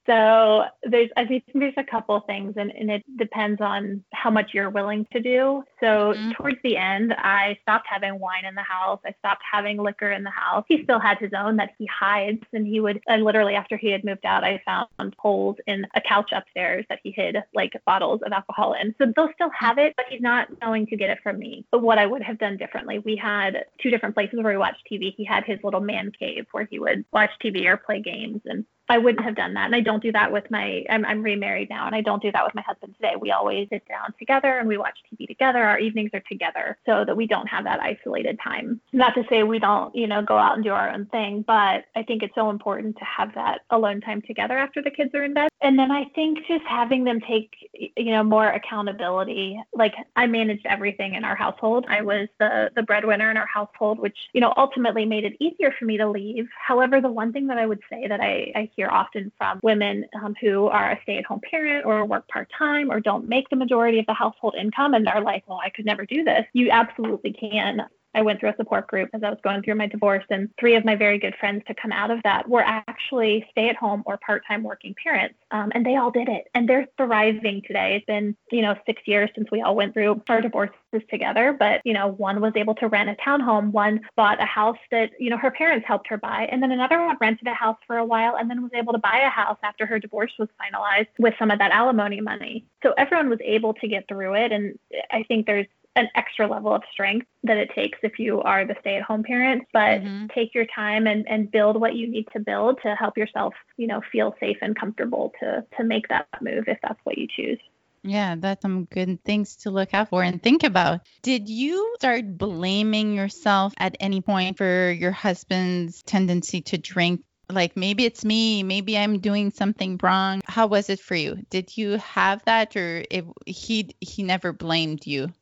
So 0.08 0.64
there's, 0.84 1.10
I 1.18 1.26
think 1.26 1.44
there's 1.54 1.74
a 1.78 1.84
couple 1.84 2.20
things, 2.22 2.54
and, 2.56 2.72
and 2.72 2.90
it 2.90 3.04
depends 3.18 3.60
on 3.60 4.04
how 4.14 4.32
much 4.32 4.52
you're 4.54 4.70
willing 4.70 5.06
to 5.12 5.20
do. 5.20 5.64
So 5.82 6.14
mm-hmm. 6.14 6.32
towards 6.32 6.58
the 6.64 6.78
end, 6.78 7.14
I 7.18 7.58
stopped 7.62 7.88
having 7.90 8.18
wine 8.18 8.46
in 8.46 8.56
the 8.56 8.62
house. 8.62 9.02
I 9.06 9.14
stopped 9.20 9.44
having 9.50 9.78
liquor 9.78 10.12
in 10.12 10.24
the 10.24 10.32
house. 10.32 10.64
He 10.70 10.84
still 10.84 11.00
had 11.00 11.18
his 11.18 11.32
own 11.38 11.58
that 11.58 11.72
he 11.78 11.88
hides, 11.88 12.42
and 12.54 12.66
he 12.66 12.80
would. 12.80 13.02
And 13.08 13.24
literally 13.24 13.56
after 13.56 13.76
he 13.76 13.90
had 13.90 14.06
moved 14.06 14.26
out, 14.26 14.46
I 14.46 14.62
found 14.66 15.14
holes 15.20 15.58
in 15.68 15.86
a 15.94 16.02
couch 16.02 16.32
upstairs 16.34 16.86
that 16.90 17.00
he 17.04 17.12
hid 17.12 17.38
like 17.54 17.74
bottles 17.86 18.22
of 18.26 18.32
alcohol 18.32 18.76
in. 18.82 18.96
So 18.98 19.12
they'll 19.14 19.34
still 19.34 19.52
have 19.60 19.78
it, 19.78 19.94
but 19.98 20.06
he's 20.10 20.22
not 20.22 20.48
going 20.62 20.88
to 20.88 20.96
get 20.96 21.10
it 21.10 21.20
from 21.22 21.38
me. 21.38 21.66
But 21.70 21.82
what 21.82 21.98
I 21.98 22.06
would 22.06 22.24
have 22.24 22.40
done 22.40 22.56
differently, 22.56 23.00
we 23.00 23.18
had 23.18 23.66
two 23.82 23.90
different 23.90 24.16
places 24.16 24.40
where 24.42 24.54
we 24.54 24.58
watched 24.58 24.88
TV. 24.90 25.14
He 25.16 25.26
had 25.26 25.44
his 25.44 25.60
little 25.64 25.82
man 25.82 26.14
cave 26.18 26.46
where 26.54 26.66
he 26.70 26.80
would 26.80 27.04
watch 27.12 27.32
TV 27.44 27.66
or 27.66 27.76
play 27.76 28.02
games, 28.02 28.42
and 28.46 28.64
I 28.90 28.98
wouldn't 28.98 29.24
have 29.24 29.36
done 29.36 29.54
that. 29.56 29.66
And 29.66 29.76
I 29.76 29.82
don't 29.82 30.02
do 30.02 30.12
that 30.14 30.32
with 30.32 30.50
my, 30.50 30.84
I'm, 30.90 31.06
I'm 31.06 31.22
remarried 31.22 31.70
now 31.70 31.88
and 31.88 31.96
I 31.96 32.02
don't 32.02 32.22
do 32.22 32.32
that 32.32 32.44
with 32.46 32.56
my 32.56 32.62
husband 32.62 32.96
today. 32.96 33.14
We 33.20 33.32
always 33.32 33.68
sit 33.70 33.88
down 33.88 34.14
together 34.18 34.60
and 34.60 34.68
we 34.68 34.78
watch 34.78 34.98
TV 35.12 35.28
together. 35.28 35.60
Our 35.64 35.80
evenings 35.80 36.12
are 36.14 36.24
together 36.30 36.78
so 36.86 37.04
that 37.06 37.16
we 37.16 37.28
don't 37.28 37.48
have 37.48 37.66
that 37.66 37.82
isolated 37.82 38.40
time. 38.44 38.80
Not 38.94 39.14
to 39.16 39.24
say 39.30 39.44
we 39.44 39.60
don't, 39.60 39.94
you 39.96 40.08
know, 40.08 40.22
go 40.22 40.38
out 40.38 40.56
and 40.56 40.64
do 40.64 40.72
our 40.72 40.90
own 40.90 41.06
thing, 41.08 41.44
but 41.46 41.86
I 41.96 42.04
think 42.06 42.24
it's 42.24 42.36
so 42.36 42.50
important 42.50 42.98
to 42.98 43.06
have 43.06 43.34
that 43.36 43.62
alone 43.70 44.02
time 44.02 44.22
together 44.22 44.58
after 44.58 44.82
the 44.82 44.92
kids 44.92 45.14
are 45.14 45.24
in 45.24 45.34
bed. 45.34 45.50
And 45.62 45.78
then 45.78 45.92
I 45.92 46.06
think 46.16 46.40
just 46.48 46.64
having 46.66 47.04
them 47.04 47.20
take, 47.20 47.52
you 47.74 48.12
know, 48.12 48.24
more 48.24 48.50
accountability. 48.50 49.60
Like 49.74 49.96
I 50.16 50.28
managed 50.28 50.66
everything 50.66 51.16
in 51.16 51.26
our 51.26 51.36
household. 51.36 51.86
I 51.90 52.02
was 52.02 52.28
the, 52.40 52.72
the 52.76 52.84
breadwinner 52.84 53.30
in 53.32 53.38
our 53.38 53.48
household, 53.48 54.00
which, 54.00 54.18
you 54.34 54.42
know, 54.42 54.54
ultimately 54.56 55.06
made 55.06 55.26
it 55.26 55.34
easier 55.40 55.74
for 55.78 55.86
me 55.86 55.98
to 55.98 56.10
leave. 56.10 56.48
However, 56.66 57.02
the 57.02 57.12
one 57.12 57.34
thing 57.34 57.48
that 57.48 57.58
I 57.58 57.66
would 57.66 57.82
say 57.90 58.08
that 58.08 58.22
I, 58.22 58.52
I 58.56 58.70
hear 58.78 58.88
often 58.90 59.32
from 59.38 59.60
women 59.64 60.06
um, 60.24 60.36
who 60.40 60.68
are 60.68 60.92
a 60.92 61.00
stay 61.02 61.18
at 61.18 61.26
home 61.26 61.42
parent 61.50 61.86
or 61.86 62.06
work 62.06 62.28
part 62.30 62.50
time 62.58 62.90
or 62.90 63.02
don't 63.02 63.28
make 63.28 63.50
the 63.50 63.56
majority 63.56 64.00
of 64.00 64.06
the 64.06 64.14
household 64.14 64.56
income 64.58 64.94
and 64.94 65.06
they're 65.06 65.20
like, 65.20 65.44
well, 65.48 65.60
I 65.62 65.70
could 65.70 65.86
never 65.86 66.06
do 66.06 66.24
this. 66.24 66.46
You 66.54 66.70
absolutely 66.70 67.34
can. 67.34 67.82
I 68.18 68.22
went 68.24 68.40
through 68.40 68.50
a 68.50 68.56
support 68.56 68.88
group 68.88 69.12
as 69.14 69.22
I 69.22 69.30
was 69.30 69.38
going 69.44 69.62
through 69.62 69.76
my 69.76 69.86
divorce, 69.86 70.24
and 70.32 70.50
three 70.60 70.76
of 70.76 70.84
my 70.84 70.96
very 70.96 71.20
good 71.20 71.36
friends 71.40 71.62
to 71.68 71.76
come 71.76 71.92
out 71.92 72.10
of 72.10 72.22
that 72.24 72.50
were 72.50 72.64
actually 72.64 73.46
stay 73.52 73.70
at 73.70 73.76
home 73.76 74.02
or 74.08 74.18
part 74.18 74.42
time 74.48 74.64
working 74.64 74.96
parents. 75.02 75.36
Um, 75.52 75.72
and 75.76 75.86
they 75.86 75.98
all 75.98 76.10
did 76.10 76.28
it, 76.28 76.48
and 76.56 76.68
they're 76.68 76.88
thriving 76.98 77.62
today. 77.62 77.96
It's 77.96 78.06
been, 78.08 78.36
you 78.52 78.64
know, 78.64 78.76
six 78.88 79.04
years 79.06 79.30
since 79.36 79.50
we 79.52 79.62
all 79.62 79.76
went 79.76 79.94
through 79.94 80.20
our 80.30 80.42
divorces 80.42 80.74
together, 81.12 81.56
but, 81.58 81.82
you 81.86 81.94
know, 81.94 82.08
one 82.08 82.42
was 82.42 82.54
able 82.56 82.74
to 82.76 82.88
rent 82.88 83.08
a 83.08 83.16
townhome, 83.16 83.72
one 83.72 84.02
bought 84.16 84.42
a 84.42 84.46
house 84.46 84.80
that, 84.90 85.12
you 85.20 85.30
know, 85.30 85.38
her 85.38 85.52
parents 85.52 85.86
helped 85.88 86.08
her 86.08 86.18
buy, 86.18 86.50
and 86.52 86.64
then 86.64 86.72
another 86.72 87.00
one 87.06 87.18
rented 87.22 87.48
a 87.48 87.54
house 87.54 87.78
for 87.86 87.98
a 87.98 88.06
while 88.06 88.36
and 88.38 88.50
then 88.50 88.64
was 88.64 88.72
able 88.74 88.94
to 88.94 89.00
buy 89.00 89.20
a 89.20 89.30
house 89.30 89.60
after 89.62 89.86
her 89.86 90.00
divorce 90.00 90.32
was 90.40 90.50
finalized 90.60 91.08
with 91.20 91.36
some 91.38 91.52
of 91.52 91.60
that 91.60 91.72
alimony 91.72 92.20
money. 92.20 92.66
So 92.82 92.94
everyone 92.98 93.30
was 93.30 93.40
able 93.44 93.76
to 93.76 93.88
get 93.88 94.08
through 94.08 94.34
it. 94.34 94.52
And 94.52 94.80
I 95.12 95.24
think 95.24 95.46
there's 95.46 95.68
an 95.98 96.08
extra 96.16 96.48
level 96.48 96.74
of 96.74 96.84
strength 96.92 97.26
that 97.44 97.58
it 97.58 97.70
takes 97.74 97.98
if 98.04 98.20
you 98.20 98.42
are 98.42 98.66
the 98.66 98.76
stay 98.80 98.96
at 98.98 99.04
home 99.04 99.24
parent 99.24 99.64
but 99.74 100.02
mm-hmm. 100.02 100.28
take 100.34 100.54
your 100.54 100.66
time 100.74 101.08
and, 101.08 101.28
and 101.28 101.52
build 101.52 101.80
what 101.80 101.96
you 101.96 102.08
need 102.08 102.28
to 102.32 102.40
build 102.40 102.80
to 102.84 102.96
help 102.96 103.18
yourself 103.18 103.54
you 103.78 103.88
know 103.88 104.02
feel 104.12 104.36
safe 104.40 104.58
and 104.62 104.80
comfortable 104.80 105.34
to 105.40 105.66
to 105.76 105.84
make 105.84 106.08
that 106.08 106.28
move 106.42 106.66
if 106.68 106.78
that's 106.84 107.00
what 107.04 107.18
you 107.18 107.28
choose 107.36 107.60
yeah, 108.04 108.36
that's 108.38 108.62
some 108.62 108.86
good 108.86 109.24
things 109.24 109.58
to 109.58 109.72
look 109.72 109.94
out 109.94 110.10
for 110.10 110.24
and 110.24 110.42
think 110.42 110.64
about. 110.64 111.02
Did 111.24 111.50
you 111.50 111.96
start 112.00 112.38
blaming 112.38 113.14
yourself 113.14 113.74
at 113.78 113.98
any 114.00 114.22
point 114.22 114.58
for 114.58 114.92
your 114.92 115.12
husband's 115.12 116.04
tendency 116.04 116.62
to 116.62 116.78
drink? 116.78 117.24
Like 117.50 117.76
maybe 117.76 118.06
it's 118.06 118.24
me, 118.24 118.64
maybe 118.64 118.98
I'm 118.98 119.20
doing 119.20 119.52
something 119.52 120.00
wrong. 120.02 120.42
How 120.46 120.68
was 120.68 120.90
it 120.90 121.00
for 121.00 121.16
you? 121.16 121.46
Did 121.50 121.76
you 121.76 121.98
have 121.98 122.44
that 122.46 122.76
or 122.76 123.04
it, 123.10 123.26
he 123.46 123.96
he 124.00 124.24
never 124.24 124.54
blamed 124.54 125.06
you? 125.06 125.34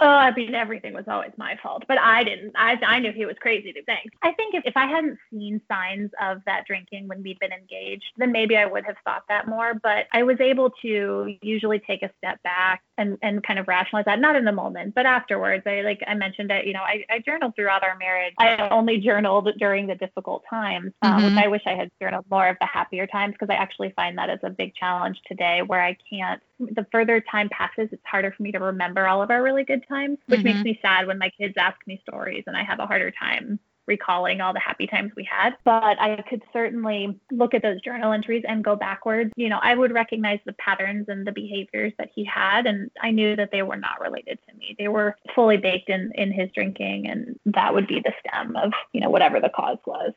Oh, 0.00 0.06
I 0.06 0.32
mean, 0.32 0.54
everything 0.54 0.94
was 0.94 1.06
always 1.08 1.32
my 1.36 1.58
fault, 1.60 1.82
but 1.88 1.98
I 1.98 2.22
didn't. 2.22 2.52
I, 2.54 2.78
I 2.86 3.00
knew 3.00 3.10
he 3.10 3.26
was 3.26 3.34
crazy 3.40 3.72
to 3.72 3.82
think. 3.82 4.12
I 4.22 4.30
think 4.32 4.54
if, 4.54 4.62
if 4.64 4.76
I 4.76 4.86
hadn't 4.86 5.18
seen 5.28 5.60
signs 5.66 6.10
of 6.22 6.38
that 6.46 6.66
drinking 6.68 7.08
when 7.08 7.20
we'd 7.20 7.40
been 7.40 7.50
engaged, 7.52 8.04
then 8.16 8.30
maybe 8.30 8.56
I 8.56 8.64
would 8.64 8.84
have 8.84 8.94
thought 9.04 9.24
that 9.28 9.48
more. 9.48 9.74
But 9.74 10.06
I 10.12 10.22
was 10.22 10.40
able 10.40 10.70
to 10.82 11.34
usually 11.42 11.80
take 11.80 12.02
a 12.04 12.10
step 12.18 12.40
back 12.44 12.82
and, 12.98 13.16
and 13.22 13.42
kind 13.42 13.58
of 13.58 13.68
rationalize 13.68 14.04
that, 14.04 14.20
not 14.20 14.36
in 14.36 14.44
the 14.44 14.52
moment, 14.52 14.94
but 14.94 15.06
afterwards. 15.06 15.62
I 15.66 15.80
like 15.80 16.00
I 16.06 16.14
mentioned 16.14 16.50
it, 16.50 16.66
you 16.66 16.72
know, 16.72 16.82
I, 16.82 17.04
I 17.08 17.20
journaled 17.20 17.54
throughout 17.54 17.82
our 17.82 17.96
marriage. 17.96 18.34
I 18.38 18.68
only 18.68 18.98
journaled 18.98 19.48
during 19.58 19.86
the 19.86 19.94
difficult 19.94 20.42
times, 20.50 20.92
uh, 21.02 21.16
mm-hmm. 21.16 21.24
which 21.24 21.44
I 21.44 21.48
wish 21.48 21.62
I 21.66 21.74
had 21.74 21.90
journaled 22.02 22.26
more 22.30 22.48
of 22.48 22.56
the 22.60 22.66
happier 22.66 23.06
times 23.06 23.32
because 23.32 23.48
I 23.50 23.56
actually 23.56 23.92
find 23.96 24.18
that 24.18 24.28
as 24.28 24.40
a 24.42 24.50
big 24.50 24.74
challenge 24.74 25.20
today 25.26 25.62
where 25.66 25.82
I 25.82 25.96
can't 26.10 26.42
the 26.58 26.86
further 26.90 27.22
time 27.30 27.48
passes, 27.50 27.88
it's 27.92 28.02
harder 28.04 28.34
for 28.36 28.42
me 28.42 28.50
to 28.52 28.58
remember 28.58 29.06
all 29.06 29.22
of 29.22 29.30
our 29.30 29.42
really 29.42 29.64
good 29.64 29.84
times, 29.88 30.18
which 30.26 30.40
mm-hmm. 30.40 30.48
makes 30.48 30.64
me 30.64 30.78
sad 30.82 31.06
when 31.06 31.18
my 31.18 31.30
kids 31.30 31.54
ask 31.56 31.76
me 31.86 32.00
stories 32.02 32.44
and 32.46 32.56
I 32.56 32.64
have 32.64 32.80
a 32.80 32.86
harder 32.86 33.12
time 33.12 33.60
recalling 33.88 34.40
all 34.40 34.52
the 34.52 34.60
happy 34.60 34.86
times 34.86 35.10
we 35.16 35.24
had. 35.28 35.56
But 35.64 36.00
I 36.00 36.22
could 36.28 36.42
certainly 36.52 37.18
look 37.32 37.54
at 37.54 37.62
those 37.62 37.80
journal 37.80 38.12
entries 38.12 38.44
and 38.46 38.62
go 38.62 38.76
backwards. 38.76 39.32
You 39.36 39.48
know, 39.48 39.58
I 39.60 39.74
would 39.74 39.92
recognize 39.92 40.38
the 40.44 40.52
patterns 40.52 41.06
and 41.08 41.26
the 41.26 41.32
behaviors 41.32 41.92
that 41.98 42.10
he 42.14 42.24
had, 42.24 42.66
and 42.66 42.90
I 43.00 43.10
knew 43.10 43.34
that 43.34 43.50
they 43.50 43.62
were 43.62 43.76
not 43.76 44.00
related 44.00 44.38
to 44.48 44.54
me. 44.56 44.76
They 44.78 44.88
were 44.88 45.16
fully 45.34 45.56
baked 45.56 45.88
in 45.88 46.12
in 46.14 46.30
his 46.30 46.50
drinking, 46.54 47.08
and 47.08 47.38
that 47.46 47.74
would 47.74 47.88
be 47.88 48.00
the 48.00 48.12
stem 48.20 48.54
of 48.54 48.72
you 48.92 49.00
know 49.00 49.10
whatever 49.10 49.40
the 49.40 49.48
cause 49.48 49.78
was. 49.86 50.12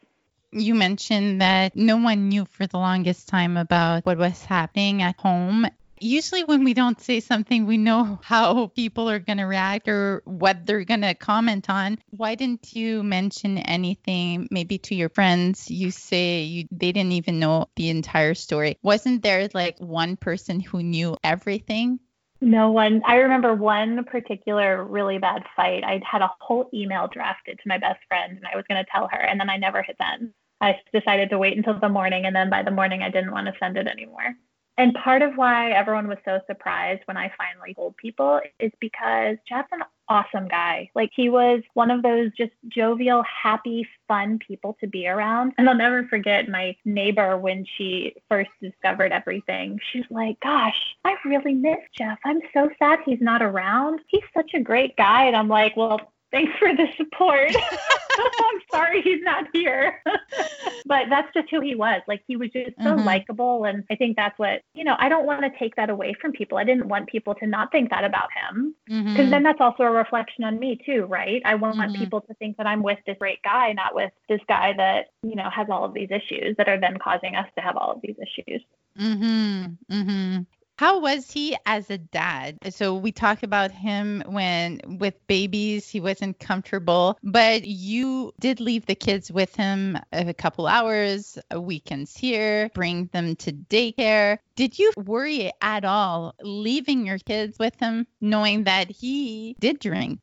You 0.54 0.76
mentioned 0.76 1.40
that 1.42 1.78
no 1.78 1.96
one 1.96 2.28
knew 2.28 2.44
for 2.44 2.68
the 2.68 2.78
longest 2.78 3.30
time 3.30 3.56
about 3.56 4.06
what 4.06 4.18
was 4.18 4.44
happening 4.44 5.02
at 5.02 5.18
home 5.18 5.66
usually 6.02 6.44
when 6.44 6.64
we 6.64 6.74
don't 6.74 7.00
say 7.00 7.20
something, 7.20 7.66
we 7.66 7.78
know 7.78 8.20
how 8.24 8.68
people 8.68 9.10
are 9.10 9.20
going 9.20 9.38
to 9.38 9.46
react 9.46 9.88
or 9.88 10.22
what 10.26 10.66
they're 10.66 10.84
going 10.84 11.02
to 11.02 11.14
comment 11.14 11.70
on. 11.70 12.00
Why 12.10 12.36
didn't 12.36 12.76
you 12.76 13.04
mention 13.04 13.58
anything 13.60 14.48
maybe 14.52 14.78
to 14.80 14.96
your 14.96 15.10
friends? 15.10 15.70
You 15.70 15.92
say 15.92 16.42
you 16.42 16.68
they 16.72 16.92
didn't 16.92 17.14
even 17.14 17.40
know 17.40 17.68
the 17.76 17.90
entire 17.90 18.34
story. 18.34 18.78
Wasn't 18.82 19.24
there 19.24 19.48
like 19.54 19.78
one 19.80 20.18
person 20.18 20.60
who 20.60 20.82
knew 20.82 21.18
everything? 21.24 22.00
No 22.42 22.72
one. 22.72 23.04
I 23.06 23.18
remember 23.18 23.54
one 23.54 24.04
particular 24.04 24.84
really 24.84 25.20
bad 25.20 25.44
fight. 25.56 25.84
I 25.84 26.02
had 26.04 26.24
a 26.24 26.32
whole 26.40 26.70
email 26.74 27.08
drafted 27.08 27.60
to 27.60 27.68
my 27.68 27.78
best 27.78 28.00
friend 28.08 28.36
and 28.36 28.48
I 28.52 28.56
was 28.56 28.66
going 28.68 28.84
to 28.84 28.92
tell 28.92 29.08
her 29.12 29.20
and 29.20 29.40
then 29.40 29.50
I 29.50 29.58
never 29.58 29.84
hit 29.84 29.98
send. 30.02 30.34
I 30.60 30.80
decided 30.94 31.30
to 31.30 31.38
wait 31.38 31.58
until 31.58 31.80
the 31.80 31.90
morning 31.90 32.26
and 32.26 32.36
then 32.36 32.50
by 32.50 32.64
the 32.64 32.72
morning 32.72 33.04
I 33.04 33.12
didn't 33.12 33.32
want 33.32 33.48
to 33.48 33.54
send 33.60 33.78
it 33.78 33.88
anymore. 33.88 34.36
And 34.78 34.94
part 34.94 35.22
of 35.22 35.36
why 35.36 35.72
everyone 35.72 36.08
was 36.08 36.18
so 36.26 36.40
surprised 36.48 37.02
when 37.06 37.18
I 37.18 37.32
finally 37.38 37.74
told 37.74 37.98
people 37.98 38.40
is 38.60 38.72
because 38.80 39.38
Jeff's 39.48 39.70
an 39.72 39.84
awesome 40.08 40.48
guy. 40.48 40.90
Like 40.96 41.12
he 41.16 41.30
was 41.30 41.62
one 41.74 41.92
of 41.92 42.04
those 42.04 42.32
just 42.38 42.52
jovial, 42.68 43.24
happy, 43.24 43.88
fun 44.08 44.40
people 44.40 44.78
to 44.80 44.88
be 44.88 45.08
around. 45.08 45.54
And 45.58 45.70
I'll 45.70 45.76
never 45.76 46.06
forget 46.08 46.50
my 46.50 46.76
neighbor 46.86 47.38
when 47.38 47.66
she 47.78 48.16
first 48.30 48.50
discovered 48.62 49.12
everything. 49.12 49.80
She's 49.92 50.06
like, 50.10 50.40
Gosh, 50.42 50.80
I 51.06 51.16
really 51.26 51.54
miss 51.54 51.80
Jeff. 51.98 52.20
I'm 52.26 52.42
so 52.54 52.70
sad 52.80 53.00
he's 53.06 53.22
not 53.22 53.42
around. 53.42 54.00
He's 54.08 54.24
such 54.34 54.52
a 54.54 54.60
great 54.60 54.98
guy. 54.98 55.26
And 55.26 55.36
I'm 55.36 55.48
like, 55.48 55.78
Well, 55.78 56.12
thanks 56.32 56.52
for 56.58 56.74
the 56.74 56.88
support. 56.98 57.56
I'm 58.18 58.62
sorry 58.72 59.02
he's 59.02 59.22
not 59.22 59.48
here. 59.54 60.02
but 60.86 61.10
that's 61.10 61.34
just 61.34 61.50
who 61.50 61.62
he 61.62 61.76
was. 61.76 62.02
Like 62.08 62.24
he 62.28 62.36
was 62.36 62.50
just 62.52 62.76
so 62.78 62.96
mm-hmm. 62.96 63.06
likable. 63.06 63.66
And 63.66 63.84
I 63.90 63.96
think 63.96 64.16
that's 64.16 64.38
what, 64.38 64.62
you 64.74 64.84
know, 64.84 64.96
I 64.98 65.10
don't 65.10 65.26
want 65.26 65.42
to 65.44 65.60
take 65.60 65.76
that 65.76 65.90
away 65.90 66.16
from 66.20 66.32
people. 66.32 66.58
I 66.58 66.64
didn't 66.64 66.88
want 66.88 67.08
people 67.08 67.36
to 67.36 67.48
not 67.48 67.72
think 67.72 67.90
that 67.90 68.04
about 68.04 68.30
him. 68.34 68.76
Because 68.86 69.06
mm-hmm. 69.06 69.30
then 69.30 69.44
that's 69.44 69.62
also 69.62 69.84
a 69.84 69.92
reflection 69.92 70.44
on 70.44 70.60
me 70.60 70.80
too, 70.86 71.06
right? 71.06 71.42
I 71.46 71.56
want 71.56 71.78
mm-hmm. 71.78 71.94
people 71.94 72.22
to 72.22 72.34
think 72.36 72.58
that 72.58 72.68
I'm 72.68 72.84
with 72.84 73.00
this 73.06 73.18
great 73.20 73.42
guy, 73.44 73.74
not 73.74 73.96
with 73.96 74.12
this 74.30 74.42
guy 74.48 74.74
that, 74.78 75.08
you 75.24 75.36
know, 75.36 75.50
has 75.50 75.68
all 75.70 75.86
of 75.86 75.94
these 75.94 76.10
issues 76.12 76.56
that 76.58 76.68
are 76.68 76.80
then 76.80 76.98
causing 76.98 77.36
us 77.36 77.48
to 77.56 77.62
have 77.62 77.78
all 77.78 77.92
of 77.92 78.02
these 78.02 78.16
issues. 78.22 78.62
Mhm. 79.00 79.78
Mhm. 79.90 80.46
How 80.82 81.00
was 81.00 81.30
he 81.30 81.56
as 81.68 81.92
a 81.92 82.00
dad? 82.00 82.58
So 82.72 82.96
we 82.96 83.12
talk 83.12 83.44
about 83.44 83.70
him 83.70 84.24
when 84.26 84.82
with 85.00 85.14
babies, 85.28 85.88
he 85.88 86.00
wasn't 86.00 86.40
comfortable, 86.40 87.20
but 87.22 87.68
you 87.68 88.34
did 88.40 88.60
leave 88.60 88.88
the 88.88 88.96
kids 88.96 89.32
with 89.32 89.56
him 89.56 89.96
a 90.12 90.34
couple 90.34 90.66
hours, 90.66 91.38
weekends 91.56 92.18
here, 92.18 92.72
bring 92.74 93.12
them 93.14 93.36
to 93.36 93.52
daycare. 93.52 94.40
Did 94.56 94.80
you 94.80 94.92
worry 94.98 95.52
at 95.62 95.86
all 95.86 96.34
leaving 96.42 97.06
your 97.06 97.20
kids 97.20 97.60
with 97.60 97.80
him, 97.80 98.08
knowing 98.20 98.64
that 98.64 98.90
he 98.90 99.56
did 99.60 99.78
drink? 99.78 100.20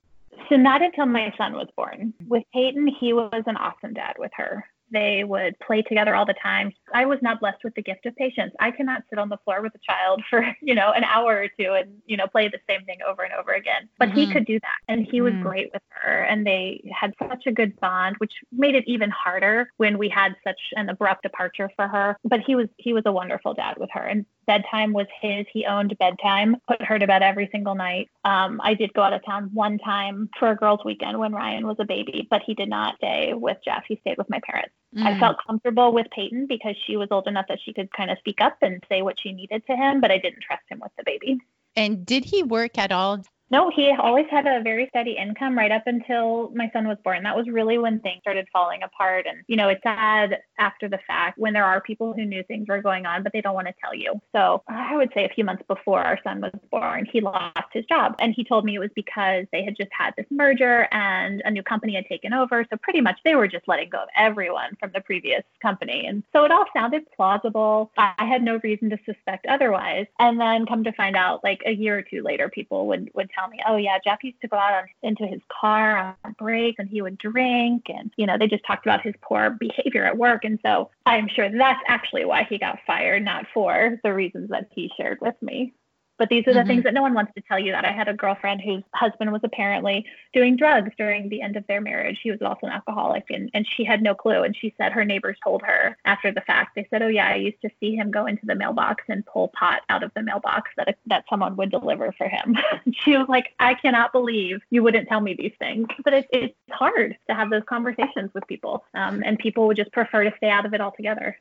So, 0.48 0.56
not 0.56 0.82
until 0.82 1.06
my 1.06 1.32
son 1.38 1.52
was 1.52 1.68
born. 1.76 2.14
With 2.26 2.42
Peyton, 2.52 2.88
he 2.98 3.12
was 3.12 3.44
an 3.46 3.56
awesome 3.56 3.94
dad 3.94 4.14
with 4.18 4.32
her. 4.34 4.66
They 4.90 5.24
would 5.24 5.58
play 5.60 5.82
together 5.82 6.14
all 6.14 6.26
the 6.26 6.34
time. 6.42 6.72
I 6.94 7.06
was 7.06 7.18
not 7.22 7.40
blessed 7.40 7.62
with 7.64 7.74
the 7.74 7.82
gift 7.82 8.06
of 8.06 8.16
patience. 8.16 8.54
I 8.60 8.70
cannot 8.70 9.02
sit 9.10 9.18
on 9.18 9.28
the 9.28 9.38
floor 9.44 9.62
with 9.62 9.74
a 9.74 9.78
child 9.78 10.22
for, 10.28 10.46
you 10.62 10.74
know, 10.74 10.92
an 10.92 11.04
hour 11.04 11.42
or 11.42 11.48
two 11.58 11.72
and, 11.72 11.98
you 12.06 12.16
know, 12.16 12.26
play 12.26 12.48
the 12.48 12.58
same 12.68 12.84
thing 12.84 12.98
over 13.06 13.22
and 13.22 13.32
over 13.34 13.52
again. 13.52 13.88
But 13.98 14.10
mm-hmm. 14.10 14.18
he 14.18 14.32
could 14.32 14.46
do 14.46 14.58
that. 14.60 14.92
And 14.92 15.06
he 15.10 15.20
was 15.20 15.32
mm-hmm. 15.34 15.42
great 15.42 15.70
with 15.72 15.82
her. 15.90 16.22
And 16.22 16.46
they 16.46 16.90
had 16.98 17.14
such 17.18 17.46
a 17.46 17.52
good 17.52 17.78
bond, 17.80 18.16
which 18.18 18.32
made 18.52 18.74
it 18.74 18.84
even 18.86 19.10
harder 19.10 19.70
when 19.76 19.98
we 19.98 20.08
had 20.08 20.34
such 20.44 20.60
an 20.72 20.88
abrupt 20.88 21.22
departure 21.22 21.70
for 21.76 21.88
her. 21.88 22.16
But 22.24 22.40
he 22.40 22.54
was 22.54 22.68
he 22.76 22.92
was 22.92 23.02
a 23.06 23.12
wonderful 23.12 23.54
dad 23.54 23.76
with 23.78 23.90
her. 23.92 24.02
And 24.02 24.24
bedtime 24.48 24.92
was 24.92 25.06
his. 25.20 25.46
He 25.52 25.66
owned 25.66 25.96
bedtime, 25.98 26.56
put 26.66 26.82
her 26.82 26.98
to 26.98 27.06
bed 27.06 27.22
every 27.22 27.48
single 27.52 27.76
night. 27.76 28.10
Um, 28.24 28.60
I 28.64 28.74
did 28.74 28.92
go 28.94 29.02
out 29.02 29.12
of 29.12 29.24
town 29.24 29.50
one 29.52 29.78
time 29.78 30.30
for 30.38 30.50
a 30.50 30.56
girls' 30.56 30.80
weekend 30.84 31.18
when 31.18 31.32
Ryan 31.32 31.66
was 31.66 31.76
a 31.78 31.84
baby, 31.84 32.26
but 32.28 32.42
he 32.44 32.54
did 32.54 32.68
not 32.68 32.96
stay 32.96 33.34
with 33.34 33.58
Jeff. 33.64 33.84
He 33.86 33.96
stayed 34.00 34.18
with 34.18 34.30
my 34.30 34.40
parents. 34.42 34.74
Mm. 34.96 35.04
I 35.04 35.20
felt 35.20 35.36
comfortable 35.46 35.92
with 35.92 36.06
Peyton 36.10 36.46
because 36.48 36.74
she 36.86 36.96
was 36.96 37.08
old 37.10 37.28
enough 37.28 37.46
that 37.48 37.60
she 37.62 37.72
could 37.74 37.92
kind 37.92 38.10
of 38.10 38.18
speak 38.18 38.40
up 38.40 38.56
and 38.62 38.82
say 38.88 39.02
what 39.02 39.20
she 39.20 39.32
needed 39.32 39.64
to 39.66 39.76
him, 39.76 40.00
but 40.00 40.10
I 40.10 40.18
didn't 40.18 40.42
trust 40.42 40.62
him 40.68 40.80
with 40.80 40.92
the 40.96 41.04
baby. 41.04 41.38
And 41.76 42.04
did 42.04 42.24
he 42.24 42.42
work 42.42 42.78
at 42.78 42.90
all? 42.90 43.22
No, 43.50 43.70
he 43.74 43.90
always 43.98 44.26
had 44.30 44.46
a 44.46 44.62
very 44.62 44.88
steady 44.90 45.12
income 45.12 45.56
right 45.56 45.72
up 45.72 45.86
until 45.86 46.50
my 46.54 46.70
son 46.72 46.86
was 46.86 46.98
born. 47.02 47.22
That 47.22 47.36
was 47.36 47.48
really 47.48 47.78
when 47.78 47.98
things 48.00 48.20
started 48.20 48.46
falling 48.52 48.82
apart. 48.82 49.26
And, 49.26 49.38
you 49.46 49.56
know, 49.56 49.68
it's 49.68 49.82
sad 49.82 50.38
after 50.58 50.88
the 50.88 50.98
fact 51.06 51.38
when 51.38 51.54
there 51.54 51.64
are 51.64 51.80
people 51.80 52.12
who 52.12 52.26
knew 52.26 52.42
things 52.42 52.68
were 52.68 52.82
going 52.82 53.06
on, 53.06 53.22
but 53.22 53.32
they 53.32 53.40
don't 53.40 53.54
want 53.54 53.66
to 53.66 53.74
tell 53.82 53.94
you. 53.94 54.20
So 54.34 54.62
I 54.68 54.96
would 54.96 55.10
say 55.14 55.24
a 55.24 55.30
few 55.30 55.44
months 55.44 55.62
before 55.66 56.02
our 56.02 56.18
son 56.22 56.40
was 56.42 56.52
born, 56.70 57.06
he 57.10 57.20
lost 57.20 57.56
his 57.72 57.86
job. 57.86 58.16
And 58.18 58.34
he 58.34 58.44
told 58.44 58.64
me 58.64 58.74
it 58.74 58.80
was 58.80 58.90
because 58.94 59.46
they 59.50 59.64
had 59.64 59.76
just 59.76 59.90
had 59.96 60.12
this 60.16 60.26
merger 60.30 60.86
and 60.92 61.40
a 61.44 61.50
new 61.50 61.62
company 61.62 61.94
had 61.94 62.06
taken 62.06 62.34
over. 62.34 62.66
So 62.70 62.76
pretty 62.76 63.00
much 63.00 63.18
they 63.24 63.34
were 63.34 63.48
just 63.48 63.66
letting 63.66 63.88
go 63.88 64.02
of 64.02 64.08
everyone 64.14 64.76
from 64.78 64.90
the 64.94 65.00
previous 65.00 65.42
company. 65.62 66.06
And 66.06 66.22
so 66.34 66.44
it 66.44 66.50
all 66.50 66.66
sounded 66.74 67.10
plausible. 67.16 67.90
I 67.96 68.26
had 68.26 68.42
no 68.42 68.60
reason 68.62 68.90
to 68.90 68.98
suspect 69.06 69.46
otherwise. 69.46 70.06
And 70.18 70.38
then 70.38 70.66
come 70.66 70.84
to 70.84 70.92
find 70.92 71.16
out, 71.16 71.42
like 71.42 71.62
a 71.64 71.72
year 71.72 71.98
or 71.98 72.02
two 72.02 72.22
later, 72.22 72.48
people 72.50 72.86
would, 72.88 73.10
would 73.14 73.30
tell 73.38 73.48
me, 73.48 73.60
oh, 73.66 73.76
yeah, 73.76 73.98
Jeff 74.02 74.18
used 74.22 74.40
to 74.42 74.48
go 74.48 74.56
out 74.56 74.74
on, 74.74 74.84
into 75.02 75.26
his 75.26 75.40
car 75.60 76.16
on 76.24 76.32
breaks 76.38 76.76
and 76.78 76.88
he 76.88 77.02
would 77.02 77.18
drink. 77.18 77.86
And, 77.88 78.12
you 78.16 78.26
know, 78.26 78.36
they 78.38 78.46
just 78.46 78.64
talked 78.66 78.86
about 78.86 79.02
his 79.02 79.14
poor 79.22 79.50
behavior 79.50 80.04
at 80.04 80.16
work. 80.16 80.44
And 80.44 80.58
so 80.64 80.90
I'm 81.06 81.28
sure 81.28 81.48
that's 81.50 81.82
actually 81.86 82.24
why 82.24 82.46
he 82.48 82.58
got 82.58 82.78
fired, 82.86 83.24
not 83.24 83.46
for 83.52 83.98
the 84.02 84.12
reasons 84.12 84.50
that 84.50 84.68
he 84.74 84.90
shared 84.96 85.18
with 85.20 85.34
me. 85.42 85.74
But 86.18 86.28
these 86.28 86.46
are 86.46 86.52
the 86.52 86.60
mm-hmm. 86.60 86.68
things 86.68 86.84
that 86.84 86.94
no 86.94 87.02
one 87.02 87.14
wants 87.14 87.32
to 87.34 87.40
tell 87.42 87.58
you 87.58 87.72
that 87.72 87.84
I 87.84 87.92
had 87.92 88.08
a 88.08 88.14
girlfriend 88.14 88.60
whose 88.60 88.82
husband 88.92 89.32
was 89.32 89.40
apparently 89.44 90.04
doing 90.34 90.56
drugs 90.56 90.90
during 90.98 91.28
the 91.28 91.40
end 91.40 91.56
of 91.56 91.66
their 91.66 91.80
marriage. 91.80 92.18
He 92.22 92.30
was 92.30 92.42
also 92.42 92.66
an 92.66 92.72
alcoholic 92.72 93.26
and, 93.30 93.50
and 93.54 93.66
she 93.76 93.84
had 93.84 94.02
no 94.02 94.14
clue. 94.14 94.42
And 94.42 94.56
she 94.56 94.74
said 94.76 94.92
her 94.92 95.04
neighbors 95.04 95.36
told 95.42 95.62
her 95.62 95.96
after 96.04 96.32
the 96.32 96.40
fact, 96.42 96.74
they 96.74 96.86
said, 96.90 97.02
Oh 97.02 97.08
yeah, 97.08 97.28
I 97.28 97.36
used 97.36 97.62
to 97.62 97.70
see 97.80 97.94
him 97.94 98.10
go 98.10 98.26
into 98.26 98.44
the 98.46 98.54
mailbox 98.54 99.04
and 99.08 99.24
pull 99.26 99.48
pot 99.48 99.82
out 99.88 100.02
of 100.02 100.10
the 100.14 100.22
mailbox 100.22 100.70
that, 100.76 100.98
that 101.06 101.24
someone 101.30 101.56
would 101.56 101.70
deliver 101.70 102.12
for 102.18 102.28
him. 102.28 102.56
she 103.04 103.16
was 103.16 103.28
like, 103.28 103.54
I 103.60 103.74
cannot 103.74 104.12
believe 104.12 104.60
you 104.70 104.82
wouldn't 104.82 105.08
tell 105.08 105.20
me 105.20 105.34
these 105.34 105.54
things. 105.58 105.86
But 106.04 106.14
it, 106.14 106.28
it's 106.32 106.54
hard 106.70 107.16
to 107.28 107.34
have 107.34 107.50
those 107.50 107.62
conversations 107.68 108.30
with 108.34 108.46
people. 108.46 108.84
Um, 108.94 109.22
and 109.24 109.38
people 109.38 109.66
would 109.66 109.76
just 109.76 109.92
prefer 109.92 110.24
to 110.24 110.32
stay 110.36 110.50
out 110.50 110.66
of 110.66 110.74
it 110.74 110.80
altogether 110.80 111.38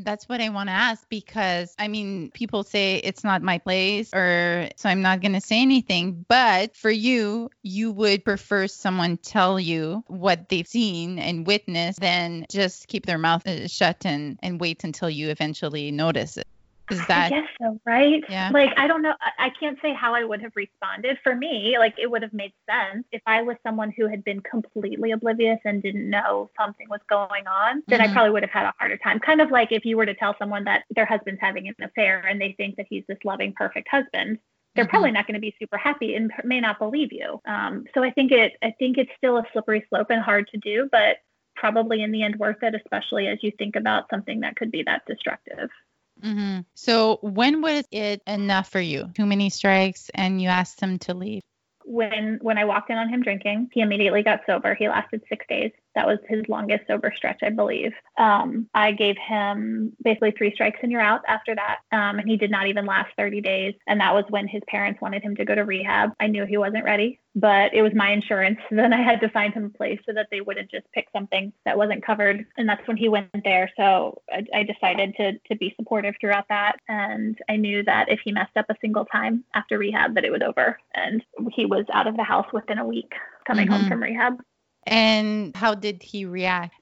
that's 0.00 0.28
what 0.28 0.40
I 0.40 0.48
want 0.48 0.68
to 0.68 0.72
ask 0.72 1.08
because 1.08 1.74
I 1.78 1.88
mean, 1.88 2.30
people 2.32 2.62
say 2.62 2.96
it's 2.96 3.24
not 3.24 3.42
my 3.42 3.58
place 3.58 4.12
or 4.14 4.68
so 4.76 4.88
I'm 4.88 5.02
not 5.02 5.20
going 5.20 5.32
to 5.32 5.40
say 5.40 5.62
anything. 5.62 6.24
But 6.28 6.76
for 6.76 6.90
you, 6.90 7.50
you 7.62 7.92
would 7.92 8.24
prefer 8.24 8.66
someone 8.66 9.16
tell 9.18 9.58
you 9.60 10.04
what 10.08 10.48
they've 10.48 10.66
seen 10.66 11.18
and 11.18 11.46
witnessed 11.46 12.00
than 12.00 12.46
just 12.50 12.88
keep 12.88 13.06
their 13.06 13.18
mouth 13.18 13.46
uh, 13.46 13.68
shut 13.68 14.04
and, 14.04 14.38
and 14.42 14.60
wait 14.60 14.84
until 14.84 15.10
you 15.10 15.30
eventually 15.30 15.90
notice 15.90 16.36
it. 16.36 16.46
Is 16.90 17.04
that? 17.06 17.32
I 17.32 17.40
guess 17.40 17.48
so, 17.60 17.80
right? 17.84 18.22
Yeah. 18.28 18.50
Like, 18.52 18.72
I 18.76 18.86
don't 18.86 19.02
know. 19.02 19.14
I 19.38 19.50
can't 19.58 19.78
say 19.82 19.92
how 19.92 20.14
I 20.14 20.24
would 20.24 20.40
have 20.42 20.52
responded. 20.54 21.18
For 21.22 21.34
me, 21.34 21.76
like, 21.78 21.94
it 21.98 22.10
would 22.10 22.22
have 22.22 22.32
made 22.32 22.52
sense 22.70 23.04
if 23.10 23.22
I 23.26 23.42
was 23.42 23.56
someone 23.62 23.92
who 23.96 24.06
had 24.06 24.22
been 24.24 24.40
completely 24.40 25.10
oblivious 25.10 25.58
and 25.64 25.82
didn't 25.82 26.08
know 26.08 26.50
something 26.58 26.86
was 26.88 27.00
going 27.08 27.46
on, 27.46 27.82
then 27.88 28.00
mm-hmm. 28.00 28.10
I 28.10 28.12
probably 28.12 28.30
would 28.30 28.42
have 28.42 28.52
had 28.52 28.66
a 28.66 28.74
harder 28.78 28.98
time. 28.98 29.18
Kind 29.18 29.40
of 29.40 29.50
like 29.50 29.72
if 29.72 29.84
you 29.84 29.96
were 29.96 30.06
to 30.06 30.14
tell 30.14 30.36
someone 30.38 30.64
that 30.64 30.84
their 30.90 31.06
husband's 31.06 31.40
having 31.40 31.66
an 31.68 31.74
affair 31.82 32.20
and 32.20 32.40
they 32.40 32.54
think 32.56 32.76
that 32.76 32.86
he's 32.88 33.04
this 33.08 33.18
loving, 33.24 33.52
perfect 33.52 33.88
husband, 33.90 34.38
they're 34.74 34.84
mm-hmm. 34.84 34.90
probably 34.90 35.10
not 35.10 35.26
going 35.26 35.34
to 35.34 35.40
be 35.40 35.56
super 35.58 35.78
happy 35.78 36.14
and 36.14 36.30
may 36.44 36.60
not 36.60 36.78
believe 36.78 37.12
you. 37.12 37.40
Um, 37.46 37.84
so 37.94 38.04
I 38.04 38.10
think 38.10 38.30
it, 38.30 38.52
I 38.62 38.72
think 38.78 38.98
it's 38.98 39.10
still 39.16 39.38
a 39.38 39.44
slippery 39.52 39.84
slope 39.88 40.10
and 40.10 40.22
hard 40.22 40.48
to 40.48 40.58
do, 40.58 40.88
but 40.92 41.16
probably 41.56 42.02
in 42.02 42.12
the 42.12 42.22
end 42.22 42.36
worth 42.36 42.62
it, 42.62 42.74
especially 42.74 43.26
as 43.28 43.38
you 43.42 43.50
think 43.58 43.76
about 43.76 44.08
something 44.10 44.40
that 44.40 44.56
could 44.56 44.70
be 44.70 44.82
that 44.82 45.02
destructive. 45.06 45.70
Mm-hmm. 46.22 46.60
So 46.74 47.18
when 47.22 47.62
was 47.62 47.84
it 47.90 48.22
enough 48.26 48.70
for 48.70 48.80
you? 48.80 49.10
Too 49.14 49.26
many 49.26 49.50
strikes, 49.50 50.10
and 50.14 50.40
you 50.40 50.48
asked 50.48 50.80
him 50.80 50.98
to 51.00 51.14
leave? 51.14 51.42
When 51.84 52.38
when 52.42 52.58
I 52.58 52.64
walked 52.64 52.90
in 52.90 52.96
on 52.96 53.08
him 53.08 53.22
drinking, 53.22 53.70
he 53.72 53.80
immediately 53.80 54.22
got 54.22 54.40
sober. 54.46 54.74
He 54.74 54.88
lasted 54.88 55.22
six 55.28 55.44
days. 55.48 55.72
That 55.96 56.06
was 56.06 56.18
his 56.28 56.44
longest 56.46 56.86
sober 56.86 57.12
stretch, 57.16 57.40
I 57.42 57.48
believe. 57.48 57.92
Um, 58.18 58.68
I 58.74 58.92
gave 58.92 59.16
him 59.16 59.96
basically 60.04 60.32
three 60.32 60.52
strikes 60.52 60.78
and 60.82 60.92
you're 60.92 61.00
out 61.00 61.22
after 61.26 61.54
that. 61.54 61.78
Um, 61.90 62.18
and 62.18 62.28
he 62.28 62.36
did 62.36 62.50
not 62.50 62.66
even 62.66 62.84
last 62.84 63.10
30 63.16 63.40
days. 63.40 63.74
And 63.86 63.98
that 64.00 64.12
was 64.12 64.24
when 64.28 64.46
his 64.46 64.62
parents 64.68 65.00
wanted 65.00 65.22
him 65.22 65.34
to 65.36 65.44
go 65.46 65.54
to 65.54 65.64
rehab. 65.64 66.10
I 66.20 66.26
knew 66.26 66.44
he 66.44 66.58
wasn't 66.58 66.84
ready, 66.84 67.18
but 67.34 67.72
it 67.72 67.80
was 67.80 67.94
my 67.94 68.10
insurance. 68.10 68.58
Then 68.70 68.92
I 68.92 69.02
had 69.02 69.22
to 69.22 69.30
find 69.30 69.54
him 69.54 69.64
a 69.64 69.70
place 69.70 69.98
so 70.04 70.12
that 70.12 70.28
they 70.30 70.42
wouldn't 70.42 70.70
just 70.70 70.84
pick 70.92 71.08
something 71.14 71.50
that 71.64 71.78
wasn't 71.78 72.04
covered. 72.04 72.44
And 72.58 72.68
that's 72.68 72.86
when 72.86 72.98
he 72.98 73.08
went 73.08 73.30
there. 73.42 73.72
So 73.74 74.20
I, 74.30 74.44
I 74.54 74.62
decided 74.64 75.14
to, 75.16 75.38
to 75.38 75.56
be 75.56 75.74
supportive 75.76 76.14
throughout 76.20 76.48
that. 76.50 76.76
And 76.88 77.38
I 77.48 77.56
knew 77.56 77.82
that 77.84 78.10
if 78.10 78.20
he 78.22 78.32
messed 78.32 78.56
up 78.56 78.66
a 78.68 78.76
single 78.82 79.06
time 79.06 79.44
after 79.54 79.78
rehab, 79.78 80.14
that 80.14 80.26
it 80.26 80.30
was 80.30 80.42
over. 80.46 80.78
And 80.94 81.24
he 81.52 81.64
was 81.64 81.86
out 81.90 82.06
of 82.06 82.18
the 82.18 82.22
house 82.22 82.46
within 82.52 82.78
a 82.78 82.86
week 82.86 83.12
coming 83.46 83.66
mm-hmm. 83.66 83.80
home 83.80 83.88
from 83.88 84.02
rehab. 84.02 84.38
And 84.86 85.54
how 85.56 85.74
did 85.74 86.02
he 86.02 86.24
react? 86.24 86.74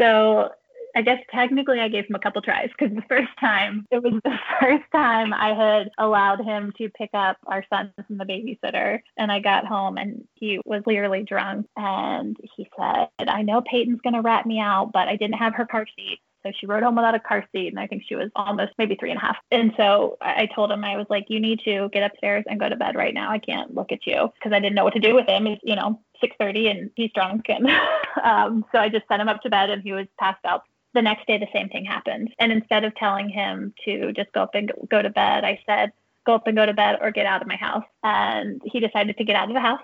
So 0.00 0.50
I 0.96 1.02
guess 1.02 1.18
technically 1.30 1.80
I 1.80 1.88
gave 1.88 2.06
him 2.06 2.14
a 2.14 2.18
couple 2.18 2.40
tries 2.40 2.70
because 2.70 2.96
the 2.96 3.02
first 3.02 3.28
time, 3.38 3.86
it 3.90 4.02
was 4.02 4.14
the 4.24 4.38
first 4.60 4.84
time 4.92 5.34
I 5.34 5.52
had 5.52 5.90
allowed 5.98 6.40
him 6.42 6.72
to 6.78 6.88
pick 6.88 7.10
up 7.12 7.36
our 7.46 7.62
son 7.68 7.92
from 8.06 8.16
the 8.16 8.24
babysitter. 8.24 9.00
And 9.18 9.30
I 9.30 9.40
got 9.40 9.66
home 9.66 9.98
and 9.98 10.26
he 10.34 10.58
was 10.64 10.82
clearly 10.84 11.22
drunk. 11.22 11.66
And 11.76 12.34
he 12.56 12.66
said, 12.78 13.08
I 13.28 13.42
know 13.42 13.60
Peyton's 13.60 14.00
going 14.00 14.14
to 14.14 14.22
rat 14.22 14.46
me 14.46 14.58
out, 14.58 14.90
but 14.92 15.06
I 15.06 15.16
didn't 15.16 15.36
have 15.36 15.54
her 15.54 15.66
car 15.66 15.86
seat. 15.96 16.18
So 16.46 16.52
she 16.60 16.66
rode 16.66 16.82
home 16.82 16.94
without 16.94 17.14
a 17.14 17.20
car 17.20 17.44
seat, 17.52 17.68
and 17.68 17.78
I 17.78 17.86
think 17.86 18.04
she 18.06 18.14
was 18.14 18.30
almost 18.36 18.72
maybe 18.78 18.94
three 18.94 19.10
and 19.10 19.18
a 19.18 19.20
half. 19.20 19.36
And 19.50 19.72
so 19.76 20.16
I 20.20 20.48
told 20.54 20.70
him, 20.70 20.84
I 20.84 20.96
was 20.96 21.06
like, 21.10 21.26
you 21.28 21.40
need 21.40 21.60
to 21.64 21.88
get 21.92 22.08
upstairs 22.08 22.44
and 22.48 22.60
go 22.60 22.68
to 22.68 22.76
bed 22.76 22.94
right 22.94 23.12
now. 23.12 23.30
I 23.30 23.38
can't 23.38 23.74
look 23.74 23.90
at 23.90 24.06
you 24.06 24.32
because 24.34 24.52
I 24.52 24.60
didn't 24.60 24.74
know 24.74 24.84
what 24.84 24.94
to 24.94 25.00
do 25.00 25.14
with 25.14 25.26
him. 25.26 25.46
You 25.62 25.76
know, 25.76 26.00
6:30 26.22 26.70
and 26.70 26.90
he's 26.94 27.10
drunk, 27.12 27.46
and 27.48 27.68
um, 28.22 28.64
so 28.70 28.78
I 28.78 28.88
just 28.88 29.08
sent 29.08 29.22
him 29.22 29.28
up 29.28 29.42
to 29.42 29.50
bed, 29.50 29.70
and 29.70 29.82
he 29.82 29.92
was 29.92 30.06
passed 30.18 30.44
out 30.44 30.62
the 30.94 31.02
next 31.02 31.26
day, 31.26 31.36
the 31.36 31.46
same 31.52 31.68
thing 31.68 31.84
happened. 31.84 32.34
And 32.38 32.50
instead 32.50 32.84
of 32.84 32.94
telling 32.94 33.28
him 33.28 33.74
to 33.84 34.12
just 34.14 34.32
go 34.32 34.42
up 34.42 34.54
and 34.54 34.72
go 34.88 35.02
to 35.02 35.10
bed, 35.10 35.44
I 35.44 35.60
said, 35.66 35.92
go 36.24 36.34
up 36.34 36.46
and 36.46 36.56
go 36.56 36.64
to 36.64 36.72
bed 36.72 36.98
or 37.02 37.10
get 37.10 37.26
out 37.26 37.42
of 37.42 37.48
my 37.48 37.56
house. 37.56 37.84
And 38.02 38.62
he 38.64 38.80
decided 38.80 39.16
to 39.18 39.24
get 39.24 39.36
out 39.36 39.48
of 39.48 39.54
the 39.54 39.60
house. 39.60 39.82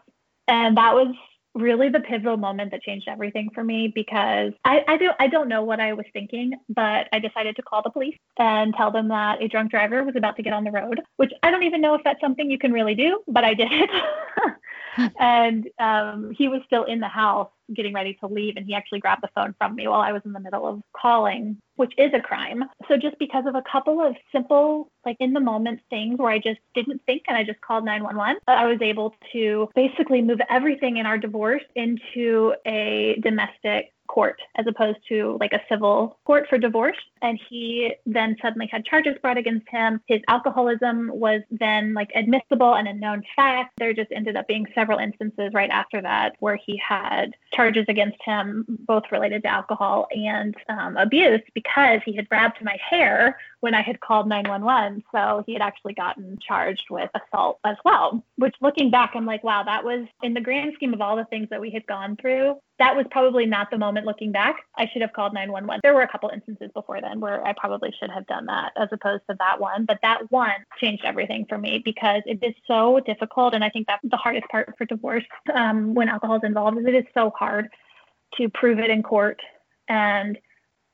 And 0.48 0.76
that 0.78 0.94
was 0.94 1.14
really 1.54 1.88
the 1.88 2.00
pivotal 2.00 2.36
moment 2.36 2.70
that 2.70 2.82
changed 2.82 3.08
everything 3.08 3.50
for 3.54 3.62
me 3.62 3.92
because 3.94 4.52
I, 4.64 4.84
I 4.88 4.96
don't 4.96 5.16
I 5.20 5.26
don't 5.26 5.48
know 5.48 5.62
what 5.62 5.80
I 5.80 5.92
was 5.92 6.06
thinking, 6.12 6.52
but 6.68 7.08
I 7.12 7.18
decided 7.18 7.56
to 7.56 7.62
call 7.62 7.82
the 7.82 7.90
police 7.90 8.16
and 8.38 8.74
tell 8.74 8.90
them 8.90 9.08
that 9.08 9.42
a 9.42 9.48
drunk 9.48 9.70
driver 9.70 10.02
was 10.02 10.16
about 10.16 10.36
to 10.36 10.42
get 10.42 10.52
on 10.52 10.64
the 10.64 10.70
road, 10.70 11.00
which 11.16 11.32
I 11.42 11.50
don't 11.50 11.64
even 11.64 11.80
know 11.80 11.94
if 11.94 12.02
that's 12.04 12.20
something 12.20 12.50
you 12.50 12.58
can 12.58 12.72
really 12.72 12.94
do, 12.94 13.20
but 13.28 13.44
I 13.44 13.54
did 13.54 13.70
it. 13.70 13.90
and 15.18 15.68
um, 15.78 16.32
he 16.36 16.48
was 16.48 16.60
still 16.66 16.84
in 16.84 17.00
the 17.00 17.08
house 17.08 17.48
getting 17.74 17.94
ready 17.94 18.14
to 18.14 18.26
leave 18.26 18.56
and 18.56 18.66
he 18.66 18.74
actually 18.74 19.00
grabbed 19.00 19.22
the 19.22 19.30
phone 19.34 19.54
from 19.58 19.74
me 19.74 19.88
while 19.88 20.00
I 20.00 20.12
was 20.12 20.22
in 20.24 20.32
the 20.32 20.40
middle 20.40 20.66
of 20.66 20.82
calling, 20.94 21.56
which 21.76 21.92
is 21.96 22.12
a 22.14 22.20
crime. 22.20 22.64
So 22.88 22.96
just 22.96 23.18
because 23.18 23.44
of 23.46 23.54
a 23.54 23.62
couple 23.62 24.00
of 24.00 24.14
simple, 24.30 24.90
like 25.06 25.16
in 25.20 25.32
the 25.32 25.40
moment 25.40 25.80
things 25.88 26.18
where 26.18 26.30
I 26.30 26.38
just 26.38 26.60
didn't 26.74 27.02
think 27.06 27.22
and 27.28 27.36
I 27.36 27.44
just 27.44 27.60
called 27.60 27.84
911, 27.84 28.40
I 28.46 28.66
was 28.66 28.80
able 28.82 29.14
to 29.32 29.68
basically 29.74 30.22
move 30.22 30.40
everything 30.50 30.98
in 30.98 31.06
our 31.06 31.18
divorce 31.18 31.62
into 31.74 32.54
a 32.66 33.18
domestic 33.22 33.92
court 34.12 34.40
as 34.56 34.66
opposed 34.66 34.98
to 35.08 35.38
like 35.40 35.52
a 35.52 35.62
civil 35.68 36.18
court 36.26 36.46
for 36.48 36.58
divorce. 36.58 36.96
And 37.22 37.38
he 37.48 37.94
then 38.04 38.36
suddenly 38.42 38.66
had 38.66 38.84
charges 38.84 39.16
brought 39.22 39.38
against 39.38 39.68
him. 39.68 40.00
His 40.06 40.20
alcoholism 40.28 41.10
was 41.12 41.40
then 41.50 41.94
like 41.94 42.10
admissible 42.14 42.74
and 42.74 42.88
a 42.88 42.92
known 42.92 43.22
fact. 43.34 43.72
There 43.78 43.94
just 43.94 44.12
ended 44.12 44.36
up 44.36 44.46
being 44.46 44.66
several 44.74 44.98
instances 44.98 45.52
right 45.54 45.70
after 45.70 46.02
that 46.02 46.36
where 46.40 46.56
he 46.56 46.76
had 46.76 47.34
charges 47.54 47.86
against 47.88 48.18
him, 48.22 48.64
both 48.68 49.04
related 49.10 49.42
to 49.42 49.48
alcohol 49.48 50.08
and 50.10 50.54
um, 50.68 50.96
abuse, 50.96 51.40
because 51.54 52.00
he 52.04 52.14
had 52.14 52.28
grabbed 52.28 52.62
my 52.62 52.76
hair 52.90 53.38
when 53.60 53.74
I 53.74 53.80
had 53.82 54.00
called 54.00 54.28
911. 54.28 55.04
So 55.12 55.44
he 55.46 55.52
had 55.52 55.62
actually 55.62 55.94
gotten 55.94 56.38
charged 56.46 56.86
with 56.90 57.10
assault 57.14 57.60
as 57.64 57.76
well, 57.84 58.22
which 58.36 58.54
looking 58.60 58.90
back, 58.90 59.12
I'm 59.14 59.24
like, 59.24 59.44
wow, 59.44 59.62
that 59.62 59.84
was 59.84 60.06
in 60.22 60.34
the 60.34 60.40
grand 60.40 60.72
scheme 60.74 60.92
of 60.92 61.00
all 61.00 61.16
the 61.16 61.24
things 61.26 61.48
that 61.50 61.60
we 61.60 61.70
had 61.70 61.86
gone 61.86 62.16
through. 62.16 62.56
That 62.82 62.96
was 62.96 63.06
probably 63.12 63.46
not 63.46 63.70
the 63.70 63.78
moment 63.78 64.06
looking 64.06 64.32
back. 64.32 64.56
I 64.74 64.88
should 64.92 65.02
have 65.02 65.12
called 65.12 65.32
911. 65.32 65.82
There 65.84 65.94
were 65.94 66.02
a 66.02 66.08
couple 66.08 66.30
instances 66.30 66.68
before 66.74 67.00
then 67.00 67.20
where 67.20 67.46
I 67.46 67.52
probably 67.52 67.94
should 67.96 68.10
have 68.10 68.26
done 68.26 68.46
that 68.46 68.72
as 68.76 68.88
opposed 68.90 69.22
to 69.30 69.36
that 69.38 69.60
one. 69.60 69.84
But 69.84 70.00
that 70.02 70.32
one 70.32 70.50
changed 70.80 71.04
everything 71.04 71.46
for 71.48 71.56
me 71.56 71.80
because 71.84 72.22
it 72.26 72.40
is 72.42 72.54
so 72.66 72.98
difficult. 73.06 73.54
And 73.54 73.62
I 73.62 73.68
think 73.68 73.86
that's 73.86 74.02
the 74.02 74.16
hardest 74.16 74.48
part 74.48 74.74
for 74.76 74.84
divorce 74.84 75.22
um, 75.54 75.94
when 75.94 76.08
alcohol 76.08 76.34
is 76.34 76.42
involved 76.42 76.76
is 76.76 76.84
it 76.84 76.96
is 76.96 77.04
so 77.14 77.30
hard 77.38 77.68
to 78.38 78.48
prove 78.48 78.80
it 78.80 78.90
in 78.90 79.04
court 79.04 79.38
and 79.86 80.36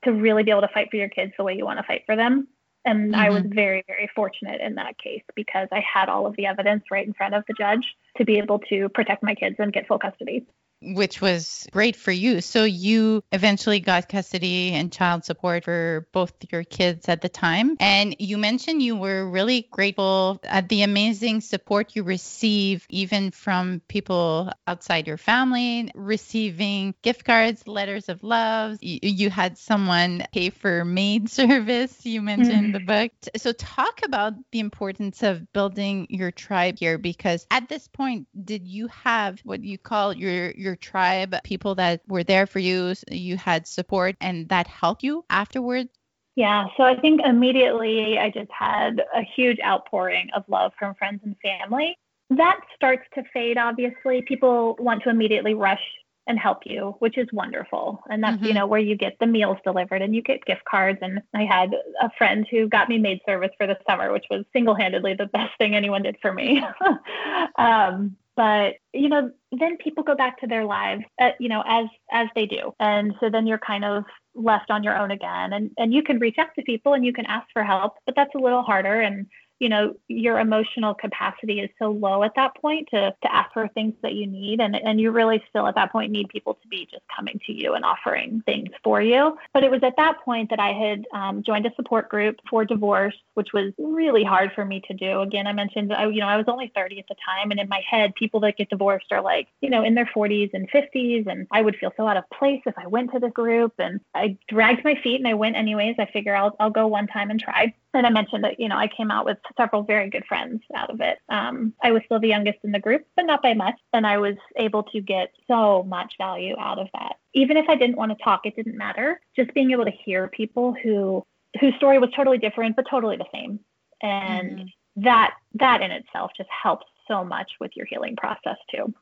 to 0.05 0.13
really 0.13 0.43
be 0.43 0.51
able 0.51 0.61
to 0.61 0.69
fight 0.69 0.89
for 0.91 0.97
your 0.97 1.09
kids 1.09 1.33
the 1.39 1.45
way 1.45 1.57
you 1.57 1.65
want 1.65 1.79
to 1.79 1.85
fight 1.85 2.03
for 2.05 2.17
them. 2.17 2.49
And 2.85 3.13
mm-hmm. 3.13 3.21
I 3.21 3.31
was 3.31 3.45
mm-hmm. 3.45 3.55
very, 3.55 3.83
very 3.87 4.11
fortunate 4.15 4.61
in 4.61 4.75
that 4.75 4.99
case 4.99 5.23
because 5.35 5.69
I 5.73 5.81
had 5.81 6.11
all 6.11 6.27
of 6.27 6.37
the 6.37 6.45
evidence 6.45 6.85
right 6.91 7.07
in 7.07 7.15
front 7.15 7.35
of 7.35 7.45
the 7.49 7.55
judge 7.55 7.97
to 8.19 8.27
be 8.27 8.37
able 8.37 8.59
to 8.69 8.91
protect 8.91 9.23
my 9.23 9.35
kids 9.35 9.57
and 9.59 9.73
get 9.73 9.89
full 9.89 9.99
custody 9.99 10.45
which 10.81 11.21
was 11.21 11.67
great 11.73 11.97
for 11.97 12.13
you. 12.13 12.41
So 12.41 12.65
you 12.65 13.23
eventually 13.33 13.81
got 13.81 14.09
custody 14.09 14.73
and 14.73 14.93
child 14.93 15.25
support 15.25 15.65
for 15.65 16.07
both 16.13 16.33
your 16.51 16.65
kids 16.65 17.09
at 17.09 17.21
the 17.21 17.29
time. 17.29 17.77
And 17.81 18.17
you 18.19 18.39
mentioned 18.39 18.83
you 18.83 18.97
were 18.97 19.29
really 19.29 19.69
grateful 19.71 20.41
at 20.45 20.69
the 20.69 20.83
amazing 20.83 21.41
support 21.41 21.97
you 21.97 22.03
receive 22.03 22.87
even 22.89 23.31
from 23.31 23.83
people 23.89 24.53
outside 24.67 25.07
your 25.07 25.17
family, 25.17 25.91
receiving 25.95 26.95
gift 27.03 27.25
cards, 27.25 27.67
letters 27.67 28.09
of 28.09 28.23
love. 28.23 28.79
You, 28.81 29.29
had 29.29 29.59
someone 29.59 30.25
pay 30.33 30.49
for 30.49 30.85
maid 30.85 31.29
service. 31.31 32.07
You 32.07 32.23
mentioned 32.23 32.75
the 32.75 32.79
mm-hmm. 32.79 32.87
book. 32.87 33.13
So 33.37 33.53
talk 33.53 34.01
about 34.05 34.33
the 34.53 34.61
importance 34.61 35.23
of 35.23 35.53
building 35.53 36.07
your 36.09 36.31
tribe 36.31 36.79
here 36.79 36.97
because 36.99 37.47
at 37.51 37.69
this 37.69 37.89
point 37.89 38.27
did 38.45 38.67
you 38.67 38.89
have 38.89 39.41
what 39.45 39.63
you 39.63 39.77
call 39.77 40.15
your 40.15 40.51
your 40.53 40.68
your 40.69 40.77
tribe, 40.77 41.35
people 41.45 41.75
that 41.77 42.03
were 42.07 42.23
there 42.23 42.47
for 42.47 42.59
you, 42.59 42.95
you 43.11 43.37
had 43.37 43.67
support, 43.67 44.17
and 44.21 44.49
that 44.51 44.67
helped 44.67 45.03
you 45.03 45.25
afterwards? 45.31 45.91
Yeah, 46.37 46.67
so 46.77 46.85
I 46.85 46.95
think 46.95 47.21
immediately 47.25 48.19
I 48.19 48.31
just 48.31 48.51
had 48.53 49.01
a 49.15 49.23
huge 49.23 49.59
outpouring 49.65 50.29
of 50.37 50.45
love 50.49 50.73
from 50.79 50.95
friends 50.95 51.21
and 51.25 51.35
family. 51.43 51.97
That 52.31 52.61
starts 52.77 53.03
to 53.15 53.25
fade, 53.33 53.59
obviously. 53.59 54.23
People 54.23 54.77
want 54.79 55.03
to 55.03 55.11
immediately 55.11 55.55
rush 55.55 55.83
and 56.29 56.39
help 56.39 56.59
you, 56.65 56.95
which 56.99 57.17
is 57.17 57.27
wonderful. 57.33 58.03
And 58.11 58.23
that's, 58.23 58.37
mm-hmm. 58.37 58.45
you 58.45 58.55
know, 58.55 58.67
where 58.67 58.79
you 58.79 58.97
get 58.97 59.17
the 59.19 59.27
meals 59.27 59.57
delivered 59.65 60.03
and 60.03 60.15
you 60.15 60.23
get 60.23 60.45
gift 60.45 60.63
cards. 60.65 60.99
And 61.01 61.23
I 61.35 61.45
had 61.45 61.75
a 62.01 62.11
friend 62.19 62.47
who 62.51 62.69
got 62.69 62.89
me 62.91 62.99
maid 62.99 63.21
service 63.25 63.51
for 63.57 63.67
the 63.67 63.79
summer, 63.89 64.13
which 64.13 64.27
was 64.31 64.45
single 64.53 64.75
handedly 64.75 65.15
the 65.15 65.27
best 65.27 65.57
thing 65.59 65.75
anyone 65.75 66.03
did 66.03 66.19
for 66.21 66.33
me. 66.33 66.63
um, 67.57 68.15
but 68.39 68.77
you 68.95 69.09
know 69.09 69.33
then 69.51 69.77
people 69.79 70.05
go 70.05 70.15
back 70.15 70.41
to 70.41 70.47
their 70.47 70.65
lives 70.65 71.03
uh, 71.21 71.31
you 71.41 71.49
know 71.49 71.63
as 71.67 71.87
as 72.13 72.29
they 72.37 72.47
do. 72.47 72.73
And 72.79 73.15
so 73.21 73.29
then 73.29 73.47
you're 73.49 73.59
kind 73.59 73.85
of 73.85 74.05
left 74.35 74.71
on 74.71 74.85
your 74.85 74.97
own 74.97 75.11
again. 75.11 75.53
And 75.53 75.73
and 75.77 75.93
you 75.93 76.03
can 76.05 76.21
reach 76.21 76.39
out 76.39 76.55
to 76.55 76.63
people 76.63 76.95
and 76.95 77.05
you 77.05 77.13
can 77.13 77.27
ask 77.27 77.49
for 77.53 77.65
help 77.65 77.95
but 78.07 78.15
that's 78.15 78.35
a 78.37 78.39
little 78.39 78.63
harder. 78.63 79.01
And 79.01 79.27
you 79.59 79.69
know 79.69 79.95
your 80.09 80.39
emotional 80.39 80.95
capacity 80.95 81.61
is 81.61 81.71
so 81.79 81.91
low 81.91 82.23
at 82.23 82.35
that 82.37 82.55
point 82.57 82.89
to 82.91 83.15
to 83.23 83.35
ask 83.35 83.53
for 83.53 83.69
things 83.69 83.95
that 84.03 84.15
you 84.15 84.27
need. 84.27 84.61
And 84.61 84.77
and 84.77 85.01
you 85.01 85.11
really 85.11 85.43
still 85.49 85.67
at 85.67 85.75
that 85.75 85.93
point 85.93 86.13
need 86.13 86.29
people 86.29 86.55
to 86.55 86.69
be 86.69 86.87
just 86.91 87.03
coming 87.15 87.41
to 87.47 87.53
you 87.53 87.75
and 87.75 87.85
offering 87.85 88.43
things 88.47 88.71
for 88.83 89.03
you. 89.03 89.37
But 89.53 89.65
it 89.65 89.71
was 89.71 89.83
at 89.83 89.97
that 89.97 90.21
point 90.25 90.51
that 90.51 90.61
i 90.61 90.73
had 90.73 91.07
um, 91.13 91.43
joined 91.43 91.67
a 91.67 91.75
support 91.75 92.09
group 92.09 92.37
for 92.49 92.65
divorce 92.65 93.15
which 93.35 93.53
was 93.53 93.73
really 93.79 94.25
hard 94.25 94.53
for 94.55 94.65
me 94.65 94.83
to 94.89 94.95
do. 94.95 95.21
Again 95.21 95.47
i 95.47 95.53
mentioned 95.53 95.93
I, 95.93 96.07
you 96.07 96.21
know 96.21 96.29
i 96.29 96.37
was 96.37 96.47
only 96.49 96.73
30 96.75 97.01
at 97.01 97.09
the 97.09 97.17
time. 97.25 97.51
And 97.51 97.61
in 97.61 97.69
my 97.69 97.83
head 97.89 98.15
people 98.15 98.41
that 98.41 98.57
get 98.57 98.71
divorced 98.71 99.11
are 99.11 99.23
like 99.23 99.49
you 99.61 99.71
know 99.71 99.83
in 99.83 99.95
their 99.95 100.11
40s 100.15 100.51
and 100.53 100.71
50s 100.71 101.27
and 101.27 101.47
i 101.51 101.63
would 101.63 101.77
feel 101.77 101.93
so 101.97 102.07
out 102.07 102.17
of 102.17 102.25
place 102.31 102.63
if 102.67 102.75
i 102.79 102.87
went 102.87 103.13
to 103.13 103.19
this 103.19 103.33
group. 103.33 103.75
And 103.79 104.01
i 104.15 104.37
dragged 104.49 104.85
my 104.85 104.95
feet 105.03 105.17
and 105.17 105.29
i 105.29 105.35
went 105.35 105.57
anyways. 105.57 105.97
I 105.99 106.07
figure 106.07 106.35
i'll, 106.37 106.57
I'll 106.61 106.71
go 106.71 106.87
one 106.87 107.07
time 107.07 107.31
and 107.31 107.41
try 107.41 107.75
and 107.95 108.07
I 108.07 108.11
mentioned 108.11 108.45
that, 108.45 108.61
you 108.61 108.69
know, 108.69 108.77
I 108.77 108.89
came 108.89 109.11
out 109.11 109.25
with 109.25 109.39
several 109.57 109.83
very 109.83 110.11
good 110.11 110.25
friends 110.27 110.63
out 110.75 110.91
of 110.91 111.01
it. 111.01 111.19
Um, 111.29 111.73
I 111.83 111.91
was 111.91 112.03
still 112.05 112.21
the 112.21 112.29
youngest 112.29 112.59
in 112.63 112.73
the 112.73 112.79
group, 112.79 113.07
but 113.17 113.25
not 113.25 113.43
by 113.43 113.55
much. 113.55 113.77
And 113.93 114.07
I 114.07 114.19
was 114.19 114.37
able 114.57 114.83
to 114.85 115.01
get 115.01 115.33
so 115.47 115.85
much 115.85 116.15
value 116.19 116.55
out 116.59 116.79
of 116.79 116.89
that. 116.93 117.17
Even 117.35 117.57
if 117.57 117.69
I 117.69 117.77
didn't 117.77 117.97
want 117.97 118.17
to 118.17 118.23
talk, 118.23 118.45
it 118.45 118.57
didn't 118.57 118.77
matter. 118.77 119.21
Just 119.35 119.55
being 119.55 119.71
able 119.71 119.85
to 119.85 119.91
hear 119.91 120.29
people 120.29 120.75
who 120.83 121.25
whose 121.61 121.75
story 121.77 121.99
was 121.99 122.11
totally 122.15 122.39
different, 122.39 122.77
but 122.77 122.85
totally 122.91 123.17
the 123.17 123.25
same. 123.33 123.59
And 124.03 124.51
mm-hmm. 124.51 125.03
that 125.03 125.35
that 125.55 125.81
in 125.81 125.91
itself 125.91 126.33
just 126.37 126.51
helps 126.51 126.87
so 127.09 127.25
much 127.25 127.53
with 127.59 127.71
your 127.75 127.87
healing 127.87 128.17
process 128.17 128.57
too. 128.71 128.93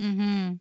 Mm-hmm 0.00 0.54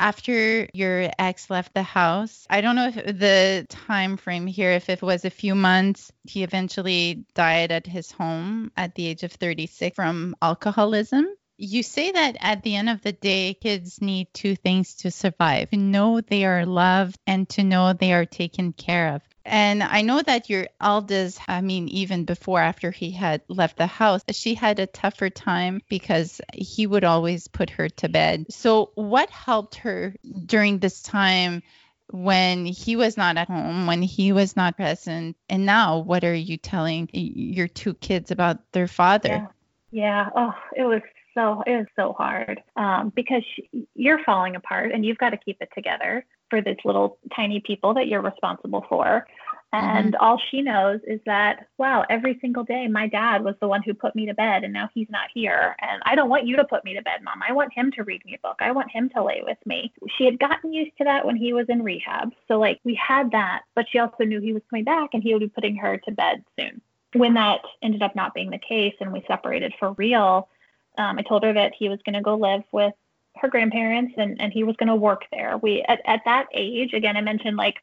after 0.00 0.66
your 0.72 1.10
ex 1.18 1.50
left 1.50 1.74
the 1.74 1.82
house 1.82 2.46
i 2.48 2.60
don't 2.62 2.74
know 2.74 2.88
if 2.88 2.94
the 3.18 3.66
time 3.68 4.16
frame 4.16 4.46
here 4.46 4.72
if 4.72 4.88
it 4.88 5.02
was 5.02 5.24
a 5.26 5.30
few 5.30 5.54
months 5.54 6.10
he 6.24 6.42
eventually 6.42 7.24
died 7.34 7.70
at 7.70 7.86
his 7.86 8.10
home 8.10 8.72
at 8.78 8.94
the 8.94 9.06
age 9.06 9.22
of 9.22 9.30
36 9.32 9.94
from 9.94 10.34
alcoholism 10.40 11.26
you 11.60 11.82
say 11.82 12.10
that 12.10 12.36
at 12.40 12.62
the 12.62 12.74
end 12.74 12.88
of 12.88 13.02
the 13.02 13.12
day, 13.12 13.52
kids 13.54 14.00
need 14.00 14.32
two 14.32 14.56
things 14.56 14.94
to 14.94 15.10
survive 15.10 15.68
to 15.70 15.76
know 15.76 16.20
they 16.20 16.46
are 16.46 16.64
loved 16.64 17.18
and 17.26 17.46
to 17.50 17.62
know 17.62 17.92
they 17.92 18.14
are 18.14 18.24
taken 18.24 18.72
care 18.72 19.14
of. 19.14 19.22
And 19.44 19.82
I 19.82 20.02
know 20.02 20.22
that 20.22 20.48
your 20.48 20.68
eldest, 20.80 21.40
I 21.48 21.60
mean, 21.60 21.88
even 21.88 22.24
before 22.24 22.60
after 22.60 22.90
he 22.90 23.10
had 23.10 23.42
left 23.48 23.76
the 23.76 23.86
house, 23.86 24.22
she 24.30 24.54
had 24.54 24.78
a 24.78 24.86
tougher 24.86 25.28
time 25.28 25.82
because 25.88 26.40
he 26.54 26.86
would 26.86 27.04
always 27.04 27.48
put 27.48 27.70
her 27.70 27.88
to 27.88 28.08
bed. 28.08 28.46
So, 28.50 28.92
what 28.94 29.28
helped 29.30 29.76
her 29.76 30.14
during 30.46 30.78
this 30.78 31.02
time? 31.02 31.62
when 32.12 32.66
he 32.66 32.96
was 32.96 33.16
not 33.16 33.36
at 33.36 33.46
home, 33.46 33.86
when 33.86 34.02
he 34.02 34.32
was 34.32 34.56
not 34.56 34.74
present. 34.74 35.36
And 35.48 35.64
now, 35.64 35.98
what 35.98 36.24
are 36.24 36.34
you 36.34 36.56
telling 36.56 37.08
your 37.12 37.68
two 37.68 37.94
kids 37.94 38.32
about 38.32 38.58
their 38.72 38.88
father? 38.88 39.48
Yeah. 39.92 40.24
yeah. 40.24 40.28
Oh, 40.34 40.52
it 40.74 40.82
was 40.82 41.02
so 41.34 41.62
it 41.66 41.76
was 41.76 41.86
so 41.96 42.12
hard 42.12 42.62
um, 42.76 43.12
because 43.14 43.42
you're 43.94 44.22
falling 44.24 44.56
apart 44.56 44.92
and 44.92 45.04
you've 45.04 45.18
got 45.18 45.30
to 45.30 45.36
keep 45.36 45.58
it 45.60 45.68
together 45.74 46.24
for 46.48 46.60
this 46.60 46.76
little 46.84 47.18
tiny 47.34 47.60
people 47.60 47.94
that 47.94 48.08
you're 48.08 48.22
responsible 48.22 48.84
for. 48.88 49.26
And 49.72 50.14
mm-hmm. 50.14 50.24
all 50.24 50.40
she 50.50 50.62
knows 50.62 50.98
is 51.06 51.20
that, 51.26 51.68
wow, 51.78 52.04
every 52.10 52.38
single 52.40 52.64
day 52.64 52.88
my 52.88 53.06
dad 53.06 53.44
was 53.44 53.54
the 53.60 53.68
one 53.68 53.82
who 53.84 53.94
put 53.94 54.16
me 54.16 54.26
to 54.26 54.34
bed 54.34 54.64
and 54.64 54.72
now 54.72 54.88
he's 54.92 55.06
not 55.10 55.28
here. 55.32 55.76
And 55.80 56.02
I 56.04 56.16
don't 56.16 56.28
want 56.28 56.46
you 56.46 56.56
to 56.56 56.64
put 56.64 56.84
me 56.84 56.94
to 56.94 57.02
bed, 57.02 57.22
mom. 57.22 57.40
I 57.48 57.52
want 57.52 57.72
him 57.72 57.92
to 57.92 58.02
read 58.02 58.24
me 58.24 58.34
a 58.34 58.46
book. 58.46 58.56
I 58.58 58.72
want 58.72 58.90
him 58.90 59.08
to 59.10 59.22
lay 59.22 59.42
with 59.44 59.58
me. 59.66 59.92
She 60.18 60.24
had 60.24 60.40
gotten 60.40 60.72
used 60.72 60.96
to 60.98 61.04
that 61.04 61.24
when 61.24 61.36
he 61.36 61.52
was 61.52 61.66
in 61.68 61.84
rehab. 61.84 62.32
So, 62.48 62.58
like, 62.58 62.80
we 62.82 62.96
had 62.96 63.30
that, 63.30 63.62
but 63.76 63.86
she 63.88 64.00
also 64.00 64.24
knew 64.24 64.40
he 64.40 64.52
was 64.52 64.62
coming 64.68 64.84
back 64.84 65.10
and 65.12 65.22
he 65.22 65.32
would 65.32 65.40
be 65.40 65.48
putting 65.48 65.76
her 65.76 65.98
to 65.98 66.10
bed 66.10 66.42
soon. 66.58 66.80
When 67.12 67.34
that 67.34 67.60
ended 67.80 68.02
up 68.02 68.16
not 68.16 68.34
being 68.34 68.50
the 68.50 68.58
case 68.58 68.94
and 69.00 69.12
we 69.12 69.22
separated 69.28 69.72
for 69.78 69.92
real, 69.92 70.48
um, 71.00 71.18
I 71.18 71.22
told 71.22 71.42
her 71.44 71.52
that 71.54 71.72
he 71.76 71.88
was 71.88 71.98
going 72.04 72.14
to 72.14 72.20
go 72.20 72.34
live 72.34 72.62
with 72.72 72.92
her 73.36 73.48
grandparents 73.48 74.14
and, 74.18 74.40
and 74.40 74.52
he 74.52 74.64
was 74.64 74.76
going 74.76 74.88
to 74.88 74.94
work 74.94 75.24
there. 75.32 75.56
We 75.56 75.82
at, 75.88 76.00
at 76.04 76.20
that 76.26 76.48
age, 76.52 76.92
again, 76.92 77.16
I 77.16 77.22
mentioned 77.22 77.56
like 77.56 77.76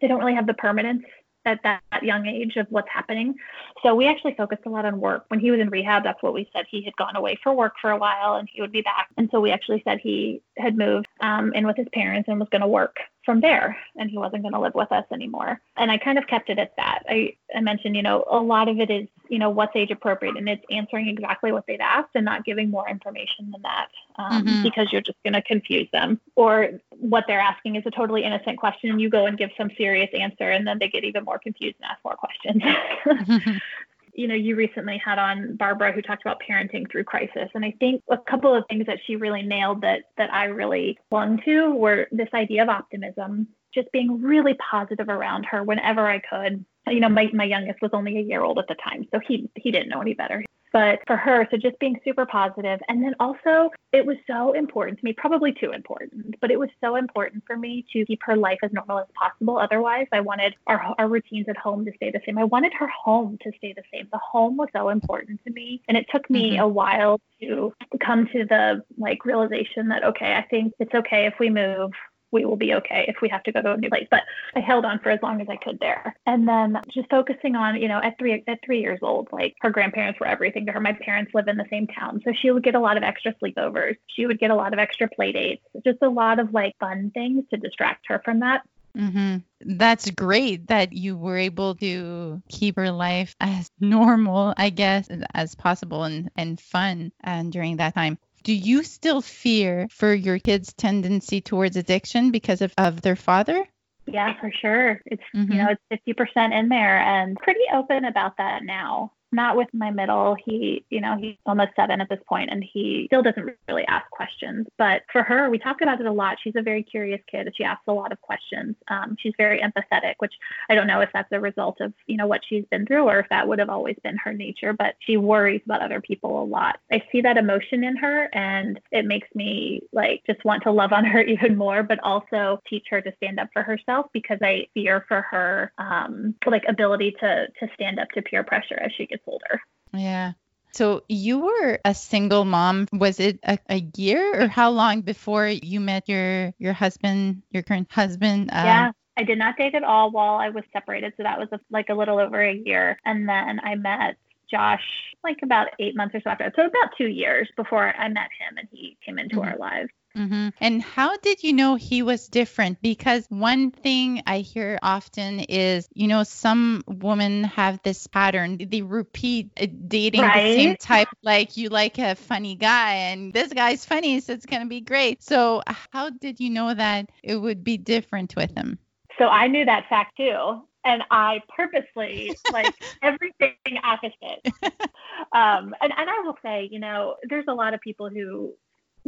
they 0.00 0.06
don't 0.06 0.20
really 0.20 0.34
have 0.34 0.46
the 0.46 0.54
permanence 0.54 1.02
at 1.46 1.60
that, 1.64 1.82
young 2.02 2.26
age 2.26 2.56
of 2.56 2.66
what's 2.70 2.88
happening. 2.88 3.34
So 3.82 3.94
we 3.94 4.06
actually 4.06 4.34
focused 4.34 4.62
a 4.66 4.70
lot 4.70 4.84
on 4.84 5.00
work. 5.00 5.24
When 5.28 5.40
he 5.40 5.50
was 5.50 5.60
in 5.60 5.68
rehab, 5.68 6.04
that's 6.04 6.22
what 6.22 6.32
we 6.32 6.48
said. 6.52 6.66
He 6.70 6.82
had 6.82 6.96
gone 6.96 7.16
away 7.16 7.38
for 7.42 7.52
work 7.52 7.74
for 7.80 7.90
a 7.90 7.98
while 7.98 8.36
and 8.36 8.48
he 8.50 8.60
would 8.60 8.72
be 8.72 8.82
back. 8.82 9.08
And 9.16 9.28
so 9.30 9.40
we 9.40 9.50
actually 9.50 9.82
said 9.84 9.98
he 9.98 10.40
had 10.56 10.76
moved 10.76 11.06
um, 11.20 11.52
in 11.54 11.66
with 11.66 11.76
his 11.76 11.88
parents 11.92 12.28
and 12.28 12.38
was 12.38 12.48
going 12.50 12.62
to 12.62 12.68
work 12.68 12.96
from 13.24 13.40
there 13.40 13.76
and 13.96 14.10
he 14.10 14.18
wasn't 14.18 14.42
going 14.42 14.54
to 14.54 14.60
live 14.60 14.74
with 14.74 14.90
us 14.92 15.04
anymore. 15.12 15.60
And 15.76 15.90
i 15.90 15.98
kind 15.98 16.18
of 16.18 16.26
kept 16.26 16.50
it 16.50 16.58
at 16.58 16.76
that. 16.76 17.02
I, 17.08 17.36
I 17.54 17.60
mentioned 17.60 17.96
you 17.96 18.02
know 18.02 18.24
a 18.30 18.38
lot 18.38 18.68
of 18.68 18.78
it 18.78 18.90
is 18.90 19.08
you 19.28 19.38
know 19.38 19.50
what's 19.50 19.74
age 19.74 19.90
appropriate 19.90 20.36
and 20.36 20.48
it's 20.48 20.64
answering 20.70 21.08
exactly 21.08 21.52
what 21.52 21.66
they've 21.66 21.80
asked 21.80 22.10
and 22.14 22.24
not 22.24 22.44
giving 22.44 22.70
more 22.70 22.88
information 22.88 23.50
than 23.50 23.62
that 23.62 23.88
um, 24.16 24.44
mm-hmm. 24.44 24.62
because 24.62 24.92
you're 24.92 25.00
just 25.00 25.22
going 25.24 25.34
to 25.34 25.42
confuse 25.42 25.88
them. 25.92 26.20
Or 26.36 26.70
what 26.90 27.24
they're 27.26 27.40
asking 27.40 27.76
is 27.76 27.84
a 27.86 27.90
totally 27.90 28.24
innocent 28.24 28.58
question 28.58 28.90
and 28.90 29.00
you 29.00 29.08
go 29.08 29.26
and 29.26 29.38
give 29.38 29.50
some 29.56 29.70
serious 29.76 30.10
answer 30.18 30.50
and 30.50 30.66
then 30.66 30.78
they 30.78 30.88
get 30.88 31.04
even 31.04 31.24
more 31.24 31.38
confused 31.38 31.76
and 31.80 31.90
ask 31.90 32.04
more 32.04 32.16
questions 32.16 32.62
you 34.14 34.28
know, 34.28 34.34
you 34.34 34.56
recently 34.56 35.00
had 35.04 35.18
on 35.18 35.56
Barbara 35.56 35.92
who 35.92 36.00
talked 36.00 36.22
about 36.22 36.40
parenting 36.48 36.90
through 36.90 37.04
crisis. 37.04 37.48
And 37.54 37.64
I 37.64 37.74
think 37.80 38.02
a 38.10 38.18
couple 38.18 38.54
of 38.54 38.64
things 38.68 38.86
that 38.86 38.98
she 39.06 39.16
really 39.16 39.42
nailed 39.42 39.82
that 39.82 40.04
that 40.16 40.32
I 40.32 40.44
really 40.46 40.98
clung 41.10 41.40
to 41.44 41.74
were 41.74 42.06
this 42.12 42.28
idea 42.32 42.62
of 42.62 42.68
optimism, 42.68 43.48
just 43.74 43.90
being 43.92 44.22
really 44.22 44.54
positive 44.54 45.08
around 45.08 45.44
her 45.50 45.62
whenever 45.62 46.06
I 46.08 46.20
could. 46.20 46.64
You 46.86 47.00
know, 47.00 47.08
my, 47.08 47.30
my 47.32 47.44
youngest 47.44 47.80
was 47.80 47.90
only 47.92 48.18
a 48.18 48.22
year 48.22 48.42
old 48.42 48.58
at 48.58 48.68
the 48.68 48.76
time, 48.76 49.06
so 49.12 49.20
he 49.26 49.48
he 49.56 49.70
didn't 49.70 49.88
know 49.88 50.00
any 50.00 50.14
better 50.14 50.44
but 50.74 50.98
for 51.06 51.16
her, 51.16 51.46
so 51.52 51.56
just 51.56 51.78
being 51.78 52.00
super 52.04 52.26
positive. 52.26 52.80
And 52.88 53.00
then 53.00 53.14
also, 53.20 53.70
it 53.92 54.04
was 54.04 54.16
so 54.26 54.54
important 54.54 54.98
to 54.98 55.04
me, 55.04 55.12
probably 55.12 55.52
too 55.52 55.70
important, 55.70 56.34
but 56.40 56.50
it 56.50 56.58
was 56.58 56.68
so 56.82 56.96
important 56.96 57.44
for 57.46 57.56
me 57.56 57.86
to 57.92 58.04
keep 58.04 58.20
her 58.24 58.34
life 58.34 58.58
as 58.64 58.72
normal 58.72 58.98
as 58.98 59.06
possible. 59.14 59.56
Otherwise, 59.56 60.08
I 60.10 60.20
wanted 60.20 60.56
our, 60.66 60.92
our 60.98 61.06
routines 61.06 61.46
at 61.48 61.56
home 61.56 61.84
to 61.84 61.92
stay 61.94 62.10
the 62.10 62.20
same. 62.26 62.38
I 62.38 62.44
wanted 62.44 62.72
her 62.74 62.88
home 62.88 63.38
to 63.42 63.52
stay 63.56 63.72
the 63.72 63.84
same. 63.92 64.08
The 64.10 64.18
home 64.18 64.56
was 64.56 64.68
so 64.74 64.88
important 64.88 65.40
to 65.46 65.52
me. 65.52 65.80
And 65.86 65.96
it 65.96 66.06
took 66.12 66.28
me 66.28 66.54
mm-hmm. 66.54 66.62
a 66.62 66.68
while 66.68 67.20
to 67.40 67.72
come 68.04 68.26
to 68.32 68.44
the 68.44 68.82
like 68.98 69.24
realization 69.24 69.86
that, 69.90 70.02
okay, 70.02 70.34
I 70.34 70.42
think 70.42 70.72
it's 70.80 70.94
okay 70.94 71.26
if 71.26 71.34
we 71.38 71.50
move 71.50 71.92
we 72.34 72.44
will 72.44 72.56
be 72.56 72.74
okay 72.74 73.06
if 73.08 73.22
we 73.22 73.28
have 73.30 73.42
to 73.44 73.52
go 73.52 73.62
to 73.62 73.72
a 73.72 73.76
new 73.78 73.88
place. 73.88 74.08
But 74.10 74.24
I 74.54 74.60
held 74.60 74.84
on 74.84 74.98
for 74.98 75.08
as 75.08 75.22
long 75.22 75.40
as 75.40 75.48
I 75.48 75.56
could 75.56 75.78
there. 75.80 76.14
And 76.26 76.46
then 76.46 76.80
just 76.92 77.08
focusing 77.08 77.54
on, 77.56 77.80
you 77.80 77.88
know, 77.88 78.00
at 78.02 78.18
three 78.18 78.44
at 78.46 78.58
three 78.66 78.80
years 78.80 78.98
old, 79.00 79.28
like 79.32 79.54
her 79.60 79.70
grandparents 79.70 80.20
were 80.20 80.26
everything 80.26 80.66
to 80.66 80.72
her. 80.72 80.80
My 80.80 80.92
parents 80.92 81.32
live 81.32 81.48
in 81.48 81.56
the 81.56 81.66
same 81.70 81.86
town. 81.86 82.20
So 82.24 82.32
she 82.34 82.50
would 82.50 82.64
get 82.64 82.74
a 82.74 82.80
lot 82.80 82.96
of 82.96 83.02
extra 83.02 83.32
sleepovers. 83.34 83.96
She 84.08 84.26
would 84.26 84.38
get 84.38 84.50
a 84.50 84.54
lot 84.54 84.72
of 84.72 84.78
extra 84.78 85.08
play 85.08 85.32
dates, 85.32 85.62
just 85.84 86.02
a 86.02 86.08
lot 86.08 86.40
of 86.40 86.52
like 86.52 86.74
fun 86.80 87.12
things 87.14 87.44
to 87.50 87.56
distract 87.56 88.06
her 88.08 88.20
from 88.24 88.40
that. 88.40 88.62
Mm-hmm. 88.96 89.38
That's 89.76 90.10
great 90.10 90.68
that 90.68 90.92
you 90.92 91.16
were 91.16 91.36
able 91.36 91.74
to 91.76 92.42
keep 92.48 92.76
her 92.76 92.92
life 92.92 93.34
as 93.40 93.70
normal, 93.80 94.54
I 94.56 94.70
guess, 94.70 95.08
as 95.34 95.54
possible 95.54 96.04
and, 96.04 96.30
and 96.36 96.60
fun 96.60 97.12
and 97.20 97.52
during 97.52 97.78
that 97.78 97.94
time 97.94 98.18
do 98.44 98.52
you 98.52 98.84
still 98.84 99.20
fear 99.20 99.88
for 99.90 100.14
your 100.14 100.38
kids' 100.38 100.72
tendency 100.72 101.40
towards 101.40 101.76
addiction 101.76 102.30
because 102.30 102.62
of, 102.62 102.72
of 102.78 103.02
their 103.02 103.16
father? 103.16 103.66
Yeah, 104.06 104.38
for 104.38 104.52
sure. 104.52 105.00
It's 105.06 105.22
mm-hmm. 105.34 105.50
you 105.50 105.58
know, 105.58 105.70
it's 105.70 105.82
fifty 105.90 106.12
percent 106.12 106.52
in 106.52 106.68
there 106.68 106.98
and 106.98 107.36
pretty 107.38 107.64
open 107.74 108.04
about 108.04 108.36
that 108.36 108.62
now 108.62 109.12
not 109.34 109.56
with 109.56 109.68
my 109.72 109.90
middle. 109.90 110.36
He, 110.44 110.84
you 110.90 111.00
know, 111.00 111.16
he's 111.18 111.36
almost 111.46 111.70
seven 111.76 112.00
at 112.00 112.08
this 112.08 112.20
point 112.28 112.50
and 112.50 112.64
he 112.64 113.04
still 113.06 113.22
doesn't 113.22 113.56
really 113.68 113.84
ask 113.86 114.08
questions. 114.10 114.66
But 114.78 115.02
for 115.12 115.22
her, 115.22 115.50
we 115.50 115.58
talk 115.58 115.80
about 115.80 116.00
it 116.00 116.06
a 116.06 116.12
lot. 116.12 116.38
She's 116.42 116.56
a 116.56 116.62
very 116.62 116.82
curious 116.82 117.20
kid. 117.30 117.52
She 117.56 117.64
asks 117.64 117.84
a 117.88 117.92
lot 117.92 118.12
of 118.12 118.20
questions. 118.20 118.76
Um, 118.88 119.16
she's 119.18 119.34
very 119.36 119.60
empathetic, 119.60 120.14
which 120.18 120.34
I 120.68 120.74
don't 120.74 120.86
know 120.86 121.00
if 121.00 121.10
that's 121.12 121.32
a 121.32 121.40
result 121.40 121.80
of, 121.80 121.92
you 122.06 122.16
know, 122.16 122.26
what 122.26 122.42
she's 122.48 122.64
been 122.70 122.86
through 122.86 123.04
or 123.04 123.18
if 123.18 123.28
that 123.30 123.46
would 123.46 123.58
have 123.58 123.70
always 123.70 123.96
been 124.02 124.16
her 124.18 124.32
nature, 124.32 124.72
but 124.72 124.94
she 125.00 125.16
worries 125.16 125.62
about 125.64 125.82
other 125.82 126.00
people 126.00 126.42
a 126.42 126.44
lot. 126.44 126.78
I 126.90 127.02
see 127.10 127.20
that 127.22 127.36
emotion 127.36 127.84
in 127.84 127.96
her 127.96 128.28
and 128.32 128.80
it 128.92 129.04
makes 129.04 129.28
me 129.34 129.82
like 129.92 130.22
just 130.26 130.44
want 130.44 130.62
to 130.64 130.72
love 130.72 130.92
on 130.92 131.04
her 131.04 131.22
even 131.34 131.56
more, 131.56 131.82
but 131.82 131.98
also 132.02 132.60
teach 132.68 132.86
her 132.90 133.00
to 133.00 133.12
stand 133.16 133.40
up 133.40 133.48
for 133.52 133.62
herself 133.62 134.06
because 134.12 134.38
I 134.42 134.66
fear 134.74 135.04
for 135.08 135.22
her 135.22 135.72
um, 135.78 136.34
like 136.46 136.64
ability 136.68 137.12
to 137.20 137.46
to 137.60 137.68
stand 137.74 137.98
up 137.98 138.08
to 138.10 138.22
peer 138.22 138.44
pressure 138.44 138.78
as 138.80 138.92
she 138.96 139.06
gets 139.06 139.23
older. 139.26 139.60
Yeah. 139.92 140.32
So 140.72 141.04
you 141.08 141.38
were 141.38 141.78
a 141.84 141.94
single 141.94 142.44
mom. 142.44 142.88
Was 142.92 143.20
it 143.20 143.38
a, 143.44 143.58
a, 143.68 143.86
year 143.96 144.42
or 144.42 144.48
how 144.48 144.70
long 144.70 145.02
before 145.02 145.46
you 145.46 145.78
met 145.78 146.08
your 146.08 146.52
your 146.58 146.72
husband, 146.72 147.42
your 147.50 147.62
current 147.62 147.90
husband? 147.92 148.50
Um, 148.52 148.64
yeah. 148.66 148.90
I 149.16 149.22
did 149.22 149.38
not 149.38 149.56
date 149.56 149.76
at 149.76 149.84
all 149.84 150.10
while 150.10 150.34
I 150.34 150.48
was 150.48 150.64
separated, 150.72 151.12
so 151.16 151.22
that 151.22 151.38
was 151.38 151.48
a, 151.52 151.60
like 151.70 151.88
a 151.88 151.94
little 151.94 152.18
over 152.18 152.42
a 152.42 152.52
year. 152.52 152.98
And 153.04 153.28
then 153.28 153.60
I 153.60 153.76
met 153.76 154.16
Josh 154.50 154.82
like 155.22 155.38
about 155.42 155.68
eight 155.78 155.94
months 155.96 156.16
or 156.16 156.20
so 156.20 156.30
after, 156.30 156.52
so 156.56 156.66
about 156.66 156.96
two 156.98 157.06
years 157.06 157.48
before 157.56 157.94
I 157.96 158.08
met 158.08 158.30
him, 158.38 158.58
and 158.58 158.68
he 158.72 158.96
came 159.04 159.20
into 159.20 159.36
mm-hmm. 159.36 159.50
our 159.50 159.56
lives. 159.56 159.90
Mm-hmm. 160.16 160.48
And 160.60 160.80
how 160.80 161.16
did 161.16 161.42
you 161.42 161.52
know 161.52 161.74
he 161.74 162.02
was 162.02 162.28
different? 162.28 162.80
Because 162.80 163.26
one 163.30 163.72
thing 163.72 164.22
I 164.26 164.38
hear 164.38 164.78
often 164.80 165.40
is, 165.40 165.88
you 165.92 166.06
know, 166.06 166.22
some 166.22 166.84
women 166.86 167.44
have 167.44 167.80
this 167.82 168.06
pattern. 168.06 168.58
They 168.58 168.82
repeat 168.82 169.50
uh, 169.60 169.66
dating 169.88 170.22
right? 170.22 170.34
the 170.34 170.54
same 170.54 170.76
type, 170.76 171.08
like 171.22 171.56
you 171.56 171.68
like 171.68 171.98
a 171.98 172.14
funny 172.14 172.54
guy 172.54 172.94
and 172.94 173.32
this 173.32 173.52
guy's 173.52 173.84
funny, 173.84 174.20
so 174.20 174.32
it's 174.32 174.46
going 174.46 174.62
to 174.62 174.68
be 174.68 174.80
great. 174.80 175.22
So, 175.22 175.62
how 175.92 176.10
did 176.10 176.38
you 176.38 176.50
know 176.50 176.72
that 176.72 177.10
it 177.24 177.36
would 177.36 177.64
be 177.64 177.76
different 177.76 178.36
with 178.36 178.56
him? 178.56 178.78
So, 179.18 179.26
I 179.26 179.48
knew 179.48 179.64
that 179.64 179.88
fact 179.88 180.16
too. 180.16 180.62
And 180.86 181.02
I 181.10 181.40
purposely 181.56 182.36
like 182.52 182.74
everything 183.02 183.78
opposite. 183.82 184.52
Um, 185.32 185.74
and, 185.80 185.92
and 185.96 186.10
I 186.10 186.20
will 186.24 186.36
say, 186.42 186.68
you 186.70 186.78
know, 186.78 187.16
there's 187.28 187.46
a 187.48 187.54
lot 187.54 187.74
of 187.74 187.80
people 187.80 188.08
who 188.08 188.52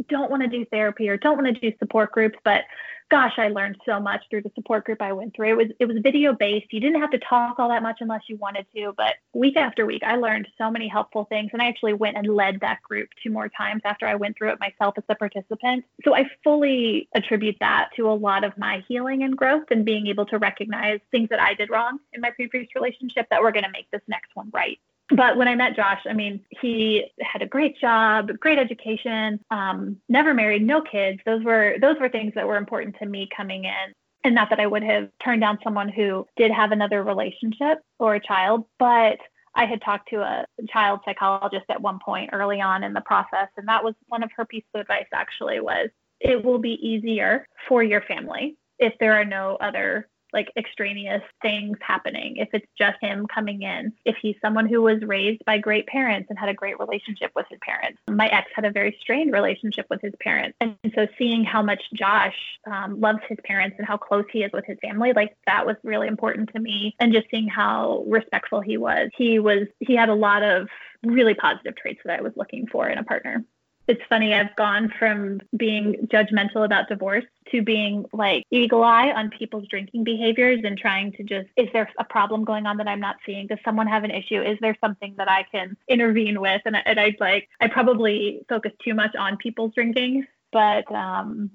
don't 0.09 0.29
want 0.29 0.43
to 0.43 0.49
do 0.49 0.65
therapy 0.65 1.09
or 1.09 1.17
don't 1.17 1.41
want 1.41 1.53
to 1.53 1.71
do 1.71 1.75
support 1.79 2.11
groups 2.11 2.37
but 2.43 2.61
gosh 3.09 3.33
i 3.37 3.47
learned 3.47 3.77
so 3.85 3.99
much 3.99 4.21
through 4.29 4.41
the 4.41 4.51
support 4.55 4.85
group 4.85 5.01
i 5.01 5.11
went 5.11 5.35
through. 5.35 5.49
It 5.49 5.57
was 5.57 5.67
it 5.79 5.85
was 5.85 5.97
video 6.01 6.33
based 6.33 6.71
you 6.71 6.79
didn't 6.79 7.01
have 7.01 7.11
to 7.11 7.19
talk 7.19 7.59
all 7.59 7.69
that 7.69 7.81
much 7.81 7.97
unless 8.01 8.21
you 8.27 8.37
wanted 8.37 8.65
to 8.75 8.93
but 8.97 9.15
week 9.33 9.57
after 9.57 9.85
week 9.85 10.03
i 10.03 10.15
learned 10.15 10.47
so 10.57 10.69
many 10.69 10.87
helpful 10.87 11.25
things 11.25 11.49
and 11.53 11.61
i 11.61 11.67
actually 11.67 11.93
went 11.93 12.17
and 12.17 12.27
led 12.27 12.59
that 12.61 12.81
group 12.81 13.09
two 13.23 13.31
more 13.31 13.49
times 13.49 13.81
after 13.85 14.05
i 14.05 14.15
went 14.15 14.37
through 14.37 14.49
it 14.49 14.59
myself 14.59 14.95
as 14.97 15.03
a 15.09 15.15
participant. 15.15 15.85
So 16.03 16.15
i 16.15 16.25
fully 16.43 17.07
attribute 17.15 17.57
that 17.59 17.89
to 17.95 18.09
a 18.09 18.13
lot 18.13 18.43
of 18.43 18.57
my 18.57 18.83
healing 18.87 19.23
and 19.23 19.35
growth 19.35 19.65
and 19.71 19.85
being 19.85 20.07
able 20.07 20.25
to 20.27 20.37
recognize 20.37 20.99
things 21.11 21.29
that 21.29 21.39
i 21.39 21.53
did 21.53 21.69
wrong 21.69 21.99
in 22.13 22.21
my 22.21 22.31
previous 22.31 22.67
relationship 22.75 23.27
that 23.29 23.41
were 23.41 23.51
going 23.51 23.65
to 23.65 23.71
make 23.71 23.89
this 23.91 24.01
next 24.07 24.31
one 24.35 24.49
right 24.53 24.79
but 25.09 25.37
when 25.37 25.47
I 25.47 25.55
met 25.55 25.75
Josh, 25.75 26.01
I 26.09 26.13
mean, 26.13 26.41
he 26.61 27.05
had 27.21 27.41
a 27.41 27.47
great 27.47 27.79
job, 27.79 28.29
great 28.39 28.59
education, 28.59 29.39
um, 29.51 29.97
never 30.09 30.33
married, 30.33 30.65
no 30.65 30.81
kids. 30.81 31.19
Those 31.25 31.43
were 31.43 31.77
those 31.79 31.95
were 31.99 32.09
things 32.09 32.33
that 32.35 32.47
were 32.47 32.57
important 32.57 32.95
to 32.99 33.05
me 33.05 33.29
coming 33.35 33.65
in. 33.65 33.93
And 34.23 34.35
not 34.35 34.49
that 34.49 34.59
I 34.59 34.67
would 34.67 34.83
have 34.83 35.09
turned 35.23 35.41
down 35.41 35.59
someone 35.63 35.87
who 35.87 36.25
did 36.35 36.51
have 36.51 36.71
another 36.71 37.03
relationship 37.03 37.79
or 37.99 38.15
a 38.15 38.19
child, 38.19 38.65
but 38.77 39.19
I 39.55 39.65
had 39.65 39.81
talked 39.81 40.09
to 40.09 40.21
a 40.21 40.45
child 40.67 40.99
psychologist 41.05 41.65
at 41.69 41.81
one 41.81 41.99
point 42.03 42.31
early 42.33 42.59
on 42.59 42.83
in 42.83 42.93
the 42.93 43.01
process, 43.01 43.47
and 43.55 43.67
that 43.67 43.83
was 43.83 43.95
one 44.07 44.23
of 44.23 44.29
her 44.35 44.45
pieces 44.45 44.67
of 44.75 44.81
advice 44.81 45.07
actually 45.13 45.61
was 45.61 45.89
it 46.19 46.43
will 46.43 46.59
be 46.59 46.73
easier 46.85 47.47
for 47.67 47.81
your 47.83 48.01
family 48.01 48.57
if 48.79 48.93
there 48.99 49.13
are 49.13 49.25
no 49.25 49.55
other 49.61 50.09
like 50.33 50.51
extraneous 50.57 51.21
things 51.41 51.77
happening, 51.81 52.37
if 52.37 52.49
it's 52.53 52.67
just 52.77 52.97
him 53.01 53.25
coming 53.27 53.61
in, 53.61 53.93
if 54.05 54.15
he's 54.21 54.35
someone 54.41 54.67
who 54.67 54.81
was 54.81 55.01
raised 55.03 55.43
by 55.45 55.57
great 55.57 55.87
parents 55.87 56.27
and 56.29 56.37
had 56.37 56.49
a 56.49 56.53
great 56.53 56.79
relationship 56.79 57.31
with 57.35 57.45
his 57.49 57.59
parents. 57.61 57.99
My 58.09 58.27
ex 58.27 58.49
had 58.55 58.65
a 58.65 58.71
very 58.71 58.97
strained 59.01 59.33
relationship 59.33 59.85
with 59.89 60.01
his 60.01 60.13
parents. 60.21 60.57
And 60.61 60.75
so 60.95 61.07
seeing 61.17 61.43
how 61.43 61.61
much 61.61 61.81
Josh 61.93 62.35
um, 62.71 62.99
loves 62.99 63.19
his 63.27 63.37
parents 63.43 63.75
and 63.77 63.87
how 63.87 63.97
close 63.97 64.25
he 64.31 64.43
is 64.43 64.51
with 64.53 64.65
his 64.65 64.77
family, 64.81 65.13
like 65.13 65.35
that 65.45 65.65
was 65.65 65.75
really 65.83 66.07
important 66.07 66.51
to 66.53 66.59
me. 66.59 66.95
And 66.99 67.13
just 67.13 67.27
seeing 67.31 67.47
how 67.47 68.03
respectful 68.07 68.61
he 68.61 68.77
was. 68.77 69.09
He 69.17 69.39
was, 69.39 69.67
he 69.79 69.95
had 69.95 70.09
a 70.09 70.15
lot 70.15 70.43
of 70.43 70.67
really 71.03 71.33
positive 71.33 71.75
traits 71.75 72.01
that 72.05 72.19
I 72.19 72.21
was 72.21 72.33
looking 72.35 72.67
for 72.67 72.89
in 72.89 72.97
a 72.97 73.03
partner 73.03 73.43
it's 73.87 74.01
funny 74.09 74.33
i've 74.33 74.55
gone 74.55 74.91
from 74.99 75.39
being 75.55 76.07
judgmental 76.11 76.65
about 76.65 76.87
divorce 76.87 77.25
to 77.51 77.61
being 77.61 78.05
like 78.13 78.43
eagle 78.51 78.83
eye 78.83 79.11
on 79.11 79.29
people's 79.29 79.67
drinking 79.67 80.03
behaviors 80.03 80.59
and 80.63 80.77
trying 80.77 81.11
to 81.11 81.23
just 81.23 81.47
is 81.55 81.67
there 81.73 81.89
a 81.97 82.03
problem 82.03 82.43
going 82.43 82.65
on 82.65 82.77
that 82.77 82.87
i'm 82.87 82.99
not 82.99 83.15
seeing 83.25 83.47
does 83.47 83.59
someone 83.63 83.87
have 83.87 84.03
an 84.03 84.11
issue 84.11 84.41
is 84.41 84.57
there 84.61 84.75
something 84.81 85.13
that 85.17 85.29
i 85.29 85.45
can 85.51 85.75
intervene 85.87 86.39
with 86.39 86.61
and, 86.65 86.75
and 86.85 86.99
i 86.99 87.15
like 87.19 87.47
i 87.61 87.67
probably 87.67 88.41
focus 88.49 88.71
too 88.83 88.93
much 88.93 89.15
on 89.15 89.37
people's 89.37 89.73
drinking 89.73 90.25
but 90.51 90.89
um 90.93 91.49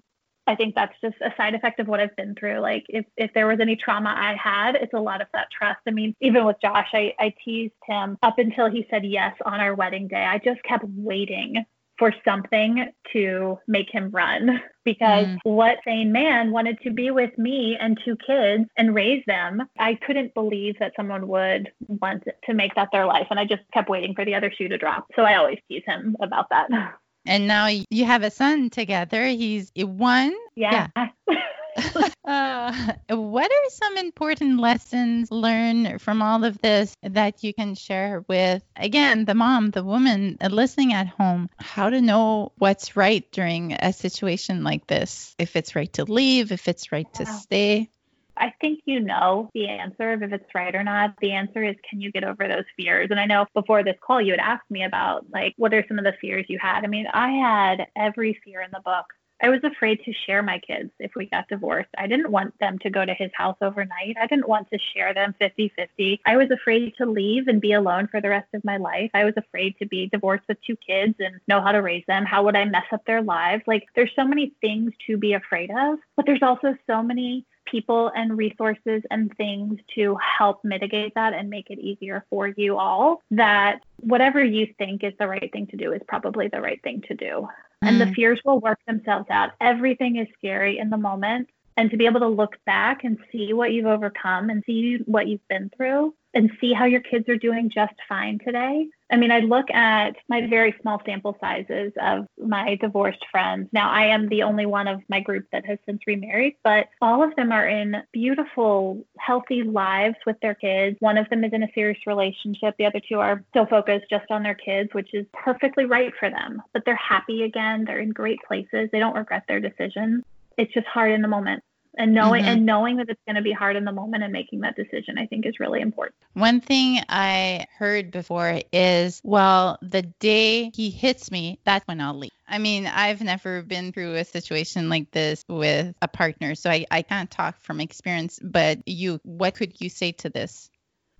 I 0.47 0.57
think 0.57 0.74
that's 0.74 0.95
just 1.01 1.14
a 1.20 1.33
side 1.37 1.55
effect 1.55 1.78
of 1.78 1.87
what 1.87 2.01
I've 2.01 2.16
been 2.16 2.35
through. 2.35 2.59
Like 2.59 2.85
if, 2.89 3.05
if 3.16 3.33
there 3.33 3.47
was 3.47 3.61
any 3.61 3.76
trauma 3.76 4.12
I 4.16 4.35
had, 4.35 4.74
it's 4.74 4.93
a 4.93 5.01
lot 5.01 5.20
of 5.20 5.28
that 5.33 5.49
trust. 5.57 5.78
I 5.87 5.93
mean, 5.93 6.16
even 6.20 6.45
with 6.45 6.57
Josh, 6.61 6.89
I, 6.93 7.14
I 7.18 7.33
teased 7.45 7.74
him 7.87 8.18
up 8.22 8.39
until 8.39 8.68
he 8.68 8.87
said 8.91 9.05
yes 9.05 9.37
on 9.47 9.61
our 9.61 9.74
wedding 9.74 10.09
day. 10.09 10.24
I 10.24 10.39
just 10.39 10.62
kept 10.64 10.85
waiting 10.85 11.64
for 11.99 12.14
something 12.24 12.86
to 13.12 13.59
make 13.66 13.88
him 13.90 14.11
run. 14.11 14.61
Because 14.84 15.26
mm. 15.26 15.38
what 15.45 15.78
sane 15.84 16.11
man 16.11 16.51
wanted 16.51 16.80
to 16.80 16.90
be 16.90 17.12
with 17.12 17.38
me 17.38 17.76
and 17.80 17.97
two 18.05 18.16
kids 18.26 18.64
and 18.76 18.93
raise 18.93 19.22
them 19.28 19.62
i 19.78 19.95
couldn't 20.05 20.34
believe 20.34 20.76
that 20.80 20.93
someone 20.97 21.28
would 21.28 21.70
want 21.86 22.24
to 22.43 22.53
make 22.53 22.74
that 22.74 22.88
their 22.90 23.07
life. 23.07 23.28
And 23.30 23.38
i 23.38 23.45
just 23.45 23.62
kept 23.72 23.88
waiting 23.88 24.12
for 24.12 24.24
the 24.24 24.34
other 24.34 24.51
shoe 24.51 24.66
to 24.66 24.76
drop. 24.76 25.07
So 25.14 25.22
i 25.22 25.36
always 25.36 25.61
tease 25.68 25.84
him 25.86 26.16
about 26.20 26.49
that. 26.51 26.68
And 27.26 27.47
now 27.47 27.68
you 27.68 28.05
have 28.05 28.24
a 28.24 28.30
son 28.32 28.70
together. 28.70 29.24
He's 29.26 29.70
one? 29.76 30.34
Yeah, 30.57 30.88
yeah. 30.97 31.09
uh, 32.25 32.93
what 33.09 33.51
are 33.51 33.70
some 33.70 33.97
important 33.97 34.61
lessons 34.61 35.31
learned 35.31 36.01
from 36.01 36.23
all 36.23 36.45
of 36.45 36.59
this 36.59 36.95
that 37.03 37.43
you 37.43 37.55
can 37.55 37.75
share 37.75 38.25
with, 38.29 38.62
again, 38.77 39.25
the 39.25 39.35
mom, 39.35 39.70
the 39.70 39.85
woman 39.85 40.37
listening 40.51 40.93
at 40.93 41.09
home? 41.09 41.49
How 41.59 41.91
to 41.91 42.01
know 42.01 42.53
what's 42.59 42.97
right 42.97 43.31
during 43.33 43.73
a 43.73 43.93
situation 43.93 44.64
like 44.64 44.87
this? 44.87 45.35
If 45.39 45.57
it's 45.57 45.75
right 45.75 45.93
to 45.95 46.05
leave, 46.05 46.53
if 46.53 46.68
it's 46.68 46.93
right 46.93 47.12
to 47.14 47.27
stay? 47.27 47.89
I 48.37 48.53
think 48.61 48.81
you 48.87 49.01
know 49.01 49.51
the 49.55 49.68
answer 49.68 50.12
of 50.12 50.23
if 50.23 50.33
it's 50.33 50.55
right 50.55 50.75
or 50.75 50.83
not. 50.83 51.14
The 51.20 51.33
answer 51.33 51.62
is 51.62 51.77
can 51.89 52.01
you 52.01 52.11
get 52.11 52.25
over 52.25 52.49
those 52.49 52.64
fears? 52.77 53.09
And 53.11 53.20
I 53.20 53.27
know 53.27 53.47
before 53.55 53.85
this 53.85 53.97
call 54.01 54.23
you 54.23 54.33
had 54.33 54.41
asked 54.41 54.70
me 54.70 54.85
about 54.85 55.27
like 55.31 55.55
what 55.57 55.75
are 55.75 55.85
some 55.87 55.99
of 55.99 56.05
the 56.05 56.14
fears 56.20 56.47
you 56.49 56.59
had? 56.59 56.85
I 56.85 56.87
mean, 56.87 57.07
I 57.12 57.31
had 57.31 57.87
every 57.95 58.41
fear 58.45 58.61
in 58.62 58.70
the 58.73 58.81
book 58.81 59.07
I 59.43 59.49
was 59.49 59.61
afraid 59.64 60.01
to 60.05 60.12
share 60.24 60.40
my 60.40 60.61
kids 60.61 60.90
if 61.01 61.12
we 61.16 61.26
got 61.26 61.49
divorced. 61.49 61.90
I 61.99 62.07
didn't 62.07 62.30
want 62.30 62.57
them 62.61 62.78
to 62.78 62.90
go 62.90 63.05
to 63.05 63.12
his 63.12 63.30
house 63.34 63.57
overnight. 63.61 64.16
I 64.20 64.28
didn't 64.28 64.49
want 64.49 64.70
to 64.70 64.78
share 64.95 65.12
them 65.12 65.34
50 65.40 65.72
50. 65.74 66.20
I 66.24 66.36
was 66.36 66.51
afraid 66.53 66.95
to 66.99 67.07
leave 67.07 67.49
and 67.49 67.61
be 67.61 67.72
alone 67.72 68.07
for 68.07 68.20
the 68.20 68.28
rest 68.28 68.49
of 68.55 68.64
my 68.64 68.76
life. 68.76 69.11
I 69.14 69.24
was 69.24 69.34
afraid 69.36 69.76
to 69.80 69.86
be 69.86 70.09
divorced 70.09 70.45
with 70.49 70.59
two 70.64 70.76
kids 70.76 71.14
and 71.18 71.40
know 71.49 71.61
how 71.61 71.72
to 71.72 71.82
raise 71.82 72.05
them. 72.07 72.24
How 72.24 72.45
would 72.45 72.55
I 72.55 72.66
mess 72.66 72.84
up 72.93 73.05
their 73.05 73.20
lives? 73.20 73.64
Like, 73.66 73.88
there's 73.97 74.12
so 74.14 74.24
many 74.24 74.53
things 74.61 74.93
to 75.09 75.16
be 75.16 75.32
afraid 75.32 75.70
of, 75.70 75.99
but 76.14 76.24
there's 76.24 76.43
also 76.43 76.76
so 76.86 77.03
many 77.03 77.45
people 77.64 78.12
and 78.14 78.36
resources 78.36 79.03
and 79.11 79.36
things 79.36 79.78
to 79.95 80.16
help 80.38 80.64
mitigate 80.64 81.14
that 81.14 81.32
and 81.32 81.51
make 81.51 81.70
it 81.70 81.78
easier 81.78 82.24
for 82.30 82.49
you 82.49 82.76
all 82.76 83.22
that 83.30 83.80
whatever 83.99 84.43
you 84.43 84.66
think 84.78 85.05
is 85.05 85.12
the 85.18 85.26
right 85.26 85.51
thing 85.53 85.66
to 85.68 85.76
do 85.76 85.93
is 85.93 86.01
probably 86.09 86.49
the 86.49 86.61
right 86.61 86.82
thing 86.82 87.03
to 87.07 87.14
do 87.14 87.49
and 87.83 88.01
the 88.01 88.07
mm. 88.07 88.14
fears 88.14 88.41
will 88.45 88.61
work 88.61 88.78
themselves 88.87 89.26
out. 89.30 89.51
Everything 89.61 90.16
is 90.16 90.28
scary 90.39 90.78
in 90.78 90.91
the 90.91 90.97
moment. 90.97 91.49
And 91.77 91.91
to 91.91 91.97
be 91.97 92.07
able 92.07 92.20
to 92.20 92.29
look 92.29 92.57
back 92.66 93.05
and 93.05 93.18
see 93.31 93.53
what 93.53 93.73
you've 93.73 93.87
overcome 93.87 94.51
and 94.51 94.62
see 94.66 94.99
what 95.07 95.27
you've 95.27 95.47
been 95.49 95.70
through 95.77 96.14
and 96.35 96.51
see 96.61 96.73
how 96.73 96.85
your 96.85 97.01
kids 97.01 97.29
are 97.29 97.37
doing 97.37 97.70
just 97.70 97.95
fine 98.09 98.39
today. 98.45 98.89
I 99.11 99.16
mean, 99.16 99.31
I 99.31 99.41
look 99.41 99.70
at 99.70 100.16
my 100.29 100.47
very 100.47 100.75
small 100.81 101.03
sample 101.05 101.37
sizes 101.39 101.93
of 102.01 102.27
my 102.39 102.77
divorced 102.77 103.25
friends. 103.31 103.68
Now, 103.73 103.91
I 103.91 104.07
am 104.07 104.29
the 104.29 104.43
only 104.43 104.64
one 104.64 104.89
of 104.89 105.03
my 105.09 105.20
group 105.20 105.47
that 105.53 105.66
has 105.66 105.79
since 105.85 106.01
remarried, 106.07 106.57
but 106.64 106.89
all 107.03 107.23
of 107.23 107.37
them 107.37 107.53
are 107.53 107.68
in 107.68 107.97
beautiful, 108.12 109.05
healthy 109.18 109.62
lives 109.62 110.16
with 110.25 110.37
their 110.41 110.55
kids. 110.55 110.97
One 111.01 111.18
of 111.18 111.29
them 111.29 111.45
is 111.45 111.53
in 111.53 111.62
a 111.62 111.73
serious 111.75 111.99
relationship. 112.07 112.75
The 112.79 112.87
other 112.87 113.01
two 113.07 113.20
are 113.20 113.45
still 113.51 113.66
focused 113.66 114.07
just 114.09 114.31
on 114.31 114.43
their 114.43 114.55
kids, 114.55 114.89
which 114.95 115.12
is 115.12 115.27
perfectly 115.35 115.85
right 115.85 116.12
for 116.18 116.31
them. 116.31 116.62
But 116.73 116.85
they're 116.87 116.97
happy 116.97 117.43
again. 117.43 117.85
They're 117.85 118.01
in 118.01 118.11
great 118.11 118.39
places. 118.49 118.89
They 118.91 118.99
don't 118.99 119.16
regret 119.16 119.45
their 119.47 119.61
decisions. 119.61 120.25
It's 120.57 120.72
just 120.72 120.86
hard 120.86 121.12
in 121.12 121.22
the 121.22 121.28
moment 121.28 121.62
and 121.98 122.14
knowing 122.14 122.42
mm-hmm. 122.42 122.53
and 122.53 122.66
knowing 122.66 122.96
that 122.96 123.09
it's 123.09 123.20
going 123.26 123.36
to 123.36 123.42
be 123.42 123.53
hard 123.53 123.76
in 123.76 123.84
the 123.84 123.92
moment 123.92 124.22
and 124.22 124.32
making 124.32 124.61
that 124.61 124.76
decision 124.76 125.18
i 125.18 125.26
think 125.26 125.44
is 125.46 125.61
really 125.61 125.80
important 125.80 126.14
one 126.32 126.61
thing 126.61 127.00
i 127.09 127.66
heard 127.78 128.11
before 128.11 128.61
is 128.72 129.20
well 129.24 129.78
the 129.82 130.03
day 130.03 130.70
he 130.74 130.90
hits 130.90 131.30
me 131.30 131.59
that's 131.64 131.86
when 131.86 132.00
i'll 132.00 132.16
leave 132.16 132.30
i 132.48 132.59
mean 132.59 132.86
i've 132.86 133.20
never 133.20 133.62
been 133.62 133.92
through 133.92 134.14
a 134.14 134.24
situation 134.24 134.88
like 134.88 135.11
this 135.11 135.44
with 135.48 135.94
a 136.00 136.09
partner 136.09 136.55
so 136.55 136.70
i, 136.70 136.86
I 136.90 137.03
can't 137.03 137.30
talk 137.30 137.61
from 137.61 137.80
experience 137.80 138.38
but 138.42 138.86
you 138.86 139.20
what 139.24 139.55
could 139.55 139.80
you 139.80 139.88
say 139.88 140.12
to 140.12 140.30
this 140.30 140.68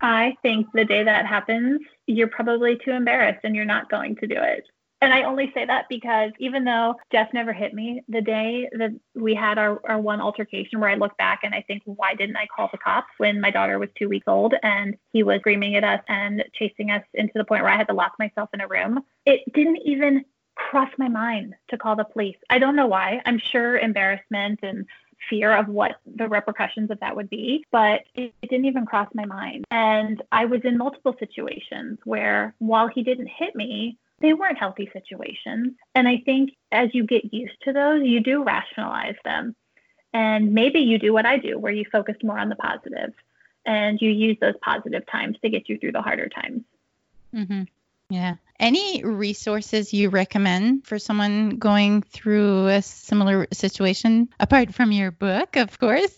I 0.05 0.35
think 0.43 0.67
the 0.75 0.85
day 0.85 1.05
that 1.05 1.27
happens, 1.27 1.81
you're 2.09 2.27
probably 2.27 2.77
too 2.85 2.91
embarrassed 2.91 3.45
and 3.45 3.55
you're 3.55 3.65
not 3.65 3.89
going 3.89 4.17
to 4.17 4.27
do 4.27 4.35
it. 4.37 4.65
And 5.03 5.13
I 5.13 5.25
only 5.25 5.51
say 5.53 5.67
that 5.67 5.87
because 5.89 6.31
even 6.39 6.63
though 6.63 6.95
Jeff 7.11 7.27
never 7.35 7.53
hit 7.53 7.75
me, 7.75 8.03
the 8.09 8.21
day 8.21 8.69
that 8.79 8.93
we 9.17 9.35
had 9.35 9.59
our, 9.59 9.81
our 9.85 10.01
one 10.01 10.21
altercation 10.21 10.79
where 10.79 10.89
I 10.89 10.95
look 10.95 11.19
back 11.19 11.41
and 11.43 11.53
I 11.53 11.63
think, 11.63 11.83
why 11.85 12.15
didn't 12.15 12.37
I 12.37 12.47
call 12.47 12.69
the 12.71 12.79
cops 12.79 13.09
when 13.19 13.41
my 13.41 13.51
daughter 13.51 13.81
was 13.81 13.89
two 13.99 14.09
weeks 14.09 14.29
old 14.29 14.55
and 14.63 14.97
he 15.13 15.25
was 15.25 15.41
screaming 15.41 15.75
at 15.75 15.83
us 15.83 16.01
and 16.09 16.45
chasing 16.55 16.93
us 16.93 17.03
into 17.15 17.33
the 17.35 17.45
point 17.45 17.65
where 17.65 17.73
I 17.73 17.77
had 17.77 17.89
to 17.89 17.95
lock 17.95 18.13
myself 18.21 18.51
in 18.55 18.61
a 18.61 18.69
room? 18.69 19.01
It 19.27 19.41
didn't 19.53 19.81
even 19.85 20.25
cross 20.55 20.91
my 20.99 21.09
mind 21.09 21.55
to 21.71 21.79
call 21.79 21.97
the 21.97 22.05
police. 22.05 22.37
I 22.49 22.61
don't 22.61 22.77
know 22.77 22.87
why. 22.87 23.21
I'm 23.27 23.41
sure 23.51 23.79
embarrassment 23.79 24.61
and 24.63 24.87
fear 25.29 25.53
of 25.57 25.67
what 25.67 25.97
the 26.17 26.29
repercussions 26.29 26.91
of 26.93 27.01
that 27.01 27.17
would 27.17 27.29
be, 27.29 27.65
but 27.73 28.03
it, 28.15 28.33
it, 28.43 28.51
didn't 28.51 28.67
even 28.67 28.87
cross 28.87 29.09
my 29.15 29.25
mind. 29.25 29.65
And 29.71 30.23
I 30.31 30.45
was 30.45 30.61
in 30.65 30.79
multiple 30.79 31.15
situations 31.19 31.99
where 32.05 32.55
while 32.59 32.89
he 32.89 33.03
didn't 33.03 33.29
hit 33.29 33.55
me, 33.55 33.99
they 34.23 34.33
weren't 34.33 34.59
healthy 34.59 34.89
situations. 34.93 35.75
And 35.95 36.09
I 36.09 36.23
think 36.25 36.53
as 36.71 36.91
you 36.95 37.05
get 37.05 37.35
used 37.35 37.61
to 37.65 37.73
those, 37.73 38.03
you 38.05 38.21
do 38.21 38.43
rationalize 38.45 39.17
them. 39.25 39.55
And 40.15 40.55
maybe 40.55 40.81
you 40.81 40.99
do 40.99 41.13
what 41.13 41.27
I 41.27 41.39
do, 41.39 41.59
where 41.59 41.73
you 41.73 41.85
focus 41.91 42.17
more 42.23 42.39
on 42.39 42.49
the 42.49 42.57
positive 42.57 43.13
and 43.67 44.01
you 44.01 44.11
use 44.11 44.37
those 44.41 44.55
positive 44.63 45.05
times 45.11 45.37
to 45.43 45.51
get 45.51 45.69
you 45.69 45.79
through 45.79 45.93
the 45.93 46.03
harder 46.03 46.29
times. 46.29 46.63
Mm-hmm. 47.35 47.63
Yeah. 48.13 48.35
Any 48.61 49.03
resources 49.03 49.95
you 49.95 50.11
recommend 50.11 50.87
for 50.87 50.99
someone 50.99 51.57
going 51.57 52.03
through 52.03 52.67
a 52.67 52.83
similar 52.83 53.47
situation 53.53 54.29
apart 54.39 54.75
from 54.75 54.93
your 54.93 55.11
book, 55.11 55.57
of 55.57 55.79
course? 55.79 56.15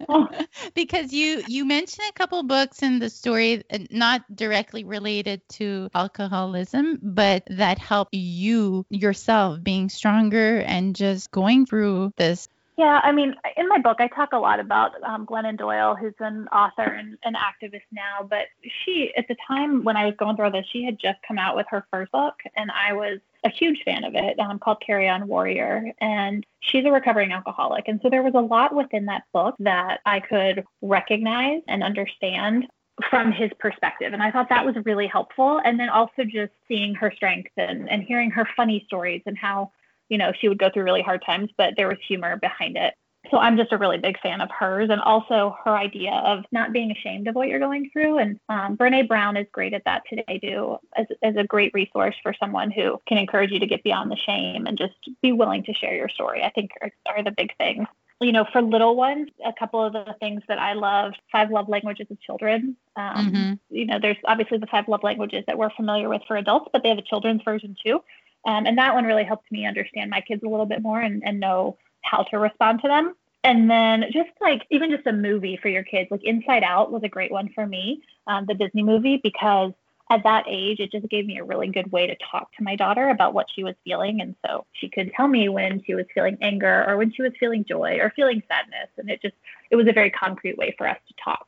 because 0.74 1.10
you 1.12 1.42
you 1.48 1.64
mentioned 1.64 2.06
a 2.10 2.12
couple 2.12 2.42
books 2.42 2.82
in 2.82 2.98
the 2.98 3.08
story 3.08 3.64
not 3.90 4.22
directly 4.36 4.84
related 4.84 5.40
to 5.56 5.88
alcoholism, 5.94 6.98
but 7.02 7.42
that 7.48 7.78
help 7.78 8.08
you 8.12 8.84
yourself 8.90 9.64
being 9.64 9.88
stronger 9.88 10.60
and 10.60 10.94
just 10.94 11.30
going 11.30 11.64
through 11.64 12.12
this 12.18 12.48
yeah, 12.78 13.00
I 13.02 13.10
mean, 13.10 13.34
in 13.56 13.68
my 13.68 13.78
book, 13.78 13.96
I 13.98 14.06
talk 14.06 14.32
a 14.32 14.38
lot 14.38 14.60
about 14.60 14.92
um, 15.02 15.26
Glennon 15.26 15.58
Doyle, 15.58 15.96
who's 15.96 16.14
an 16.20 16.46
author 16.52 16.84
and 16.84 17.18
an 17.24 17.34
activist 17.34 17.82
now. 17.90 18.24
But 18.30 18.46
she, 18.84 19.12
at 19.16 19.26
the 19.26 19.34
time 19.48 19.82
when 19.82 19.96
I 19.96 20.06
was 20.06 20.14
going 20.16 20.36
through 20.36 20.52
this, 20.52 20.64
she 20.72 20.84
had 20.84 20.96
just 20.96 21.18
come 21.26 21.38
out 21.38 21.56
with 21.56 21.66
her 21.70 21.84
first 21.90 22.12
book, 22.12 22.34
and 22.56 22.70
I 22.70 22.92
was 22.92 23.18
a 23.44 23.50
huge 23.50 23.82
fan 23.84 24.04
of 24.04 24.14
it, 24.14 24.38
um, 24.38 24.60
called 24.60 24.80
Carry 24.80 25.08
On 25.08 25.26
Warrior. 25.26 25.92
And 26.00 26.46
she's 26.60 26.84
a 26.84 26.92
recovering 26.92 27.32
alcoholic. 27.32 27.88
And 27.88 27.98
so 28.00 28.10
there 28.10 28.22
was 28.22 28.34
a 28.36 28.40
lot 28.40 28.72
within 28.72 29.06
that 29.06 29.24
book 29.32 29.56
that 29.58 29.98
I 30.06 30.20
could 30.20 30.64
recognize 30.80 31.62
and 31.66 31.82
understand 31.82 32.68
from 33.10 33.32
his 33.32 33.50
perspective. 33.58 34.12
And 34.12 34.22
I 34.22 34.30
thought 34.30 34.50
that 34.50 34.64
was 34.64 34.76
really 34.84 35.08
helpful. 35.08 35.60
And 35.64 35.80
then 35.80 35.88
also 35.88 36.22
just 36.22 36.52
seeing 36.68 36.94
her 36.94 37.12
strength 37.14 37.50
and, 37.56 37.90
and 37.90 38.04
hearing 38.04 38.30
her 38.30 38.46
funny 38.56 38.84
stories 38.86 39.22
and 39.26 39.36
how 39.36 39.72
you 40.08 40.18
know, 40.18 40.32
she 40.38 40.48
would 40.48 40.58
go 40.58 40.70
through 40.70 40.84
really 40.84 41.02
hard 41.02 41.22
times, 41.24 41.50
but 41.56 41.74
there 41.76 41.88
was 41.88 41.98
humor 42.06 42.36
behind 42.36 42.76
it. 42.76 42.94
So 43.30 43.38
I'm 43.38 43.56
just 43.56 43.72
a 43.72 43.78
really 43.78 43.98
big 43.98 44.18
fan 44.20 44.40
of 44.40 44.50
hers 44.50 44.88
and 44.90 45.00
also 45.00 45.56
her 45.64 45.76
idea 45.76 46.12
of 46.12 46.44
not 46.50 46.72
being 46.72 46.90
ashamed 46.90 47.28
of 47.28 47.34
what 47.34 47.48
you're 47.48 47.58
going 47.58 47.90
through. 47.90 48.18
And 48.18 48.40
um, 48.48 48.76
Brene 48.76 49.06
Brown 49.06 49.36
is 49.36 49.46
great 49.52 49.74
at 49.74 49.84
that 49.84 50.02
today, 50.08 50.38
too, 50.38 50.78
as, 50.96 51.06
as 51.22 51.36
a 51.36 51.44
great 51.44 51.74
resource 51.74 52.14
for 52.22 52.32
someone 52.32 52.70
who 52.70 52.98
can 53.06 53.18
encourage 53.18 53.50
you 53.50 53.58
to 53.58 53.66
get 53.66 53.82
beyond 53.82 54.10
the 54.10 54.16
shame 54.16 54.66
and 54.66 54.78
just 54.78 54.94
be 55.20 55.32
willing 55.32 55.62
to 55.64 55.74
share 55.74 55.94
your 55.94 56.08
story, 56.08 56.42
I 56.42 56.50
think 56.50 56.70
are, 56.80 56.90
are 57.06 57.22
the 57.22 57.32
big 57.32 57.54
things 57.58 57.86
you 58.20 58.32
know, 58.32 58.44
for 58.52 58.60
little 58.60 58.96
ones, 58.96 59.28
a 59.44 59.52
couple 59.52 59.84
of 59.84 59.92
the 59.92 60.16
things 60.18 60.42
that 60.48 60.58
I 60.58 60.72
loved, 60.72 61.18
Five 61.30 61.50
Love 61.50 61.68
Languages 61.68 62.08
of 62.10 62.20
Children. 62.20 62.76
Um, 62.96 63.14
mm-hmm. 63.14 63.52
You 63.70 63.86
know, 63.86 63.98
there's 64.00 64.16
obviously 64.24 64.58
the 64.58 64.66
five 64.66 64.88
love 64.88 65.04
languages 65.04 65.44
that 65.46 65.56
we're 65.56 65.70
familiar 65.70 66.08
with 66.08 66.22
for 66.26 66.36
adults, 66.36 66.68
but 66.72 66.82
they 66.82 66.88
have 66.88 66.98
a 66.98 67.02
children's 67.02 67.42
version 67.44 67.76
too. 67.80 68.02
Um, 68.46 68.66
and 68.66 68.78
that 68.78 68.94
one 68.94 69.04
really 69.04 69.24
helped 69.24 69.50
me 69.50 69.66
understand 69.66 70.10
my 70.10 70.20
kids 70.20 70.42
a 70.42 70.48
little 70.48 70.66
bit 70.66 70.82
more 70.82 71.00
and, 71.00 71.22
and 71.24 71.40
know 71.40 71.76
how 72.02 72.22
to 72.24 72.38
respond 72.38 72.80
to 72.82 72.88
them. 72.88 73.14
And 73.44 73.70
then 73.70 74.04
just 74.12 74.30
like 74.40 74.62
even 74.70 74.90
just 74.90 75.06
a 75.06 75.12
movie 75.12 75.58
for 75.60 75.68
your 75.68 75.84
kids, 75.84 76.10
like 76.10 76.24
Inside 76.24 76.64
Out 76.64 76.90
was 76.90 77.02
a 77.04 77.08
great 77.08 77.30
one 77.30 77.50
for 77.54 77.66
me, 77.66 78.02
um, 78.26 78.46
the 78.46 78.54
Disney 78.54 78.82
movie, 78.82 79.20
because 79.22 79.72
at 80.10 80.22
that 80.24 80.44
age, 80.48 80.80
it 80.80 80.90
just 80.90 81.08
gave 81.08 81.26
me 81.26 81.38
a 81.38 81.44
really 81.44 81.68
good 81.68 81.92
way 81.92 82.06
to 82.06 82.16
talk 82.30 82.50
to 82.56 82.64
my 82.64 82.74
daughter 82.74 83.10
about 83.10 83.34
what 83.34 83.46
she 83.54 83.62
was 83.62 83.74
feeling. 83.84 84.20
And 84.20 84.34
so 84.46 84.64
she 84.72 84.88
could 84.88 85.12
tell 85.12 85.28
me 85.28 85.48
when 85.48 85.82
she 85.84 85.94
was 85.94 86.06
feeling 86.14 86.38
anger 86.40 86.84
or 86.88 86.96
when 86.96 87.12
she 87.12 87.22
was 87.22 87.32
feeling 87.38 87.64
joy 87.64 87.98
or 88.00 88.12
feeling 88.16 88.42
sadness. 88.48 88.88
And 88.96 89.10
it 89.10 89.20
just, 89.20 89.34
it 89.70 89.76
was 89.76 89.86
a 89.86 89.92
very 89.92 90.10
concrete 90.10 90.56
way 90.56 90.74
for 90.78 90.88
us 90.88 90.98
to 91.08 91.14
talk. 91.22 91.46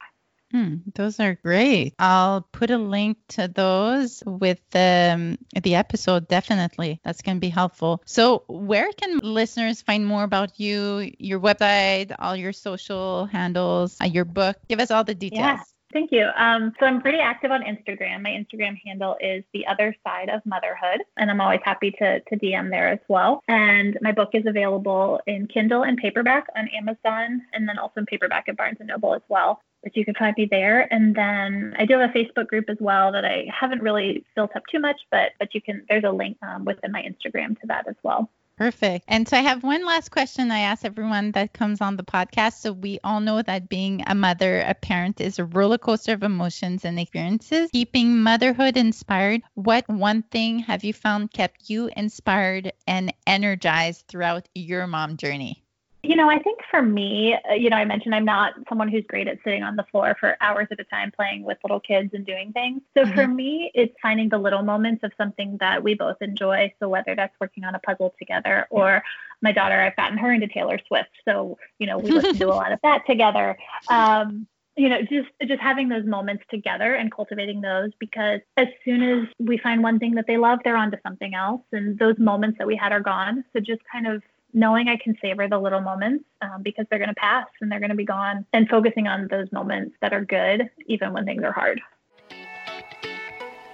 Hmm, 0.53 0.77
those 0.95 1.21
are 1.21 1.35
great. 1.35 1.95
I'll 1.99 2.43
put 2.43 2.71
a 2.71 2.79
link 2.79 3.19
to 3.29 3.47
those 3.49 4.23
with 4.27 4.59
the, 4.71 5.11
um, 5.15 5.39
the 5.63 5.77
episode. 5.77 6.27
Definitely. 6.29 7.01
That's 7.05 7.23
going 7.23 7.37
to 7.37 7.41
be 7.41 7.51
helpful. 7.51 8.03
So, 8.05 8.45
where 8.49 8.91
can 8.93 9.19
listeners 9.19 9.83
find 9.83 10.05
more 10.07 10.25
about 10.25 10.59
you, 10.59 11.13
your 11.19 11.39
website, 11.39 12.15
all 12.19 12.35
your 12.35 12.53
social 12.53 13.27
handles, 13.27 13.97
uh, 14.03 14.07
your 14.07 14.25
book? 14.25 14.57
Give 14.69 14.81
us 14.81 14.91
all 14.91 15.05
the 15.05 15.15
details. 15.15 15.41
Yeah. 15.41 15.63
Thank 15.93 16.13
you. 16.13 16.29
Um, 16.37 16.73
so 16.79 16.87
I'm 16.87 17.01
pretty 17.01 17.19
active 17.19 17.51
on 17.51 17.63
Instagram. 17.63 18.23
My 18.23 18.31
Instagram 18.31 18.77
handle 18.85 19.17
is 19.21 19.43
the 19.53 19.67
other 19.67 19.95
side 20.07 20.29
of 20.29 20.41
motherhood, 20.47 21.03
and 21.17 21.31
I'm 21.31 21.41
always 21.41 21.61
happy 21.65 21.91
to, 21.99 22.21
to 22.21 22.37
DM 22.37 22.71
there 22.71 22.89
as 22.89 23.01
well. 23.09 23.43
And 23.49 23.99
my 24.01 24.13
book 24.13 24.31
is 24.35 24.47
available 24.47 25.21
in 25.27 25.49
Kindle 25.49 25.83
and 25.83 25.99
paperback 25.99 26.47
on 26.57 26.69
Amazon, 26.69 27.43
and 27.53 27.69
then 27.69 27.79
also 27.79 27.95
in 28.01 28.07
paperback 28.07 28.49
at 28.49 28.57
Barnes 28.57 28.77
and 28.79 28.89
Noble 28.89 29.15
as 29.15 29.23
well. 29.29 29.61
But 29.83 29.97
you 29.97 30.05
can 30.05 30.15
find 30.15 30.35
me 30.37 30.47
there. 30.51 30.93
And 30.93 31.15
then 31.15 31.75
I 31.79 31.87
do 31.87 31.99
have 31.99 32.11
a 32.11 32.13
Facebook 32.13 32.49
group 32.49 32.69
as 32.69 32.77
well 32.81 33.13
that 33.13 33.25
I 33.25 33.47
haven't 33.49 33.83
really 33.83 34.25
built 34.37 34.55
up 34.55 34.63
too 34.71 34.79
much, 34.79 35.01
but 35.11 35.33
but 35.39 35.55
you 35.55 35.61
can. 35.61 35.85
There's 35.89 36.05
a 36.05 36.11
link 36.11 36.37
um, 36.43 36.65
within 36.65 36.93
my 36.93 37.03
Instagram 37.03 37.59
to 37.61 37.67
that 37.69 37.89
as 37.89 37.97
well. 38.03 38.31
Perfect. 38.61 39.07
And 39.09 39.27
so 39.27 39.39
I 39.39 39.41
have 39.41 39.63
one 39.63 39.87
last 39.87 40.11
question 40.11 40.51
I 40.51 40.59
ask 40.61 40.85
everyone 40.85 41.33
that 41.33 41.55
comes 41.55 41.81
on 41.81 41.97
the 41.97 42.03
podcast. 42.03 42.61
So 42.61 42.75
we 42.75 42.99
all 43.03 43.21
know 43.21 43.41
that 43.41 43.71
being 43.71 44.05
a 44.07 44.15
mother, 44.15 44.61
a 44.61 44.75
parent 44.75 45.19
is 45.19 45.39
a 45.39 45.47
roller 45.47 45.79
coaster 45.79 46.13
of 46.13 46.23
emotions 46.23 46.85
and 46.85 47.01
experiences. 47.01 47.71
Keeping 47.73 48.23
motherhood 48.23 48.77
inspired, 48.77 49.41
what 49.55 49.89
one 49.89 50.25
thing 50.25 50.59
have 50.59 50.85
you 50.85 50.93
found 50.93 51.33
kept 51.33 51.71
you 51.71 51.89
inspired 51.97 52.73
and 52.87 53.15
energized 53.27 54.05
throughout 54.09 54.47
your 54.55 54.87
mom 54.87 55.17
journey? 55.17 55.65
You 56.03 56.17
know, 56.17 56.31
I 56.31 56.39
think 56.39 56.61
for 56.71 56.81
me, 56.81 57.35
uh, 57.35 57.53
you 57.53 57.69
know, 57.69 57.77
I 57.77 57.85
mentioned 57.85 58.15
I'm 58.15 58.25
not 58.25 58.55
someone 58.69 58.89
who's 58.89 59.05
great 59.07 59.29
at 59.29 59.39
sitting 59.45 59.63
on 59.63 59.77
the 59.77 59.85
floor 59.91 60.17
for 60.19 60.37
hours 60.41 60.67
at 60.71 60.81
a 60.81 60.85
time 60.85 61.13
playing 61.15 61.43
with 61.43 61.59
little 61.63 61.81
kids 61.81 62.11
and 62.15 62.25
doing 62.25 62.53
things. 62.53 62.81
So 62.97 63.05
mm-hmm. 63.05 63.15
for 63.15 63.29
me, 63.29 63.71
it's 63.75 63.95
finding 64.01 64.31
the 64.31 64.39
little 64.39 64.63
moments 64.63 65.05
of 65.05 65.13
something 65.19 65.59
that 65.61 65.83
we 65.83 65.95
both 65.95 66.17
enjoy. 66.23 66.73
So 66.81 66.89
whether 66.89 67.15
that's 67.15 67.35
working 67.39 67.65
on 67.65 67.75
a 67.75 67.79
puzzle 67.81 68.15
together 68.19 68.67
or 68.71 69.03
my 69.43 69.53
daughter, 69.53 69.79
I've 69.79 69.97
gotten 69.97 70.17
her 70.17 70.33
into 70.33 70.49
Taylor 70.49 70.79
Swift. 70.89 71.11
So, 71.27 71.59
you 71.79 71.87
know, 71.87 71.99
we 71.99 72.11
listen 72.11 72.37
to 72.37 72.47
a 72.47 72.55
lot 72.55 72.73
of 72.73 72.79
that 72.83 73.07
together. 73.07 73.59
Um, 73.91 74.47
you 74.77 74.89
know 74.89 75.03
just 75.03 75.29
just 75.47 75.61
having 75.61 75.89
those 75.89 76.07
moments 76.07 76.45
together 76.49 76.95
and 76.95 77.13
cultivating 77.13 77.61
those 77.61 77.91
because 77.99 78.41
as 78.57 78.69
soon 78.85 79.03
as 79.03 79.29
we 79.39 79.59
find 79.59 79.83
one 79.83 79.99
thing 79.99 80.15
that 80.15 80.27
they 80.27 80.39
love 80.39 80.59
they're 80.65 80.77
on 80.77 80.91
to 80.91 80.99
something 81.03 81.35
else 81.35 81.61
and 81.73 81.99
those 81.99 82.19
moments 82.19 82.57
that 82.57 82.67
we 82.67 82.77
had 82.77 82.93
are 82.93 83.01
gone 83.01 83.45
so 83.53 83.61
just 83.61 83.83
kind 83.93 84.07
of 84.07 84.23
knowing 84.53 84.89
I 84.89 84.97
can 84.97 85.17
savor 85.21 85.49
the 85.49 85.59
little 85.59 85.81
moments 85.81 86.25
um, 86.43 86.63
because 86.63 86.87
they're 86.91 86.99
going 86.99 87.09
to 87.09 87.15
pass 87.15 87.47
and 87.61 87.71
they're 87.71 87.81
going 87.81 87.91
to 87.91 87.97
be 87.97 88.05
gone, 88.05 88.47
and 88.53 88.69
focusing 88.69 89.07
on 89.07 89.29
those 89.31 89.51
moments 89.53 89.95
that 90.01 90.13
are 90.13 90.25
good, 90.25 90.71
even 90.87 91.13
when 91.13 91.25
things 91.25 91.43
are 91.43 91.53
hard. 91.53 91.81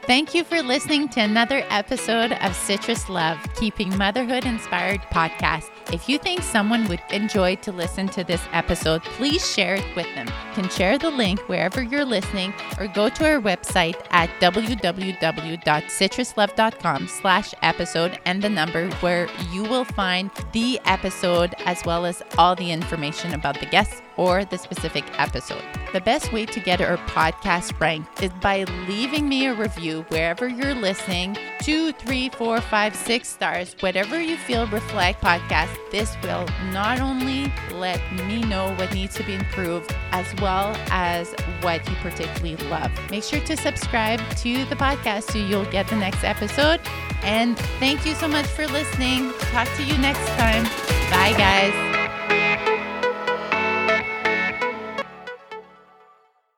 Thank 0.03 0.35
you 0.35 0.45
for 0.45 0.63
listening 0.63 1.09
to 1.11 1.21
another 1.21 1.65
episode 1.69 2.33
of 2.33 2.55
Citrus 2.55 3.09
Love, 3.09 3.39
Keeping 3.57 3.97
Motherhood 3.99 4.45
Inspired 4.45 5.01
podcast. 5.13 5.76
If 5.93 6.09
you 6.09 6.19
think 6.19 6.43
someone 6.43 6.89
would 6.89 7.01
enjoy 7.11 7.55
to 7.57 7.71
listen 7.71 8.09
to 8.09 8.25
this 8.25 8.43
episode, 8.53 9.05
please 9.05 9.55
share 9.55 9.77
it 9.77 9.85
with 9.95 10.13
them. 10.17 10.27
You 10.27 10.63
can 10.63 10.69
share 10.69 10.99
the 10.99 11.11
link 11.11 11.39
wherever 11.49 11.81
you're 11.81 12.05
listening 12.05 12.53
or 12.79 12.89
go 12.89 13.09
to 13.09 13.25
our 13.25 13.41
website 13.41 13.95
at 14.11 14.29
www.citruslove.com 14.41 17.09
slash 17.09 17.55
episode 17.63 18.19
and 18.25 18.43
the 18.43 18.51
number 18.51 18.91
where 18.97 19.29
you 19.53 19.63
will 19.63 19.85
find 19.85 20.33
the 20.53 20.81
episode 20.87 21.55
as 21.67 21.85
well 21.85 22.05
as 22.05 22.21
all 22.37 22.57
the 22.57 22.73
information 22.73 23.33
about 23.35 23.61
the 23.61 23.67
guests 23.67 24.03
or 24.17 24.45
the 24.45 24.59
specific 24.59 25.05
episode. 25.19 25.63
The 25.93 26.01
best 26.01 26.33
way 26.33 26.47
to 26.47 26.59
get 26.59 26.81
our 26.81 26.97
podcast 26.97 27.79
ranked 27.79 28.23
is 28.23 28.33
by 28.41 28.65
leaving 28.89 29.29
me 29.29 29.47
a 29.47 29.55
review 29.55 30.05
wherever 30.09 30.49
you're 30.49 30.75
listening 30.75 31.37
two, 31.61 31.93
three, 31.93 32.29
four, 32.31 32.61
five, 32.61 32.95
six 32.95 33.29
stars, 33.29 33.77
whatever 33.81 34.21
you 34.21 34.37
feel 34.37 34.67
reflect 34.69 35.23
podcast. 35.23 35.76
This 35.91 36.17
will 36.23 36.47
not 36.73 37.01
only 37.01 37.53
let 37.73 38.01
me 38.27 38.43
know 38.43 38.75
what 38.75 38.93
needs 38.93 39.15
to 39.17 39.23
be 39.23 39.35
improved 39.35 39.95
as 40.13 40.27
well 40.41 40.77
as 40.91 41.35
what 41.61 41.89
you 41.89 41.95
particularly 41.97 42.57
love. 42.69 42.91
Make 43.11 43.25
sure 43.25 43.41
to 43.41 43.57
subscribe 43.57 44.21
to 44.39 44.65
the 44.67 44.77
podcast 44.77 45.31
so 45.31 45.39
you'll 45.39 45.65
get 45.67 45.89
the 45.89 45.97
next 45.97 46.25
episode. 46.25 46.81
And 47.23 47.59
thank 47.79 48.05
you 48.05 48.15
so 48.15 48.29
much 48.29 48.47
for 48.47 48.67
listening. 48.67 49.33
Talk 49.53 49.69
to 49.77 49.85
you 49.85 49.97
next 49.99 50.27
time. 50.31 50.65
Bye, 51.11 51.35
guys. 51.37 52.76